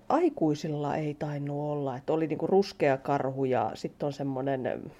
[0.09, 4.91] aikuisilla ei tainnut olla, että oli niinku ruskea karhu ja sitten on semmoinen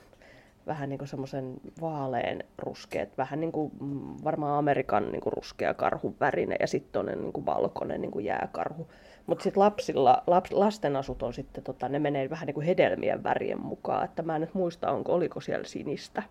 [0.67, 5.73] vähän niin kuin semmoisen vaalean ruskeet, vähän niin kuin mm, varmaan Amerikan niin kuin ruskea
[5.73, 8.87] karhun värinen ja sitten on niin kuin valkoinen niin kuin jääkarhu.
[9.25, 13.61] Mutta sitten lapsilla, laps, lastenasut on sitten, tota, ne menee vähän niin kuin hedelmien värien
[13.61, 16.23] mukaan, että mä en nyt muista, onko, oliko siellä sinistä.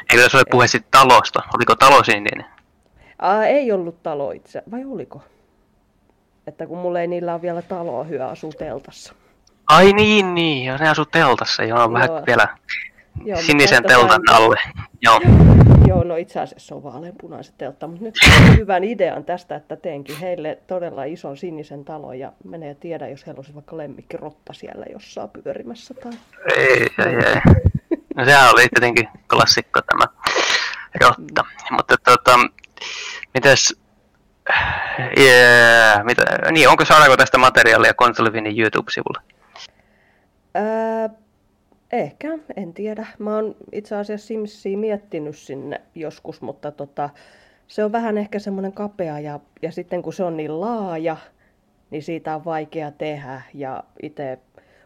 [0.00, 1.42] Eikö tässä ole puhe sitten talosta?
[1.54, 2.44] Oliko talo sininen?
[3.18, 5.22] Aa, ei ollut talo itse, vai oliko?
[6.46, 9.14] Että kun mulla ei niillä ole vielä taloa, hyö asuu teltassa.
[9.66, 11.92] Ai niin, niin, ja ne asuu teltassa, joo, joo.
[11.92, 12.48] vähän vielä
[13.24, 14.42] Joo, sinisen teltan tämän...
[14.42, 14.56] alle.
[15.02, 15.20] Joo.
[15.88, 18.14] Joo, no itse asiassa on vaaleanpunaiset teltta, mutta nyt
[18.58, 23.38] hyvän idean tästä, että teenkin heille todella ison sinisen talon ja menee tiedä, jos heillä
[23.38, 23.76] olisi vaikka
[24.16, 25.94] rotta siellä jossain pyörimässä.
[25.94, 26.12] Tai...
[26.56, 27.40] Ei, ei, ei.
[28.16, 30.06] No sehän oli tietenkin klassikko tämä
[31.00, 31.42] rotta.
[31.42, 31.76] Mm.
[31.76, 32.38] Mutta tota,
[33.34, 33.74] mitäs,
[35.18, 39.20] yeah, mitä, niin, onko saadaanko tästä materiaalia Konsolivinin YouTube-sivulle?
[40.54, 41.10] Ää,
[41.92, 43.06] Ehkä, en tiedä.
[43.18, 47.10] Mä oon itse asiassa Simsia miettinyt sinne joskus, mutta tota,
[47.66, 51.16] se on vähän ehkä semmoinen kapea ja, ja sitten kun se on niin laaja,
[51.90, 53.42] niin siitä on vaikea tehdä.
[53.54, 54.38] Ja itse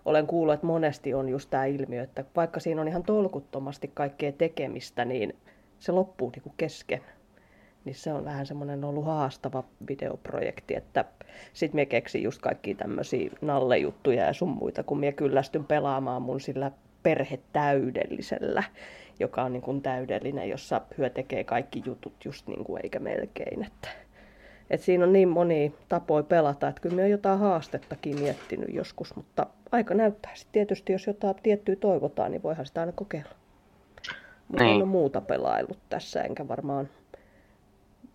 [0.05, 4.33] olen kuullut, että monesti on just tämä ilmiö, että vaikka siinä on ihan tolkuttomasti kaikkea
[4.33, 5.37] tekemistä, niin
[5.79, 7.01] se loppuu niinku kesken.
[7.85, 11.05] Niin se on vähän semmoinen ollut haastava videoprojekti, että
[11.53, 16.41] sit me keksin just kaikki tämmöisiä nallejuttuja ja sun muita, kun minä kyllästyn pelaamaan mun
[16.41, 16.71] sillä
[17.03, 18.63] perhe täydellisellä,
[19.21, 23.67] joka on niin täydellinen, jossa hyö tekee kaikki jutut just niin kuin eikä melkein.
[23.67, 23.89] Että,
[24.71, 29.47] et siinä on niin moni tapoja pelata, että kyllä on jotain haastettakin miettinyt joskus, mutta
[29.73, 30.35] aika näyttää.
[30.35, 33.31] Sitten tietysti jos jotain tiettyä toivotaan, niin voihan sitä aina kokeilla.
[34.49, 34.75] Mutta niin.
[34.75, 36.89] en ole muuta pelaillut tässä, enkä varmaan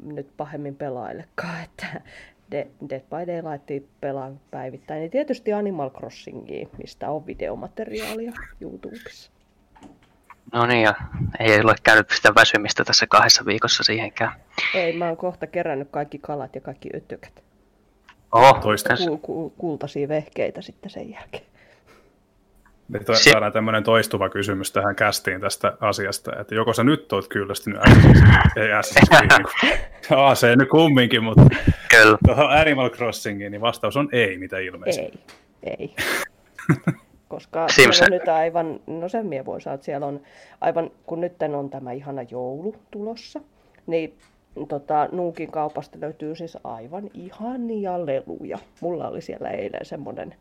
[0.04, 2.02] nyt pahemmin pelaillekaan, että
[2.52, 5.04] Dead by Daylight pelaan päivittäin.
[5.04, 9.32] Ja tietysti Animal Crossingia, mistä on videomateriaalia YouTubessa.
[10.54, 10.94] No niin, ja
[11.40, 14.32] ei ole käynyt sitä väsymistä tässä kahdessa viikossa siihenkään.
[14.74, 17.44] Ei, mä oon kohta kerännyt kaikki kalat ja kaikki ötökät.
[18.36, 18.96] Oho, toista.
[19.08, 21.44] Ku, ku, kultaisia vehkeitä sitten sen jälkeen.
[22.90, 27.28] Nyt to- saadaan tämmöinen toistuva kysymys tähän kästiin tästä asiasta, että joko sä nyt oot
[27.28, 27.80] kyllästynyt
[28.80, 31.44] Assassin's se nyt kumminkin, mutta
[31.90, 32.18] Kyllä.
[32.26, 35.20] tuohon Animal Crossingiin, niin vastaus on ei, mitä ilmeisesti.
[35.64, 35.96] Ei, ei.
[37.28, 40.22] Koska siellä on nyt aivan, no sen mie voin sanoa, että siellä on
[40.62, 43.42] aivan, kun nyt on tämä ihana joulu tulossa,
[43.88, 44.18] niin
[44.70, 48.58] tota, Nuukin kaupasta löytyy siis aivan ihania leluja.
[48.82, 50.36] Mulla oli siellä eilen semmoinen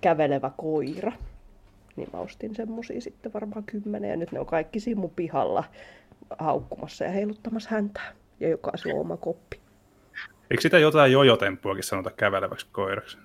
[0.00, 1.12] kävelevä koira,
[1.96, 5.64] niin mä ostin semmosia sitten varmaan kymmenen ja nyt ne on kaikki siinä mun pihalla
[6.38, 8.00] haukkumassa ja heiluttamassa häntä
[8.40, 9.60] ja jokaisella on oma koppi.
[10.50, 13.18] Eikö sitä jotain jojotemppuakin sanota käveleväksi koiraksi?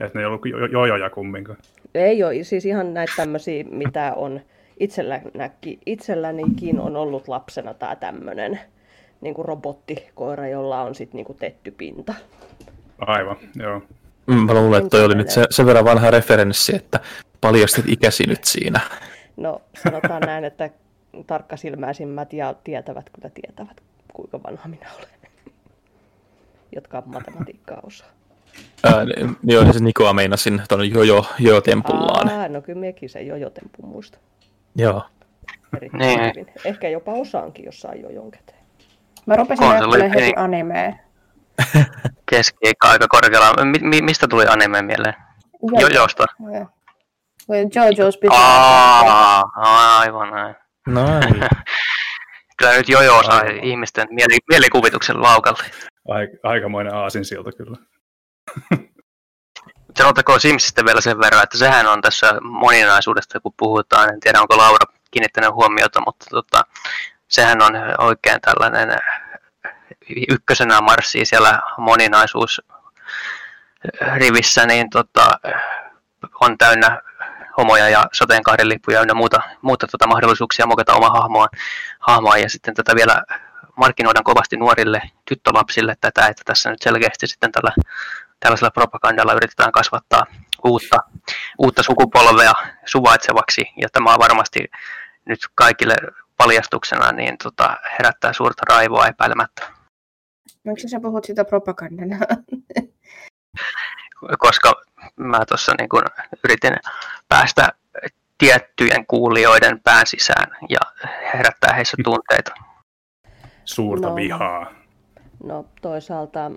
[0.00, 1.58] Että ne ei ollut jo- jojoja kumminkaan.
[1.94, 4.40] Ei ole, siis ihan näitä tämmöisiä, mitä on
[5.86, 8.60] itsellänikin on ollut lapsena tämä tämmöinen
[9.24, 12.14] niin kuin robottikoira, jolla on sitten niin tetty pinta.
[12.98, 13.82] Aivan, joo.
[14.26, 17.00] Mm, mä luulen, että toi oli nyt se, sen verran vanha referenssi, että
[17.40, 18.80] paljastit ikäsi nyt siinä.
[19.36, 20.70] No sanotaan näin, että
[21.26, 23.80] tarkkasilmäisimmät ja tietävät kyllä tietävät,
[24.12, 25.08] kuinka vanha minä olen,
[26.74, 28.08] jotka matematiikkaa osaa.
[28.84, 28.92] Ää,
[29.42, 32.28] joo, se Nikoa meinasin tuon jojo, jojo-tempullaan.
[32.28, 34.18] Aa, no kyllä minäkin sen jojo-tempun muista.
[34.76, 35.02] Joo.
[35.76, 36.32] Erittäin niin.
[36.36, 36.46] hyvin.
[36.64, 38.53] Ehkä jopa osaankin jossain jojon käteen.
[39.26, 40.92] Mä rupesin ajattelemaan heti animea.
[42.30, 43.64] Keski aika korkealla.
[43.64, 45.14] Mi- mi- mistä tuli anime mieleen?
[45.80, 46.24] Jojosta.
[47.48, 50.54] Jojo's Bizarre aivan näin.
[50.86, 51.34] Noin.
[52.58, 55.64] Kyllä nyt jojo saa ihmisten mieli- mielikuvituksen laukalle.
[56.42, 57.76] Aikamoinen aasinsilta kyllä.
[59.98, 64.12] Sanotakoon Simsistä vielä sen verran, että sehän on tässä moninaisuudesta, kun puhutaan.
[64.14, 66.62] En tiedä, onko Laura kiinnittänyt huomiota, mutta tota,
[67.34, 68.98] sehän on oikein tällainen
[70.28, 72.62] ykkösenä marssii siellä moninaisuus
[74.16, 75.38] rivissä, niin tota,
[76.40, 77.00] on täynnä
[77.56, 81.48] homoja ja sateenkaaren lippuja ja muuta, muuta tota mahdollisuuksia mokata oma hahmoa,
[81.98, 83.22] hahmoa ja sitten tätä vielä
[83.76, 87.72] markkinoidaan kovasti nuorille tyttölapsille tätä, että tässä nyt selkeästi sitten tällä,
[88.40, 90.26] tällaisella propagandalla yritetään kasvattaa
[90.64, 90.98] uutta,
[91.58, 92.52] uutta sukupolvea
[92.84, 93.62] suvaitsevaksi.
[93.82, 94.58] Ja tämä on varmasti
[95.24, 95.96] nyt kaikille
[96.36, 99.62] paljastuksena niin tota, herättää suurta raivoa epäilemättä.
[100.64, 102.18] Miksi sä puhut sitä propagandana?
[104.38, 104.72] Koska
[105.16, 106.02] mä tuossa niin kun
[106.44, 106.72] yritin
[107.28, 107.68] päästä
[108.38, 112.54] tiettyjen kuulijoiden pään sisään ja herättää heissä tunteita.
[113.64, 114.74] Suurta no, vihaa.
[115.44, 116.50] No toisaalta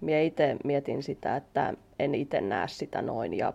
[0.00, 3.52] minä itse mietin sitä, että en itse näe sitä noin ja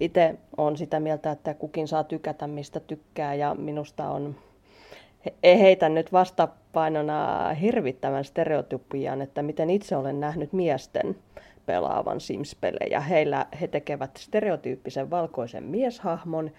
[0.00, 4.36] itse on sitä mieltä, että kukin saa tykätä mistä tykkää ja minusta on
[5.44, 11.16] heitä nyt vastapainona hirvittävän stereotypian, että miten itse olen nähnyt miesten
[11.66, 13.00] pelaavan Sims-pelejä.
[13.00, 16.50] Heillä he tekevät stereotyyppisen valkoisen mieshahmon,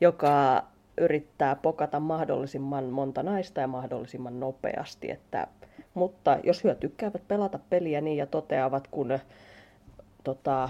[0.00, 0.64] joka
[0.98, 5.10] yrittää pokata mahdollisimman monta naista ja mahdollisimman nopeasti.
[5.10, 5.46] Että,
[5.94, 9.18] mutta jos hyö tykkäävät pelata peliä niin ja toteavat, kun
[10.24, 10.68] tota,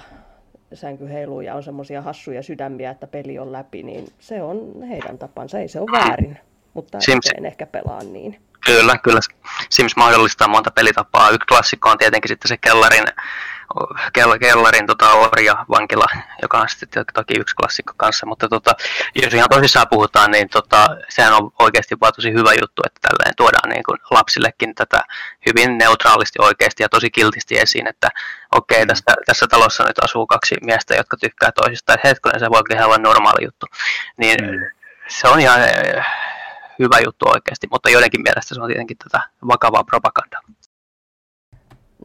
[0.75, 5.19] sänky heiluu ja on semmoisia hassuja sydämiä, että peli on läpi, niin se on heidän
[5.19, 6.39] tapansa, ei se ole väärin.
[6.75, 7.27] Mutta Sims...
[7.39, 8.41] en ehkä pelaa niin.
[8.67, 9.21] Kyllä, kyllä.
[9.71, 11.31] Sims mahdollistaa monta pelitapaa.
[11.31, 13.05] Yksi klassikko on tietenkin sitten se kellarin
[14.13, 16.07] kell, kellarin tota, orja vankila,
[16.43, 18.71] joka on sitten toki yksi klassikko kanssa, mutta tota,
[19.23, 23.35] jos ihan tosissaan puhutaan, niin tota, sehän on oikeasti vaan tosi hyvä juttu, että tälleen
[23.37, 25.05] tuodaan niin kuin lapsillekin tätä
[25.47, 28.09] hyvin neutraalisti oikeasti ja tosi kiltisti esiin, että
[28.53, 28.89] okei, okay, mm.
[28.89, 33.45] tässä, tässä talossa nyt asuu kaksi miestä, jotka tykkää toisistaan, hetkinen, se voi olla normaali
[33.45, 33.67] juttu.
[34.17, 34.61] Niin mm.
[35.09, 35.61] se on ihan
[36.83, 40.41] hyvä juttu oikeasti, mutta joidenkin mielestä se on tietenkin tätä vakavaa propagandaa.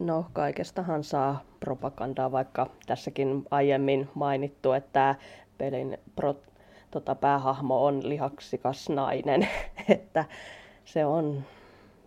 [0.00, 5.14] No kaikestahan saa propagandaa, vaikka tässäkin aiemmin mainittu, että
[5.58, 6.36] pelin pro,
[6.90, 9.48] tota, päähahmo on lihaksikas nainen.
[9.88, 10.24] että
[10.84, 11.44] se on,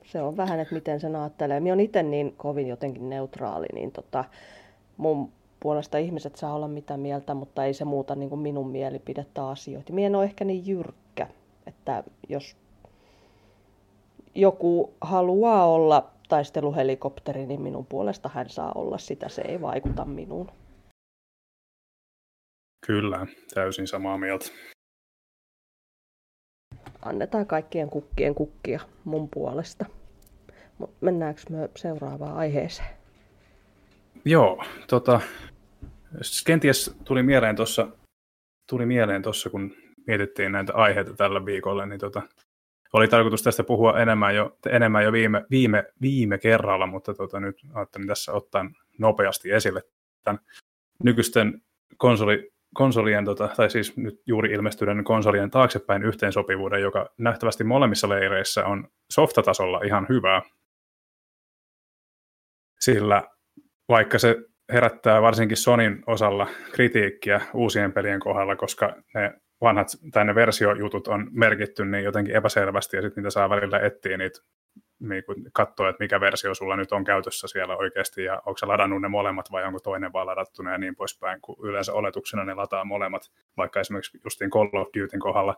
[0.05, 1.59] se on vähän, että miten sen ajattelee.
[1.59, 4.25] Minä on itse niin kovin jotenkin neutraali, niin tota,
[4.97, 9.47] mun puolesta ihmiset saa olla mitä mieltä, mutta ei se muuta niin kuin minun mielipidettä
[9.47, 9.93] asioita.
[9.93, 11.27] Minä en ole ehkä niin jyrkkä,
[11.67, 12.55] että jos
[14.35, 19.29] joku haluaa olla taisteluhelikopteri, niin minun puolesta hän saa olla sitä.
[19.29, 20.51] Se ei vaikuta minuun.
[22.85, 24.45] Kyllä, täysin samaa mieltä.
[27.01, 29.85] Annetaan kaikkien kukkien kukkia mun puolesta.
[31.01, 32.89] Mennäänkö me seuraavaan aiheeseen?
[34.25, 35.21] Joo, tota,
[36.45, 37.87] kenties tuli mieleen tuossa,
[38.69, 39.75] tuli mieleen tuossa, kun
[40.07, 42.21] mietittiin näitä aiheita tällä viikolla, niin tota,
[42.93, 47.55] oli tarkoitus tästä puhua enemmän jo, enemmän jo viime, viime, viime kerralla, mutta tota, nyt
[47.73, 48.65] ajattelin tässä ottaa
[48.99, 49.81] nopeasti esille
[50.23, 50.39] tämän
[51.03, 51.61] nykyisten
[51.97, 58.65] konsoli, konsolien, tota, tai siis nyt juuri ilmestyneiden konsolien taaksepäin yhteensopivuuden, joka nähtävästi molemmissa leireissä
[58.65, 60.41] on softatasolla ihan hyvää.
[62.79, 63.23] Sillä
[63.89, 64.35] vaikka se
[64.71, 71.27] herättää varsinkin Sonin osalla kritiikkiä uusien pelien kohdalla, koska ne vanhat tai ne versiojutut on
[71.31, 74.39] merkitty niin jotenkin epäselvästi ja sitten niitä saa välillä etsiä niitä
[74.99, 75.23] niin
[75.53, 79.07] katsoa, että mikä versio sulla nyt on käytössä siellä oikeasti ja onko se ladannut ne
[79.07, 83.31] molemmat vai onko toinen vaan ladattuna ja niin poispäin, kun yleensä oletuksena ne lataa molemmat,
[83.57, 85.55] vaikka esimerkiksi justiin Call of Dutyn kohdalla.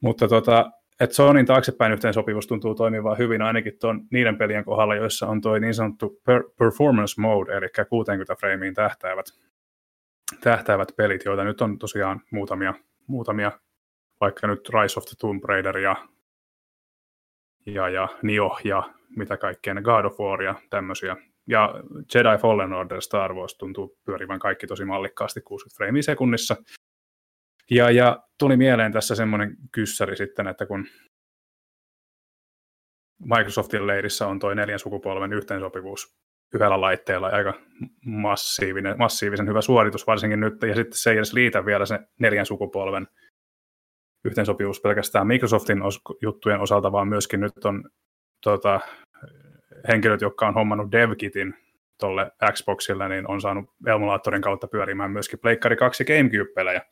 [0.00, 0.70] Mutta tota,
[1.00, 5.58] että Sonin taaksepäin yhteensopivuus tuntuu toimivan hyvin ainakin tuon niiden pelien kohdalla, joissa on tuo
[5.58, 9.26] niin sanottu per- performance mode, eli 60 frameen tähtäävät,
[10.40, 12.74] tähtäävät pelit, joita nyt on tosiaan muutamia
[13.12, 13.52] muutamia,
[14.20, 16.08] vaikka nyt Rise of the Tomb Raider ja,
[17.66, 21.16] ja, ja Nio ja mitä kaikkea, God of War ja tämmöisiä.
[21.46, 21.74] Ja
[22.14, 26.56] Jedi Fallen Order Star Wars tuntuu pyörivän kaikki tosi mallikkaasti 60 freimiä sekunnissa.
[27.70, 30.86] Ja, ja tuli mieleen tässä semmoinen kyssäri sitten, että kun
[33.24, 36.16] Microsoftin leirissä on toi neljän sukupolven yhteensopivuus
[36.54, 37.54] yhdellä laitteella aika
[38.06, 42.46] massiivinen, massiivisen hyvä suoritus varsinkin nyt, ja sitten se ei edes liitä vielä se neljän
[42.46, 43.08] sukupolven
[44.24, 47.84] yhteensopivuus pelkästään Microsoftin os- juttujen osalta, vaan myöskin nyt on
[48.42, 48.80] tota,
[49.88, 51.54] henkilöt, jotka on hommannut DevKitin
[52.00, 56.82] tuolle Xboxille, niin on saanut emulaattorin kautta pyörimään myöskin Pleikkari 2 Gamecube-pelejä.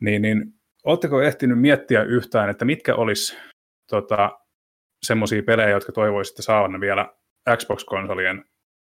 [0.00, 0.54] Niin, niin
[0.84, 3.36] oletteko ehtinyt miettiä yhtään, että mitkä olisi
[3.90, 4.38] tota,
[5.02, 7.14] semmoisia pelejä, jotka toivoisitte saavanne vielä
[7.56, 8.44] Xbox-konsolien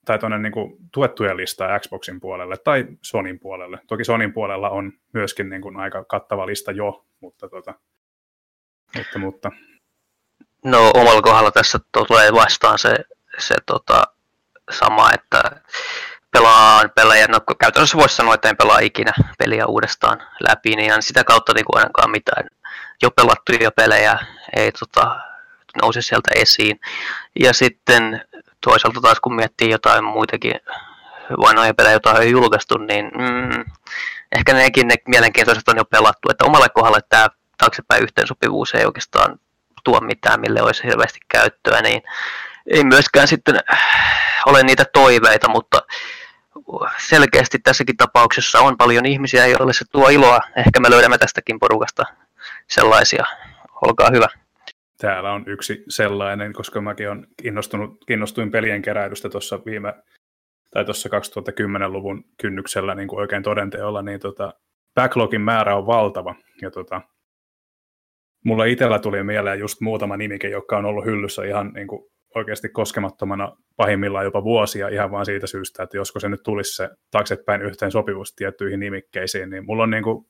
[0.04, 3.78] tai tuonne niin kuin tuettujen listaa Xboxin puolelle tai Sonin puolelle.
[3.88, 7.74] Toki Sonin puolella on myöskin niin kuin aika kattava lista jo, mutta, tota,
[8.96, 9.50] mutta, mutta.
[10.64, 11.78] No omalla kohdalla tässä
[12.08, 12.94] tulee vastaan se,
[13.38, 14.02] se tota,
[14.70, 15.42] sama, että
[16.30, 21.24] pelaa pelejä, no käytännössä voisi sanoa, että en pelaa ikinä peliä uudestaan läpi, niin sitä
[21.24, 22.48] kautta niin kuin ainakaan mitään
[23.02, 24.18] jo pelattuja pelejä
[24.56, 25.20] ei tota,
[25.82, 26.80] nouse sieltä esiin.
[27.40, 28.24] Ja sitten
[28.60, 30.54] toisaalta taas kun miettii jotain muitakin
[31.30, 33.64] vanhoja pelejä, joita on julkaistu, niin mm,
[34.36, 36.30] ehkä nekin ne mielenkiintoiset on jo pelattu.
[36.30, 37.26] Että omalle kohdalle tämä
[37.58, 39.38] taaksepäin yhteensopivuus ei oikeastaan
[39.84, 42.02] tuo mitään, mille olisi hirveästi käyttöä, niin
[42.66, 43.60] ei myöskään sitten
[44.46, 45.82] ole niitä toiveita, mutta
[46.98, 50.40] selkeästi tässäkin tapauksessa on paljon ihmisiä, joille se tuo iloa.
[50.56, 52.02] Ehkä me löydämme tästäkin porukasta
[52.68, 53.24] sellaisia.
[53.86, 54.28] Olkaa hyvä.
[55.02, 59.94] Täällä on yksi sellainen, koska mäkin on kiinnostunut, kiinnostuin pelien keräilystä tuossa viime
[60.70, 64.54] tai tuossa 2010-luvun kynnyksellä niin kuin oikein todenteolla, niin tota,
[64.94, 66.34] backlogin määrä on valtava.
[66.62, 67.00] Ja tota,
[68.44, 72.02] mulla itsellä tuli mieleen just muutama nimike, joka on ollut hyllyssä ihan niin kuin
[72.34, 76.90] oikeasti koskemattomana pahimmillaan jopa vuosia ihan vain siitä syystä, että josko se nyt tulisi se
[77.10, 80.26] taaksepäin yhteen sopivuus tiettyihin nimikkeisiin, niin mulla on niin kuin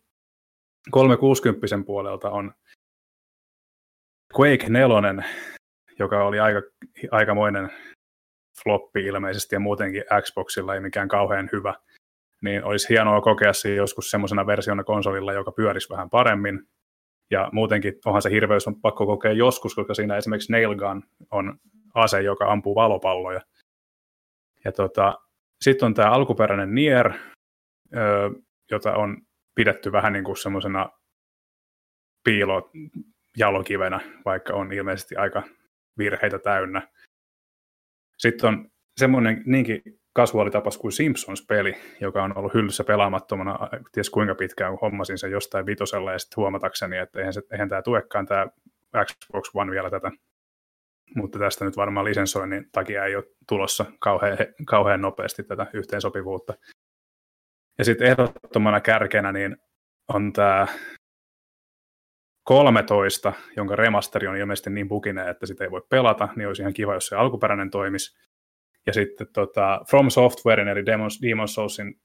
[0.90, 2.52] 360 puolelta on
[4.40, 5.24] Quake 4,
[5.98, 6.62] joka oli aika,
[7.10, 7.70] aikamoinen
[8.62, 11.74] floppi ilmeisesti ja muutenkin Xboxilla ei mikään kauhean hyvä,
[12.42, 16.68] niin olisi hienoa kokea se joskus semmoisena versiona konsolilla, joka pyörisi vähän paremmin.
[17.30, 21.58] Ja muutenkin onhan se hirveys on pakko kokea joskus, koska siinä esimerkiksi Nail Gun on
[21.94, 23.40] ase, joka ampuu valopalloja.
[24.64, 25.18] Ja tota,
[25.60, 27.12] sitten on tämä alkuperäinen Nier,
[28.70, 29.16] jota on
[29.54, 30.90] pidetty vähän niin kuin semmoisena
[33.32, 35.42] piilojalokivenä, vaikka on ilmeisesti aika
[35.98, 36.88] virheitä täynnä.
[38.18, 39.82] Sitten on semmoinen niinkin
[40.12, 43.58] kasuaalitapas kuin Simpsons-peli, joka on ollut hyllyssä pelaamattomana,
[43.92, 47.68] ties kuinka pitkään, kun hommasin sen jostain vitosella ja sitten huomatakseni, että eihän, se, eihän
[47.68, 48.46] tämä tuekaan tämä
[49.04, 50.10] Xbox One vielä tätä
[51.16, 56.54] mutta tästä nyt varmaan lisensoinnin takia ei ole tulossa kauhean, kauhean nopeasti tätä yhteensopivuutta.
[57.78, 59.56] Ja sitten ehdottomana kärkenä niin
[60.08, 60.66] on tämä
[62.44, 66.74] 13, jonka remasteri on ilmeisesti niin buginen, että sitä ei voi pelata, niin olisi ihan
[66.74, 68.18] kiva, jos se alkuperäinen toimisi.
[68.86, 72.00] Ja sitten tota, From Softwaren eli Demon's, Demon's Soulsin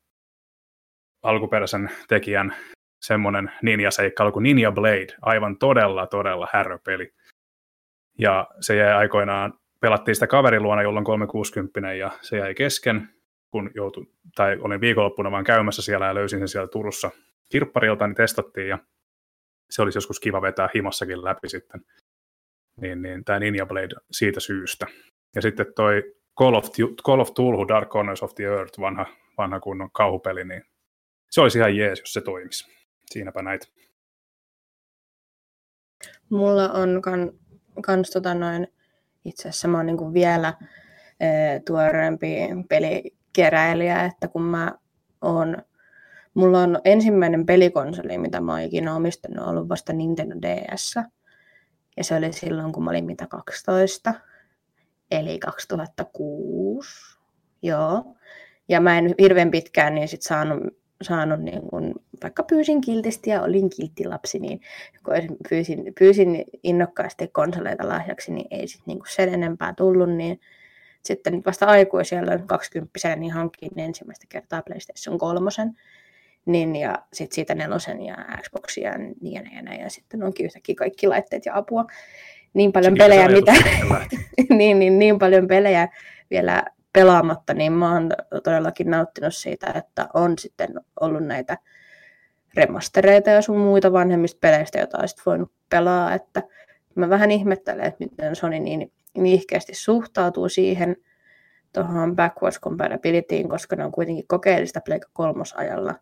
[1.23, 2.55] alkuperäisen tekijän
[3.01, 7.13] semmoinen ninja-seikkailu kuin Ninja Blade, aivan todella, todella häröpeli.
[8.19, 13.09] Ja se jäi aikoinaan, pelattiin sitä kaverin luona, jolloin 360 ja se jäi kesken,
[13.51, 14.05] kun joutui,
[14.35, 17.11] tai olin viikonloppuna vaan käymässä siellä ja löysin sen siellä Turussa
[17.51, 18.79] kirpparilta, niin testattiin ja
[19.69, 21.81] se olisi joskus kiva vetää himassakin läpi sitten.
[22.81, 24.87] Niin, niin tämä Ninja Blade siitä syystä.
[25.35, 26.03] Ja sitten toi
[26.39, 26.69] Call of,
[27.05, 29.05] Call of Tulhu Dark Corners of the Earth, vanha,
[29.37, 30.63] vanha kunnon kauhupeli, niin
[31.31, 32.77] se olisi ihan jees, jos se toimisi.
[33.05, 33.67] Siinäpä näitä.
[36.29, 37.31] Mulla on kan
[37.81, 38.67] kans tota noin,
[39.25, 40.53] itse asiassa mä oon niin vielä
[41.19, 41.27] e,
[41.65, 42.35] tuoreempi
[42.69, 44.71] pelikeräilijä, että kun mä
[45.21, 45.57] oon,
[46.37, 50.95] mulla on ensimmäinen pelikonsoli, mitä mä oon ikinä omistanut, ollut vasta Nintendo DS.
[51.97, 54.13] Ja se oli silloin, kun mä olin mitä 12,
[55.11, 57.17] eli 2006.
[57.61, 58.15] Joo.
[58.69, 60.59] Ja mä en hirveän pitkään niin sit saanut
[61.01, 64.61] saanut, niin kun, vaikka pyysin kiltisti ja olin kilttilapsi, niin
[65.05, 70.39] kun pyysin, pyysin innokkaasti konsoleita lahjaksi, niin ei sitten niin sen enempää tullut, niin
[71.03, 75.49] sitten vasta aikuisella 20 niin hankin ensimmäistä kertaa PlayStation 3,
[76.47, 80.75] niin, ja sitten siitä nelosen ja Xboxia ja niin ja, näin, ja, sitten onkin yhtäkkiä
[80.75, 81.85] kaikki laitteet ja apua.
[82.53, 83.53] Niin paljon Siitä pelejä, mitä,
[84.57, 85.87] niin, niin, niin paljon pelejä
[86.31, 86.63] vielä
[86.93, 88.11] pelaamatta, niin mä oon
[88.43, 90.69] todellakin nauttinut siitä, että on sitten
[90.99, 91.57] ollut näitä
[92.55, 96.43] remastereita ja sun muita vanhemmista peleistä, joita olisit voinut pelaa, että
[96.95, 100.95] mä vähän ihmettelen, että miten Sony niin nihkeästi suhtautuu siihen
[101.73, 105.95] tuohon backwards compatibilityin, koska ne on kuitenkin kokeellista Pleikka kolmosajalla,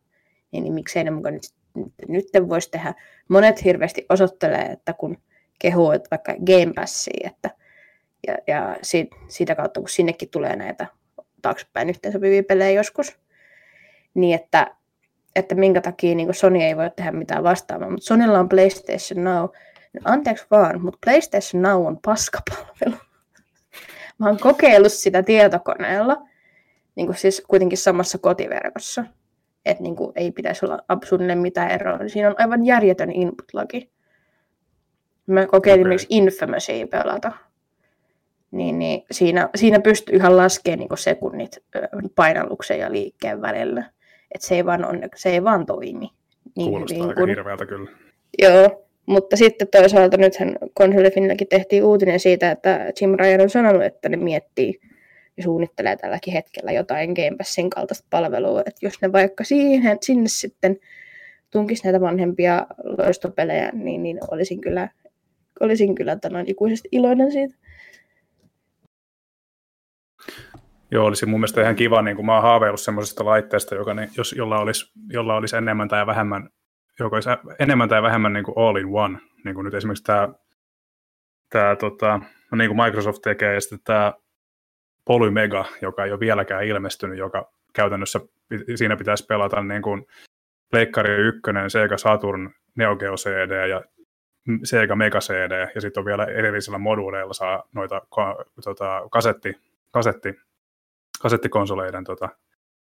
[0.63, 2.93] niin, miksei ne mukaan nyt, nyt, nyt voisi tehdä.
[3.27, 5.17] Monet hirveästi osoittelee, että kun
[5.59, 7.49] kehuu että vaikka Game Passia, että
[8.27, 10.87] ja, ja siitä, siitä kautta, kun sinnekin tulee näitä
[11.41, 13.19] taaksepäin yhteensopivia pelejä joskus,
[14.13, 14.75] niin että,
[15.35, 17.89] että minkä takia niin Sony ei voi tehdä mitään vastaavaa.
[17.89, 19.41] Mutta Sonylla on PlayStation Now.
[19.93, 22.95] No, anteeksi vaan, mutta PlayStation Now on paskapalvelu.
[24.17, 26.27] Mä oon kokeillut sitä tietokoneella,
[26.95, 29.03] niin kuin siis kuitenkin samassa kotiverkossa.
[29.65, 31.99] Että niin kuin ei pitäisi olla absurdinen mitään eroa.
[32.07, 33.89] Siinä on aivan järjetön input-laki.
[35.27, 35.89] Mä kokeilin okay.
[35.89, 37.31] myös Infamousia pelata
[38.55, 41.63] niin, niin siinä, siinä pystyy ihan laskemaan niin sekunnit
[42.15, 43.83] painalluksen ja liikkeen välillä.
[44.35, 46.09] Et se, ei vaan on, se ei vaan toimi.
[46.55, 47.29] Niin Kuulostaa hyvin, aika kun...
[47.29, 47.91] hirveältä kyllä.
[48.41, 54.09] Joo, mutta sitten toisaalta nythän konsolifinallakin tehtiin uutinen siitä, että Jim Ryan on sanonut, että
[54.09, 54.79] ne miettii
[55.37, 60.27] ja suunnittelee tälläkin hetkellä jotain Game Passin kaltaista palvelua, että jos ne vaikka siihen, sinne
[60.27, 60.77] sitten
[61.51, 62.67] tunkisi näitä vanhempia
[62.97, 64.89] loistopelejä, niin, niin olisin kyllä,
[65.59, 67.55] olisin kyllä tämän ikuisesti iloinen siitä.
[70.91, 74.09] Joo, olisi mun mielestä ihan kiva, niin kuin mä oon haaveillut semmoisesta laitteesta, joka, niin,
[74.17, 76.49] jos, jolla, olisi, jolla olisi enemmän tai vähemmän,
[76.99, 77.29] joka olisi
[77.59, 80.29] enemmän tai vähemmän niin kuin all in one, niin kuin nyt esimerkiksi tämä,
[81.49, 82.19] tämä tota,
[82.51, 84.13] no niin kuin Microsoft tekee, ja sitten tämä
[85.05, 88.19] Polymega, joka ei ole vieläkään ilmestynyt, joka käytännössä
[88.75, 90.07] siinä pitäisi pelata niin kuin
[90.71, 93.83] Pleikkari 1, Sega Saturn, Neo Geo CD ja
[94.63, 98.01] Sega Mega CD, ja sitten on vielä erillisillä moduuleilla saa noita
[98.63, 99.57] tota, kasetti,
[99.91, 100.35] kasetti,
[101.21, 102.29] kasettikonsoleiden tota,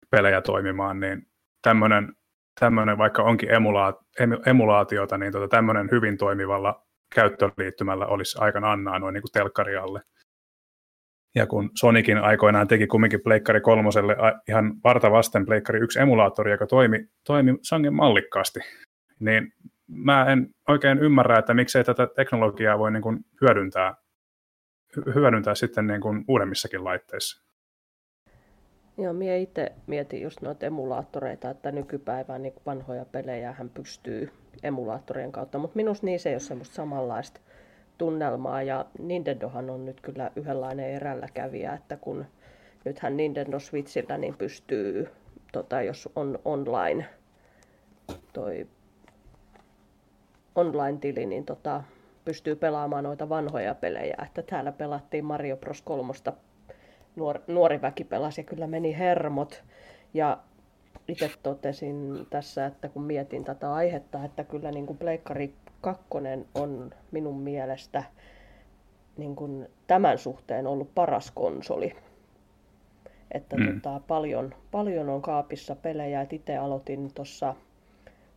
[0.09, 1.27] pelejä toimimaan, niin
[1.61, 2.13] tämmöinen,
[2.59, 3.95] tämmöinen vaikka onkin emulaat,
[4.45, 6.85] emulaatiota, niin tota, tämmöinen hyvin toimivalla
[7.15, 10.01] käyttöliittymällä olisi aikanaan annaa noin niin kuin telkkarialle.
[11.35, 14.15] Ja kun Sonicin aikoinaan teki kumminkin Pleikkari kolmoselle
[14.49, 18.59] ihan varta vasten Pleikkari 1 emulaattori, joka toimi, toimi sangen mallikkaasti,
[19.19, 19.53] niin
[19.87, 23.95] mä en oikein ymmärrä, että miksei tätä teknologiaa voi niin kuin hyödyntää,
[25.15, 27.45] hyödyntää sitten niin kuin uudemmissakin laitteissa.
[28.97, 34.31] Joo, minä itse mietin just noita emulaattoreita, että nykypäivään niin vanhoja pelejä hän pystyy
[34.63, 37.39] emulaattorien kautta, mutta minusta niissä ei ole semmoista samanlaista
[37.97, 42.26] tunnelmaa ja Nintendohan on nyt kyllä yhdenlainen erälläkävijä, että kun
[42.85, 45.09] nythän Nintendo Switchillä niin pystyy,
[45.51, 47.05] tota, jos on online
[48.34, 48.67] toi
[50.55, 51.84] online-tili, niin tota,
[52.26, 54.15] pystyy pelaamaan noita vanhoja pelejä.
[54.26, 55.81] Että täällä pelattiin Mario Bros.
[55.81, 56.13] 3
[57.15, 59.63] nuor, nuori väki pelasi ja kyllä meni hermot.
[60.13, 60.38] Ja
[61.07, 65.53] itse totesin tässä, että kun mietin tätä aihetta, että kyllä niin kuin Pleikkari
[65.85, 66.03] 2
[66.55, 68.03] on minun mielestä
[69.17, 71.95] niin kuin tämän suhteen ollut paras konsoli.
[73.31, 73.81] Että mm.
[73.81, 76.21] tota, paljon, paljon on kaapissa pelejä.
[76.21, 77.55] Et itse aloitin tuossa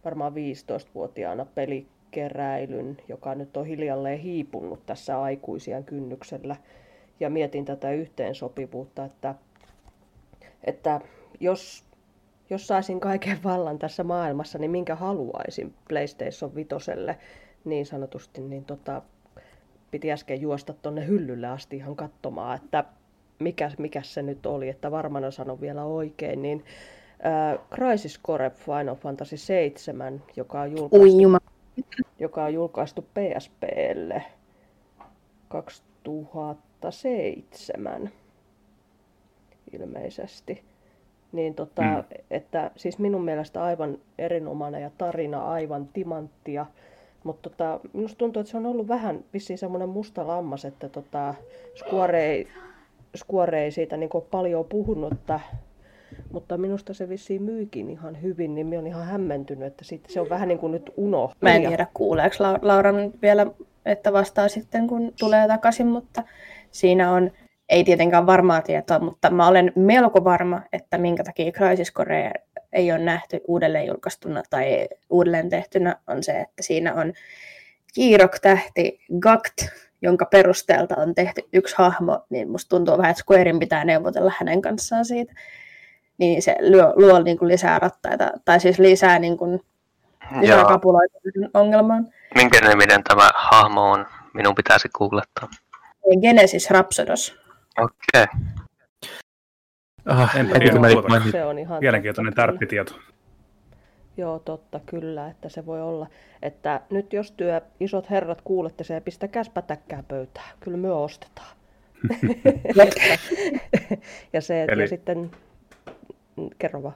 [0.04, 6.56] varmaan 15-vuotiaana pelikeräilyn, joka nyt on hiljalleen hiipunut tässä aikuisien kynnyksellä.
[7.20, 9.34] Ja mietin tätä yhteensopivuutta, että,
[10.64, 11.00] että
[11.40, 11.87] jos
[12.50, 16.70] jos saisin kaiken vallan tässä maailmassa, niin minkä haluaisin PlayStation 5
[17.64, 19.02] niin sanotusti, niin tota,
[19.90, 22.84] piti äsken juosta tuonne hyllylle asti ihan katsomaan, että
[23.38, 26.64] mikä, mikä se nyt oli, että varmaan sanon vielä oikein, niin
[27.26, 31.18] äh, Crisis Core Final Fantasy 7, joka on julkaistu,
[32.18, 34.24] joka on julkaistu PSPlle
[35.48, 38.10] 2007
[39.72, 40.64] ilmeisesti
[41.32, 42.04] niin tota, mm.
[42.30, 46.66] että siis minun mielestä aivan erinomainen ja tarina aivan timanttia.
[47.24, 51.34] Mutta tota, minusta tuntuu, että se on ollut vähän vissiin semmoinen musta lammas, että tota,
[51.74, 52.48] Square, ei,
[53.16, 55.40] Square ei siitä niin paljon puhunut, että,
[56.32, 60.20] mutta minusta se vissiin myykin ihan hyvin, niin minä olen ihan hämmentynyt, että siitä, se
[60.20, 61.32] on vähän niin kuin nyt uno.
[61.40, 62.92] Mä en tiedä, kuuleeko Laura
[63.22, 63.46] vielä,
[63.86, 66.22] että vastaa sitten, kun tulee takaisin, mutta
[66.70, 67.30] siinä on
[67.68, 72.32] ei tietenkään varmaa tietoa, mutta mä olen melko varma, että minkä takia Crisis Core
[72.72, 77.12] ei ole nähty uudelleen julkaistuna tai uudelleen tehtynä, on se, että siinä on
[77.94, 79.62] Kiirok-tähti Gakt,
[80.02, 84.62] jonka perusteelta on tehty yksi hahmo, niin musta tuntuu vähän, että Squarein pitää neuvotella hänen
[84.62, 85.34] kanssaan siitä.
[86.18, 89.60] Niin se luo, luo niin kuin lisää rattaita, tai siis lisää, niin kuin,
[90.40, 91.18] lisää kapuloita
[91.54, 92.08] ongelmaan.
[92.34, 94.06] Minkä niminen tämä hahmo on?
[94.34, 95.48] Minun pitäisi googlettaa.
[96.22, 97.47] Genesis Rhapsodos.
[97.78, 98.22] Okei.
[98.22, 98.26] Okay.
[100.06, 102.98] Ah, Enpä tiedä, se on ihan mielenkiintoinen tärppitieto.
[104.16, 106.06] Joo, totta, kyllä, että se voi olla.
[106.42, 111.56] Että nyt jos työ isot herrat kuulette se ja pistäkää pätäkkää pöytään, kyllä me ostetaan.
[114.32, 114.88] ja se, että Eli...
[114.88, 115.30] sitten,
[116.58, 116.94] kerro vaan.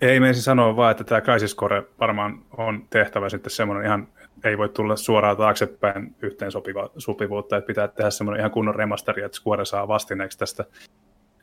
[0.00, 4.08] Ei meisi sanoa vaan, että tämä Crisis Core varmaan on tehtävä sitten semmoinen ihan,
[4.44, 9.22] ei voi tulla suoraan taaksepäin yhteen sopiva, sopivuutta, että pitää tehdä semmoinen ihan kunnon remasteri,
[9.22, 10.64] että Square saa vastineeksi tästä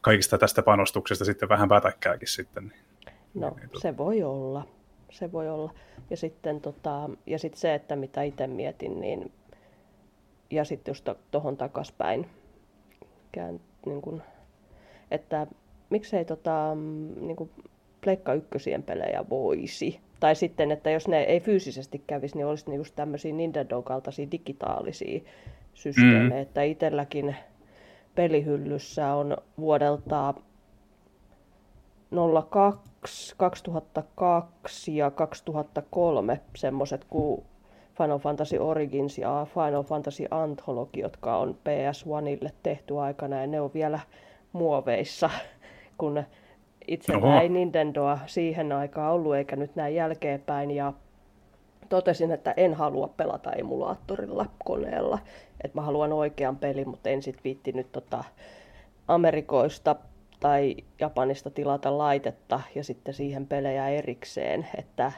[0.02, 2.74] kaikista tästä panostuksesta sitten vähän pätäkkääkin sitten.
[3.34, 3.80] No, niin, tuota.
[3.80, 4.68] se voi olla.
[5.12, 5.74] Se voi olla.
[6.10, 9.32] Ja sitten tota, ja sit se, että mitä itse mietin, niin
[10.52, 12.30] ja sitten just tuohon takaspäin,
[13.32, 14.22] kään, niin kun,
[15.12, 15.48] että
[15.90, 16.76] miksei tota,
[17.22, 17.50] niin kun
[18.06, 20.00] Pleikka ykkösien pelejä voisi.
[20.20, 24.32] Tai sitten, että jos ne ei fyysisesti kävisi, niin olisi ne just tämmöisiä Nintendo kaltaisia
[24.32, 25.22] digitaalisia
[25.74, 26.30] systeemejä.
[26.30, 26.42] Mm.
[26.42, 27.36] Että itselläkin
[28.16, 30.34] pelihyllyssä on vuodelta
[32.50, 37.44] 02, 2002 ja 2003 semmoiset kuin
[37.98, 43.72] Final Fantasy Origins ja Final Fantasy Anthology, jotka on PS1ille tehty aikana ja ne on
[43.74, 44.00] vielä
[44.54, 45.30] muoveissa,
[45.98, 46.24] kun
[46.88, 50.72] itse ei Nintendoa siihen aikaan ollut eikä nyt näin jälkeenpäin.
[50.72, 50.94] Ja
[51.90, 55.20] totesin, että en halua pelata emulaattorilla koneella,
[55.64, 58.24] että mä haluan oikean pelin, mutta en sit viittinyt tota
[59.08, 59.96] Amerikoista
[60.40, 65.12] tai Japanista tilata laitetta ja sitten siihen pelejä erikseen, että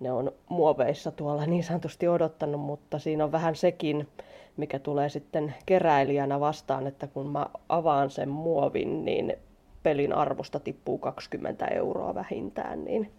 [0.00, 4.08] ne on muoveissa tuolla niin sanotusti odottanut, mutta siinä on vähän sekin,
[4.56, 9.36] mikä tulee sitten keräilijänä vastaan, että kun mä avaan sen muovin, niin
[9.82, 13.12] pelin arvosta tippuu 20 euroa vähintään, niin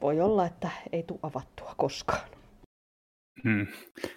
[0.00, 2.28] voi olla, että ei tule avattua koskaan.
[3.44, 3.66] Hmm.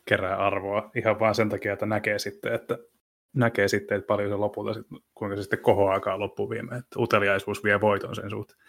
[0.05, 2.77] Kerää arvoa ihan vain sen takia, että näkee sitten, että
[3.35, 4.79] näkee sitten, että paljon se lopulta,
[5.13, 8.59] kuinka se sitten kohoaakaan loppuviime, että uteliaisuus vie voiton sen suhteen.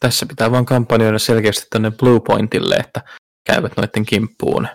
[0.00, 3.00] Tässä pitää vaan kampanjoida selkeästi tänne Blue Pointille, että
[3.46, 4.68] käyvät noiden kimppuun.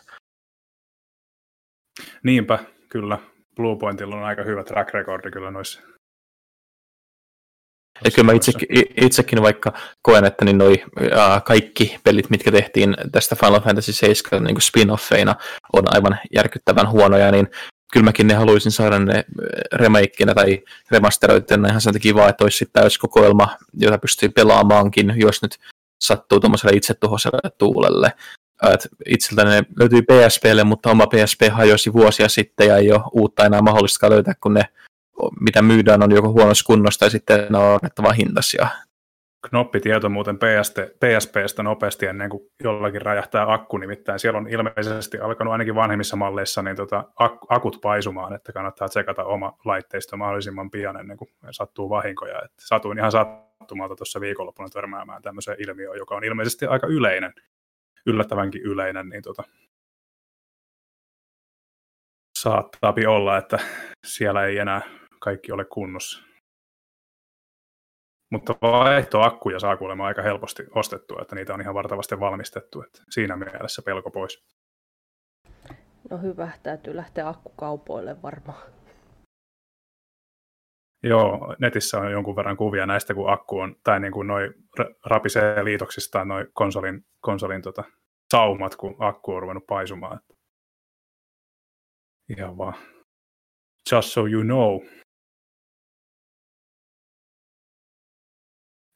[2.24, 2.60] Niinpä,
[2.90, 3.18] kyllä.
[3.56, 5.91] Blue Pointilla on aika hyvä track recordi kyllä noissa.
[8.06, 8.68] Ja kyllä mä itsekin,
[9.02, 14.44] itsekin vaikka koen, että niin noi, ää, kaikki pelit, mitkä tehtiin tästä Final Fantasy 7
[14.44, 15.36] niin spin-offeina,
[15.74, 17.48] on aivan järkyttävän huonoja, niin
[17.94, 19.26] kyllä mäkin ne haluaisin saada ne
[19.74, 25.58] remakeina tai remasteroitteina ihan sen takia vaan, että olisi täyskokoelma, jota pystyy pelaamaankin, jos nyt
[26.02, 28.14] sattuu tuommoiselle itsetuhoiselle tuulelle.
[28.74, 33.46] Et itseltä ne löytyi PSPlle, mutta oma PSP hajosi vuosia sitten ja ei ole uutta
[33.46, 34.66] enää mahdollista löytää, kun ne
[35.40, 38.68] mitä myydään on joko huonossa kunnossa tai sitten ne on annettava hintaisia.
[39.50, 45.52] Knoppitieto muuten PST, PSPstä nopeasti ennen kuin jollakin räjähtää akku, nimittäin siellä on ilmeisesti alkanut
[45.52, 51.00] ainakin vanhemmissa malleissa niin tota, ak- akut paisumaan, että kannattaa tsekata oma laitteisto mahdollisimman pian
[51.00, 52.42] ennen kuin sattuu vahinkoja.
[52.46, 57.34] Et satuin ihan sattumalta tuossa viikonloppuna törmäämään tämmöiseen ilmiöön, joka on ilmeisesti aika yleinen,
[58.06, 59.44] yllättävänkin yleinen, niin tota,
[62.40, 63.60] saattaa olla, että
[64.06, 64.82] siellä ei enää
[65.22, 66.24] kaikki ole kunnossa.
[68.32, 72.82] Mutta vaihtoakkuja saa kuulemma aika helposti ostettua, että niitä on ihan vartavasti valmistettu.
[72.82, 74.44] Että siinä mielessä pelko pois.
[76.10, 78.72] No hyvä, täytyy lähteä akkukaupoille varmaan.
[81.04, 84.54] Joo, netissä on jonkun verran kuvia näistä, kun akku on, tai niin kuin noi
[85.06, 87.84] rapisee liitoksistaan noi konsolin, konsolin tota,
[88.34, 90.20] saumat, kun akku on ruvennut paisumaan.
[92.38, 92.74] Ihan vaan.
[93.92, 94.82] Just so you know.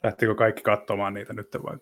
[0.06, 1.77] Lähtikö kaikki katsomaan niitä nyt vai?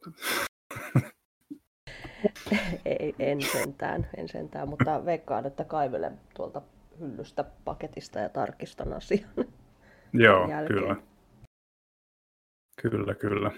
[2.85, 6.61] Ei, en sentään, en sentään, mutta veikkaan, että kaivelen tuolta
[6.99, 9.29] hyllystä paketista ja tarkistan asian.
[10.13, 10.95] Joo, kyllä.
[12.81, 13.51] Kyllä, kyllä.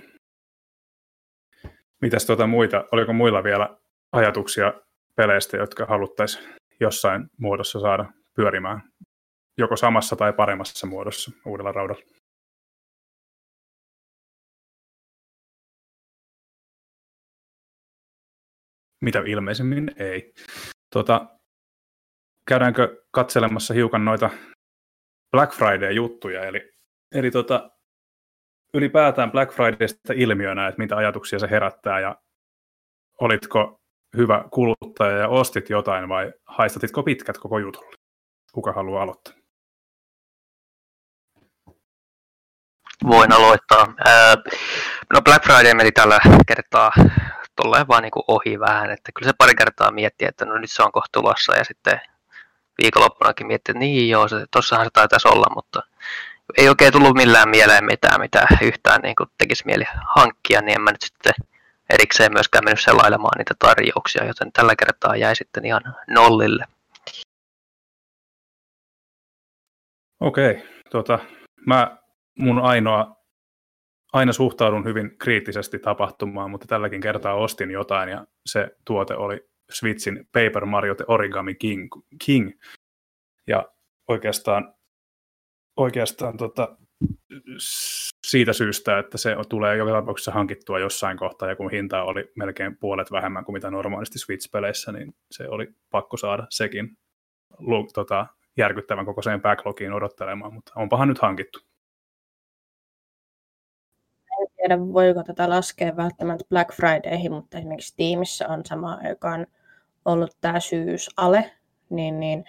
[2.01, 3.77] Mitäs tuota muita, oliko muilla vielä
[4.11, 4.73] ajatuksia
[5.15, 8.05] peleistä, jotka haluttaisiin jossain muodossa saada
[8.35, 8.81] pyörimään?
[9.57, 12.24] Joko samassa tai paremmassa muodossa uudella raudalla?
[19.05, 20.33] Mitä ilmeisemmin ei.
[20.93, 21.25] Tota,
[22.47, 24.29] käydäänkö katselemassa hiukan noita
[25.31, 26.71] Black Friday-juttuja, eli,
[27.11, 27.69] eli tota,
[28.73, 32.15] ylipäätään Black Fridaysta ilmiönä, että mitä ajatuksia se herättää ja
[33.21, 33.81] olitko
[34.17, 37.95] hyvä kuluttaja ja ostit jotain vai haistatitko pitkät koko jutulle?
[38.53, 39.33] Kuka haluaa aloittaa?
[43.07, 43.85] Voin aloittaa.
[45.13, 46.91] No Black Friday meni tällä kertaa
[47.65, 50.71] tolleen vaan niin kuin ohi vähän, että kyllä se pari kertaa mietti, että no nyt
[50.71, 52.01] se on kohta tulossa ja sitten
[52.81, 55.81] viikonloppunakin mietti, että niin joo, se, tossahan se taitaisi olla, mutta
[56.57, 59.83] ei oikein tullut millään mieleen mitään, mitä yhtään niin tekisi mieli
[60.15, 61.33] hankkia, niin en mä nyt sitten
[61.89, 66.65] erikseen myöskään mennyt selailemaan niitä tarjouksia, joten tällä kertaa jäi sitten ihan nollille.
[70.19, 71.19] Okei, tota,
[71.67, 71.97] mä
[72.39, 73.15] mun ainoa
[74.15, 80.25] aina suhtaudun hyvin kriittisesti tapahtumaan, mutta tälläkin kertaa ostin jotain ja se tuote oli Switchin
[80.25, 81.87] Paper Mario The Origami King.
[82.25, 82.51] King.
[83.47, 83.65] Ja
[84.07, 84.73] oikeastaan,
[85.77, 86.77] oikeastaan tota,
[88.27, 92.77] siitä syystä, että se tulee joka tapauksessa hankittua jossain kohtaa, ja kun hinta oli melkein
[92.77, 96.97] puolet vähemmän kuin mitä normaalisti Switch-peleissä, niin se oli pakko saada sekin
[97.93, 98.27] tota,
[98.57, 101.59] järkyttävän kokoiseen backlogiin odottelemaan, mutta onpahan nyt hankittu
[104.69, 109.47] tiedä, voiko tätä laskea välttämättä Black Fridayhin, mutta esimerkiksi Steamissa on sama aikaan
[110.05, 111.51] ollut tämä syysale,
[111.89, 112.43] niin, niin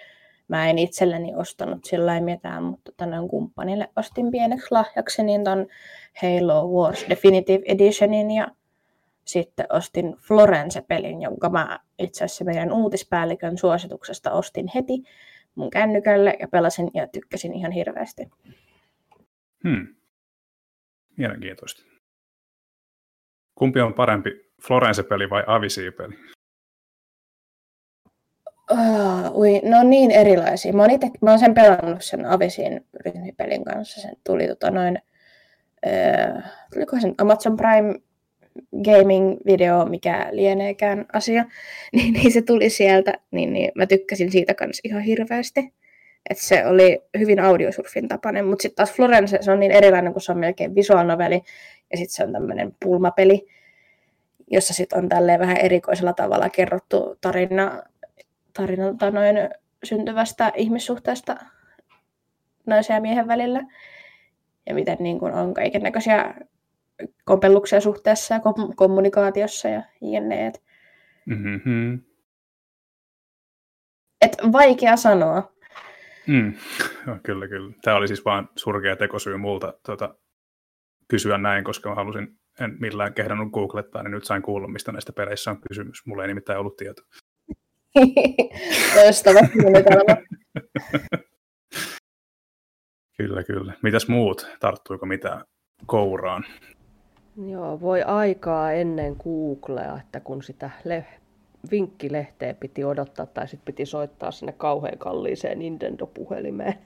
[0.47, 5.67] mä en itselleni ostanut sillä mitään, mutta tänään kumppanille ostin pieneksi lahjaksi niin ton
[6.21, 8.47] Halo Wars Definitive Editionin ja
[9.25, 15.03] sitten ostin Florence-pelin, jonka mä itse asiassa meidän uutispäällikön suosituksesta ostin heti
[15.55, 18.29] mun kännykälle ja pelasin ja tykkäsin ihan hirveästi.
[19.63, 19.87] Hmm.
[21.17, 21.86] Mielenkiintoista.
[23.57, 24.31] Kumpi on parempi,
[24.67, 26.15] Florence-peli vai Avisi-peli?
[28.71, 30.73] Uh, ui, no niin erilaisia.
[30.73, 34.01] Mä oon, ite, mä oon sen pelannut sen Avisin ryhmipelin kanssa.
[34.01, 35.01] Sen tuli tota noin,
[35.85, 36.41] uh,
[36.73, 37.95] tuliko sen Amazon Prime
[38.75, 41.45] gaming-video, mikä lieneekään asia,
[41.95, 45.73] niin, niin se tuli sieltä, niin, niin mä tykkäsin siitä kanssa ihan hirveästi.
[46.29, 50.21] Että se oli hyvin audiosurfin tapainen, mutta sitten taas Florence, se on niin erilainen, kun
[50.21, 51.41] se on melkein visual noveli,
[51.91, 53.47] ja sitten se on tämmöinen pulmapeli,
[54.51, 57.83] jossa sitten on tälleen vähän erikoisella tavalla kerrottu tarina,
[58.53, 59.35] tarina tota noin
[59.83, 61.35] syntyvästä ihmissuhteesta
[62.65, 63.61] naisen ja miehen välillä.
[64.65, 66.33] Ja miten niin kun on kaiken näköisiä
[67.25, 70.47] kompelluksia suhteessa ja kom- kommunikaatiossa ja jne.
[70.47, 70.61] Et,
[71.25, 71.99] Mm-hmm.
[74.21, 75.51] et vaikea sanoa.
[76.27, 76.53] Mm.
[77.25, 77.73] Kyllä, kyllä.
[77.81, 80.15] Tämä oli siis vain surkea tekosyy multa tuota,
[81.07, 85.13] kysyä näin, koska mä halusin, en millään kehdannut googlettaa, niin nyt sain kuulla, mistä näistä
[85.13, 86.05] peleissä on kysymys.
[86.05, 87.05] Mulla ei nimittäin ollut tietoa.
[88.95, 90.17] Loistava suunnitelma.
[93.17, 93.73] Kyllä, kyllä.
[93.83, 94.47] Mitäs muut?
[94.59, 95.41] Tarttuiko mitään
[95.85, 96.45] kouraan?
[97.49, 101.05] Joo, voi aikaa ennen Googlea, että kun sitä le-
[101.71, 106.77] vinkkilehteä piti odottaa tai sitten piti soittaa sinne kauhean kalliiseen Nintendo-puhelimeen.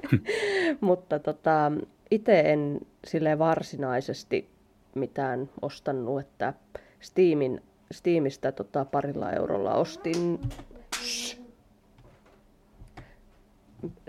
[0.80, 1.72] Mutta tota,
[2.10, 4.48] itse en sille varsinaisesti
[4.94, 6.54] mitään ostanut, että
[7.00, 10.40] Steamin, Steamista tota, parilla eurolla ostin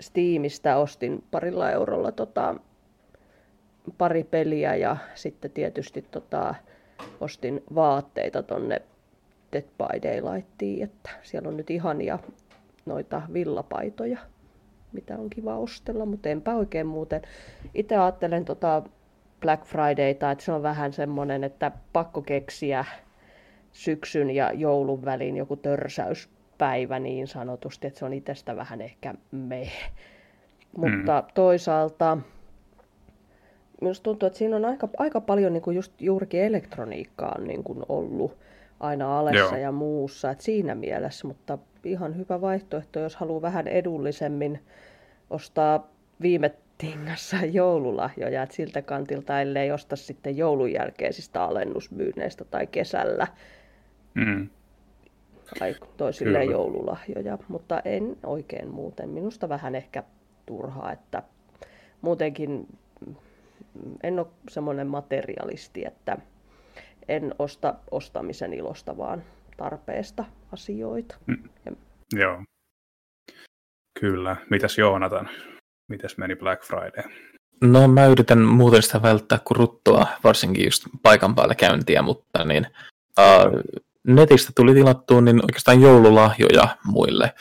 [0.00, 2.54] Steamista ostin parilla eurolla tota,
[3.98, 6.54] pari peliä ja sitten tietysti tota,
[7.20, 8.82] ostin vaatteita tonne
[9.52, 12.18] Dead by Daylightiin, että siellä on nyt ihania
[12.86, 14.18] noita villapaitoja,
[14.92, 17.22] mitä on kiva ostella, mutta enpä oikein muuten.
[17.74, 18.82] Itse ajattelen tota
[19.40, 22.84] Black Fridayta, että se on vähän semmoinen, että pakko keksiä
[23.72, 29.68] syksyn ja joulun väliin joku törsäyspäivä niin sanotusti, että se on itsestä vähän ehkä me.
[30.76, 32.18] Mutta toisaalta
[33.80, 37.82] minusta tuntuu, että siinä on aika, aika paljon niin kuin just juurikin elektroniikkaa niin kuin
[37.88, 38.36] ollut
[38.80, 39.56] aina alessa Joo.
[39.56, 44.60] ja muussa, että siinä mielessä, mutta ihan hyvä vaihtoehto, jos haluaa vähän edullisemmin
[45.30, 45.88] ostaa
[46.20, 53.26] viime tingassa joululahjoja, että siltä kantilta ellei osta sitten joulun jälkeisistä alennusmyynneistä tai kesällä
[54.14, 54.48] Mm.
[55.58, 56.52] tai toisille Kyllä.
[56.52, 59.08] joululahjoja, mutta en oikein muuten.
[59.08, 60.02] Minusta vähän ehkä
[60.46, 61.22] turhaa, että
[62.00, 62.66] muutenkin
[64.02, 66.18] en ole semmoinen materialisti, että
[67.08, 69.22] en osta ostamisen ilosta, vaan
[69.56, 71.16] tarpeesta asioita.
[72.12, 72.42] Joo.
[74.00, 74.36] Kyllä.
[74.50, 75.28] Mitäs Joonatan?
[75.88, 77.04] Mitäs meni Black Friday?
[77.60, 82.66] No mä yritän muuten sitä välttää kuin ruttoa, varsinkin just paikan päällä käyntiä, mutta niin,
[83.18, 87.34] uh, netistä tuli tilattua niin oikeastaan joululahjoja muille.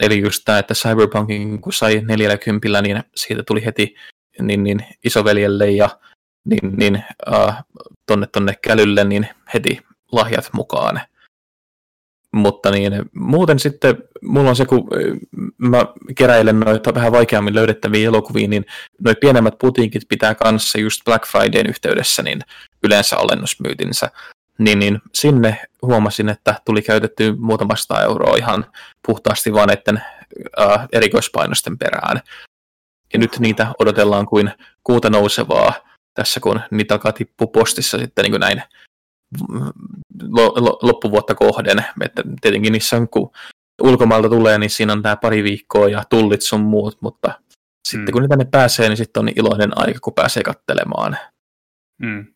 [0.00, 3.94] Eli just tämä, että Cyberpunkin kun sai 40, niin siitä tuli heti
[4.40, 5.88] niin, niin isoveljelle ja
[6.44, 7.54] niin, niin, uh,
[8.06, 9.80] tonne, tonne kälylle niin heti
[10.12, 11.00] lahjat mukaan.
[12.32, 15.16] Mutta niin, muuten sitten mulla on se, kun ö,
[15.58, 18.66] mä keräilen noita vähän vaikeammin löydettäviä elokuvia, niin
[19.00, 22.40] noi pienemmät putiikit pitää kanssa just Black Fridayn yhteydessä niin
[22.82, 24.10] yleensä alennusmyytinsä.
[24.58, 28.66] Niin, niin sinne huomasin, että tuli käytetty muutama sata euroa ihan
[29.06, 30.02] puhtaasti vaan näiden
[30.60, 32.20] äh, erikoispainosten perään.
[33.12, 34.52] Ja nyt niitä odotellaan kuin
[34.84, 35.72] kuuta nousevaa
[36.14, 38.62] tässä, kun niitä alkaa tippua postissa sitten niin kuin näin
[40.22, 41.84] lo- lo- loppuvuotta kohden.
[42.04, 43.30] Että tietenkin niissä on, kun
[43.82, 47.40] ulkomailta tulee, niin siinä on tämä pari viikkoa ja tullit sun muut, mutta
[47.88, 48.12] sitten Mm.
[48.12, 51.16] kun ne tänne pääsee, niin sitten on iloinen aika, kun pääsee kattelemaan.
[52.02, 52.26] Mm.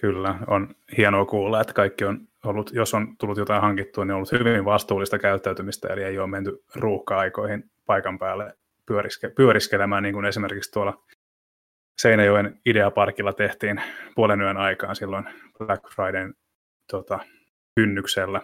[0.00, 4.16] Kyllä, on hienoa kuulla, että kaikki on ollut, jos on tullut jotain hankittua, niin on
[4.16, 8.56] ollut hyvin vastuullista käyttäytymistä, eli ei ole menty ruuhka-aikoihin paikan päälle
[8.86, 11.02] pyöriske, pyöriskelemään, niin kuin esimerkiksi tuolla
[12.00, 13.82] Seinäjoen Ideaparkilla tehtiin
[14.14, 15.24] puolen yön aikaan silloin
[15.58, 16.34] Black Fridayn
[16.90, 17.18] tota,
[17.74, 18.40] kynnyksellä,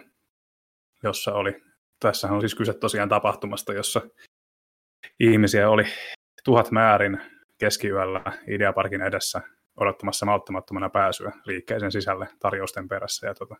[1.03, 1.63] jossa oli,
[1.99, 4.01] tässä on siis kyse tosiaan tapahtumasta, jossa
[5.19, 5.83] ihmisiä oli
[6.43, 7.21] tuhat määrin
[7.57, 9.41] keskiyöllä Ideaparkin edessä
[9.77, 13.27] odottamassa malttamattomana pääsyä liikkeeseen sisälle tarjousten perässä.
[13.27, 13.55] Ja tota,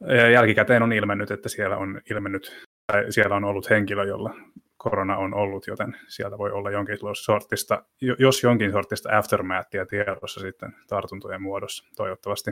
[0.00, 4.34] ja jälkikäteen on ilmennyt, että siellä on ilmennyt tai siellä on ollut henkilö, jolla
[4.84, 7.84] korona on ollut, joten sieltä voi olla jonkin sortista,
[8.18, 11.84] jos jonkin sortista aftermathia tiedossa sitten tartuntojen muodossa.
[11.96, 12.50] Toivottavasti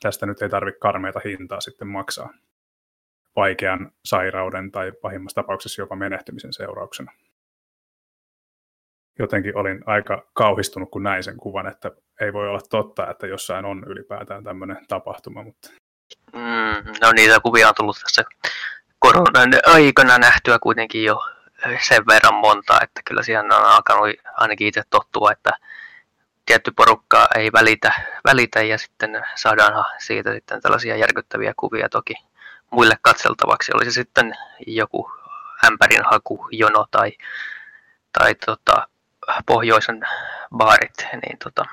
[0.00, 2.30] tästä nyt ei tarvitse karmeita hintaa sitten maksaa
[3.36, 7.12] vaikean sairauden tai pahimmassa tapauksessa jopa menehtymisen seurauksena.
[9.18, 11.90] Jotenkin olin aika kauhistunut, kun näin sen kuvan, että
[12.20, 15.42] ei voi olla totta, että jossain on ylipäätään tämmöinen tapahtuma.
[15.42, 15.70] Mutta...
[16.32, 18.24] Mm, no niitä kuvia on tullut tässä
[19.06, 21.24] koronan aikana nähtyä kuitenkin jo
[21.80, 25.50] sen verran monta, että kyllä siihen on alkanut ainakin itse tottua, että
[26.46, 27.92] tietty porukka ei välitä,
[28.24, 32.14] välitä ja sitten saadaan siitä sitten tällaisia järkyttäviä kuvia toki
[32.70, 33.72] muille katseltavaksi.
[33.74, 35.10] Olisi sitten joku
[35.66, 37.12] ämpärin hakujono tai,
[38.18, 38.88] tai tota,
[39.46, 40.06] pohjoisen
[40.56, 41.64] baarit, niin tota,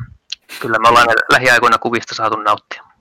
[0.60, 2.93] kyllä me ollaan lähiaikoina kuvista saatu nauttia.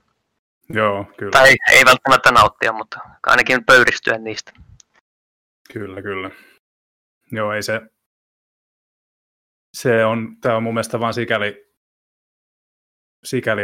[0.73, 1.31] Joo, kyllä.
[1.31, 4.51] Tai ei välttämättä nauttia, mutta ainakin pöyristyä niistä.
[5.73, 6.31] Kyllä, kyllä.
[7.31, 7.81] Joo, ei se,
[9.73, 11.65] se on, tämä on mun mielestä vaan sikäli,
[13.23, 13.61] sikäli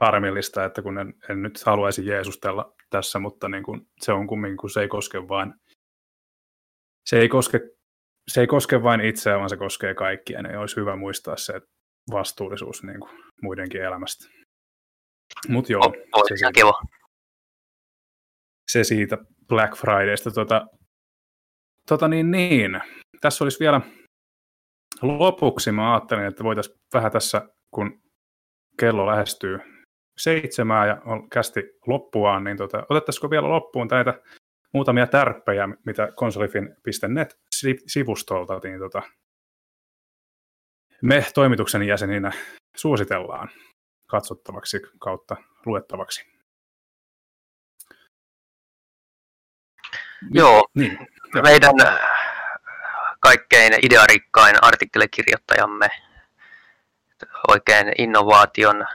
[0.00, 4.56] harmillista, että kun en, en nyt haluaisi Jeesustella tässä, mutta niin kun, se on kumminkin,
[4.56, 5.54] kun se ei koske vain,
[7.06, 7.60] se ei koske,
[8.28, 11.60] se ei koske vain itseä, vaan se koskee kaikkia, niin olisi hyvä muistaa se
[12.10, 14.41] vastuullisuus niin kuin muidenkin elämästä.
[15.48, 16.82] Mutta joo, oh, se, siitä, kiva.
[18.70, 19.18] se siitä
[19.48, 20.30] Black Fridaysta.
[20.30, 20.66] Tota,
[21.88, 22.80] tota niin, niin.
[23.20, 23.80] Tässä olisi vielä
[25.02, 28.02] lopuksi, mä ajattelin, että voitaisiin vähän tässä, kun
[28.78, 29.58] kello lähestyy
[30.18, 34.14] seitsemää ja on kästi loppuaan, niin tota, otettaisiko vielä loppuun näitä
[34.74, 39.02] muutamia tärppejä, mitä konsolifin.net-sivustolta niin tota,
[41.02, 42.32] me toimituksen jäseninä
[42.76, 43.48] suositellaan
[44.12, 45.36] katsottavaksi kautta
[45.66, 46.26] luettavaksi.
[50.30, 50.98] Joo, niin,
[51.42, 51.98] meidän äh,
[53.20, 55.88] kaikkein idearikkain artikkelikirjoittajamme,
[57.48, 58.86] oikein innovaation,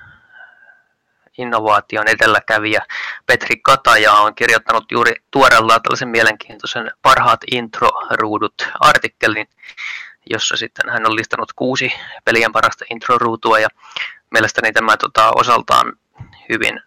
[1.38, 2.86] innovaation edelläkävijä
[3.26, 9.48] Petri Kataja on kirjoittanut juuri tuoreellaan tällaisen mielenkiintoisen parhaat intro-ruudut artikkelin,
[10.30, 11.94] jossa sitten hän on listannut kuusi
[12.26, 13.68] pelien parasta intro-ruutua ja
[14.32, 15.94] mielestäni tämä tota, osaltaan
[16.50, 16.82] hyvin,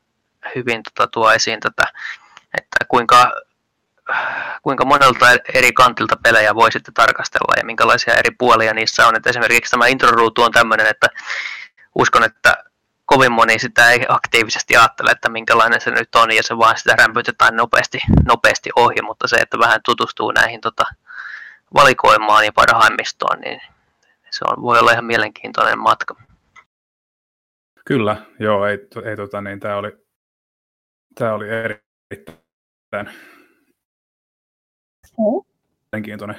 [0.55, 1.93] hyvin tota, tuo esiin tätä,
[2.59, 3.33] että kuinka,
[4.63, 9.17] kuinka monelta eri kantilta pelejä voi sitten tarkastella ja minkälaisia eri puolia niissä on.
[9.17, 11.07] Että esimerkiksi tämä intro-ruutu on tämmöinen, että
[11.95, 12.65] uskon, että
[13.07, 16.95] kovin moni sitä ei aktiivisesti ajattele, että minkälainen se nyt on, ja se vaan sitä
[16.99, 20.85] rämpytetään nopeasti, nopeasti ohi, mutta se, että vähän tutustuu näihin tota,
[21.75, 23.61] valikoimaan ja parhaimmistoon, niin
[24.31, 26.15] se on, voi olla ihan mielenkiintoinen matka.
[27.87, 30.07] Kyllä, joo, ei, ei tota, niin, tämä oli,
[31.15, 33.11] tää oli erittäin
[35.93, 36.37] mielenkiintoinen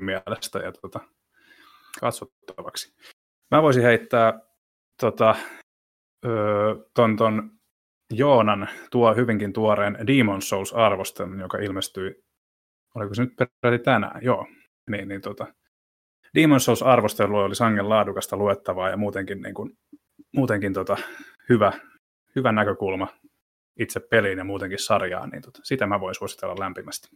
[0.00, 1.00] mielestä ja tota,
[2.00, 2.94] katsottavaksi.
[3.50, 4.40] Mä voisin heittää
[5.00, 5.34] tota,
[6.26, 7.50] öö, ton, ton
[8.12, 12.24] Joonan tuo hyvinkin tuoreen Demon Souls-arvostelun, joka ilmestyi,
[12.94, 14.24] oliko se nyt peräti tänään?
[14.24, 14.46] Joo,
[14.90, 15.46] niin, niin tota,
[16.34, 19.78] Demon Souls-arvostelu oli sangen laadukasta luettavaa ja muutenkin, niin kuin,
[20.36, 20.96] muutenkin tota,
[21.48, 21.72] hyvä,
[22.36, 23.08] hyvä näkökulma
[23.78, 27.08] itse peliin ja muutenkin sarjaan, niin tota, sitä mä voin suositella lämpimästi.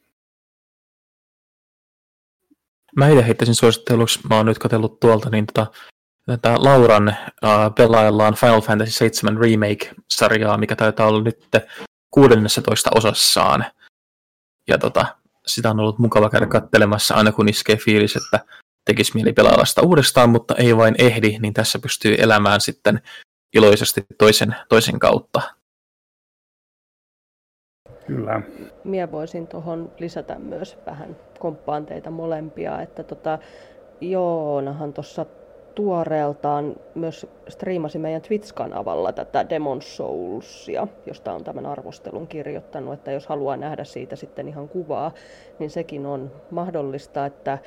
[2.97, 5.67] Mä itse heittäisin suositteluksi, mä oon nyt katsellut tuolta, niin tota,
[6.27, 11.49] tätä Lauran äh, pelaillaan Final Fantasy 7 Remake-sarjaa, mikä taitaa olla nyt
[12.11, 13.65] 16 osassaan.
[14.69, 15.17] Ja tota,
[15.47, 18.45] sitä on ollut mukava käydä kattelemassa aina kun iskee fiilis, että
[18.85, 23.01] tekisi mieli pelailla sitä uudestaan, mutta ei vain ehdi, niin tässä pystyy elämään sitten
[23.55, 25.41] iloisesti toisen, toisen kautta.
[28.07, 28.43] Kyllä.
[28.85, 33.39] Minä voisin tuohon lisätä myös vähän komppaan teitä molempia, että tota,
[34.01, 35.27] Joonahan tuossa
[35.77, 43.27] tuoreeltaan myös striimasi meidän Twitch-kanavalla tätä Demon Soulsia, josta on tämän arvostelun kirjoittanut, että jos
[43.27, 45.13] haluaa nähdä siitä sitten ihan kuvaa,
[45.59, 47.59] niin sekin on mahdollista, että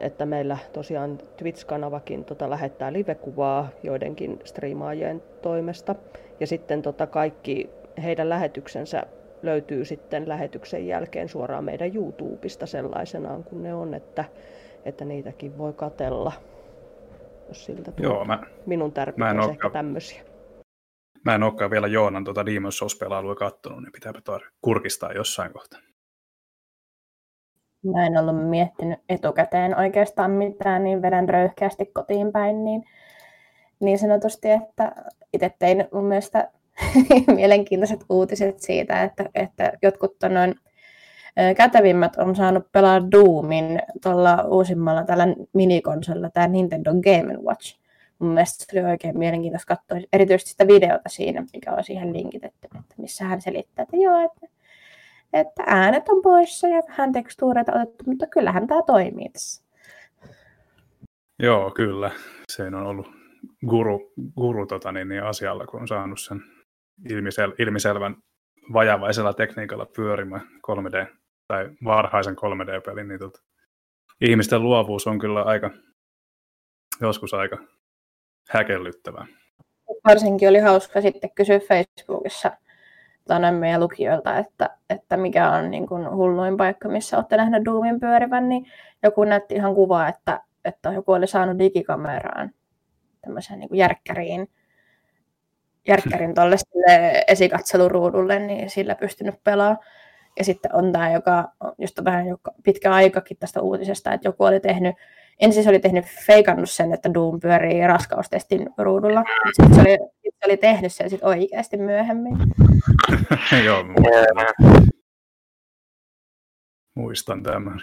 [0.00, 5.94] että meillä tosiaan Twitch-kanavakin tota, lähettää livekuvaa joidenkin striimaajien toimesta.
[6.40, 7.70] Ja sitten tota, kaikki
[8.02, 9.02] heidän lähetyksensä
[9.42, 14.24] löytyy sitten lähetyksen jälkeen suoraan meidän YouTubesta sellaisenaan kuin ne on, että,
[14.84, 16.32] että niitäkin voi katella,
[17.54, 18.10] jos siltä tulee.
[18.10, 20.22] Joo, mä, Minun tärkeää ehkä tämmöisiä.
[21.24, 24.20] Mä en olekaan vielä Joonan tuota Demon's Souls-pelailua kattonut, niin pitääpä
[24.60, 25.80] kurkistaa jossain kohtaa.
[27.92, 32.84] Mä en ollut miettinyt etukäteen oikeastaan mitään, niin vedän röyhkeästi kotiin päin, niin,
[33.80, 34.92] niin sanotusti, että
[35.32, 36.50] itse tein mun mielestä
[37.36, 40.54] mielenkiintoiset uutiset siitä, että, että jotkut noin
[41.56, 47.78] kätevimmät on saanut pelaa Doomin tuolla uusimmalla tällä minikonsolilla, tämä Nintendo Game Watch.
[48.18, 52.68] Mun mielestä se oli oikein mielenkiintoista katsoa erityisesti sitä videota siinä, mikä on siihen linkitetty,
[52.80, 54.46] että missä hän selittää, että joo, että,
[55.32, 59.64] että äänet on poissa ja vähän tekstuureita otettu, mutta kyllähän tämä toimii tässä.
[61.42, 62.10] Joo, kyllä.
[62.52, 63.06] Se on ollut
[63.66, 66.42] guru, guru tota, niin, niin asialla, kun on saanut sen
[67.10, 68.16] ilmisel, ilmiselvän
[68.72, 71.06] vajavaisella tekniikalla pyörimään 3D
[71.48, 73.42] tai varhaisen 3D-pelin, niin tota,
[74.20, 75.70] ihmisten luovuus on kyllä aika,
[77.00, 77.58] joskus aika
[78.50, 79.26] häkellyttävää.
[80.08, 82.50] Varsinkin oli hauska sitten kysyä Facebookissa
[83.26, 88.00] tänne meidän lukijoilta, että, että mikä on niin kuin hulluin paikka, missä olette nähneet Doomin
[88.00, 88.66] pyörivän, niin
[89.02, 92.50] joku näytti ihan kuvaa, että, että joku oli saanut digikameraan
[93.20, 94.50] tämmöiseen niin kuin järkkäriin,
[95.88, 96.56] järkkärin tuolle
[97.28, 99.78] esikatseluruudulle, niin sillä pystynyt pelaamaan.
[100.38, 102.26] Ja sitten on tämä, joka, just vähän
[102.64, 104.96] pitkä aikakin tästä uutisesta, että joku oli tehnyt,
[105.40, 110.34] ensin se oli tehnyt, feikannut sen, että Doom pyörii raskaustestin ruudulla, sitten se oli, sit
[110.38, 112.36] se oli tehnyt sen sit oikeasti myöhemmin.
[113.64, 114.46] Joo, muistan.
[116.94, 117.82] muistan tämän.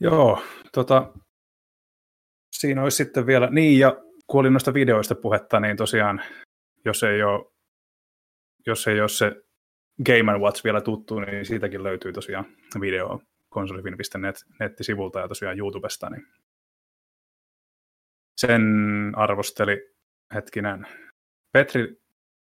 [0.00, 1.12] Joo, tota,
[2.52, 6.22] siinä olisi sitten vielä, niin ja kun oli noista videoista puhetta, niin tosiaan,
[6.84, 7.44] jos ei ole,
[8.66, 9.32] jos ei ole se
[10.04, 12.44] Game Watch vielä tuttu, niin siitäkin löytyy tosiaan
[12.80, 16.26] video konsolifin.net nettisivulta ja tosiaan YouTubesta, niin
[18.36, 18.62] sen
[19.16, 19.94] arvosteli
[20.34, 20.86] hetkinen.
[21.52, 21.96] Petri,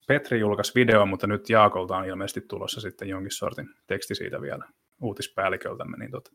[0.08, 4.66] Petri julkaisi video, mutta nyt Jaakolta on ilmeisesti tulossa sitten jonkin sortin teksti siitä vielä
[5.02, 6.32] uutispäälliköltämme, niin tota,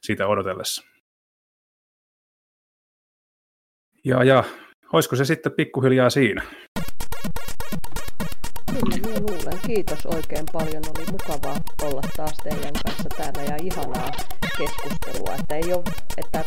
[0.00, 0.82] siitä odotellessa.
[4.04, 4.44] Ja, ja
[4.92, 6.42] olisiko se sitten pikkuhiljaa siinä?
[9.66, 10.82] Kiitos oikein paljon.
[10.96, 14.10] Oli mukavaa olla taas teidän kanssa täällä ja ihanaa
[14.58, 15.34] keskustelua.
[15.34, 15.84] Että ei ole,
[16.16, 16.44] että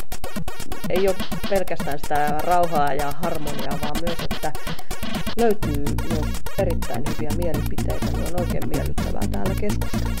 [0.90, 1.16] ei ole
[1.50, 4.52] pelkästään sitä rauhaa ja harmoniaa, vaan myös, että
[5.36, 6.28] löytyy myös
[6.58, 8.06] erittäin hyviä mielipiteitä.
[8.06, 10.14] Niin on oikein miellyttävää täällä keskustella.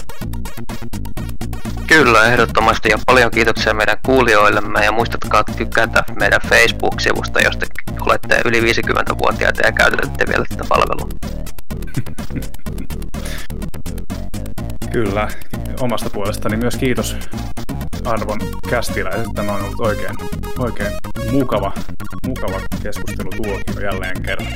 [1.90, 7.66] Kyllä, ehdottomasti ja paljon kiitoksia meidän kuulijoillemme ja muistatkaa tykätä meidän Facebook-sivusta, jos te
[8.00, 11.08] olette yli 50-vuotiaita ja käytätte vielä tätä palvelua.
[14.92, 15.28] Kyllä,
[15.80, 17.16] omasta puolestani myös kiitos
[18.04, 18.40] arvon
[18.70, 19.26] kästiläiset.
[19.34, 20.16] Tämä on ollut oikein,
[20.58, 20.92] oikein
[21.32, 21.72] mukava,
[22.26, 24.52] mukava keskustelu tuokio jälleen kerran.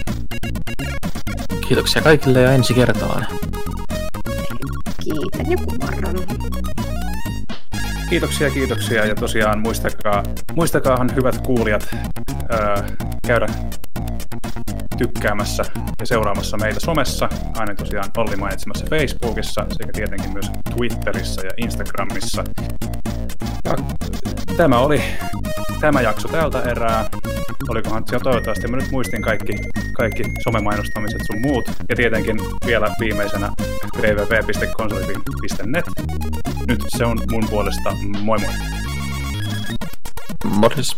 [1.69, 3.27] Kiitoksia kaikille ja ensi kertaan.
[5.05, 6.17] Kiitän ja kumarran.
[8.15, 10.23] Kiitoksia, kiitoksia ja tosiaan muistakaa,
[10.57, 11.89] muistakaahan hyvät kuulijat
[12.51, 12.87] ää,
[13.27, 13.47] käydä
[14.99, 15.65] tykkäämässä
[16.01, 17.29] ja seuraamassa meitä somessa,
[17.59, 22.45] aina tosiaan Olli mainitsemassa Facebookissa sekä tietenkin myös Twitterissä ja Instagramissa.
[23.65, 23.77] Ja
[24.57, 25.03] tämä oli
[25.81, 27.05] tämä jakso tältä erää.
[27.69, 29.53] Olikohan se toivottavasti, mä nyt muistin kaikki,
[29.97, 31.65] kaikki somemainostamiset sun muut.
[31.89, 32.37] Ja tietenkin
[32.67, 33.51] vielä viimeisenä
[33.97, 35.85] www.konsolifin.net.
[36.67, 37.91] Nyt se on mun puolesta
[38.25, 38.51] moi moi.
[40.45, 40.97] Morjes.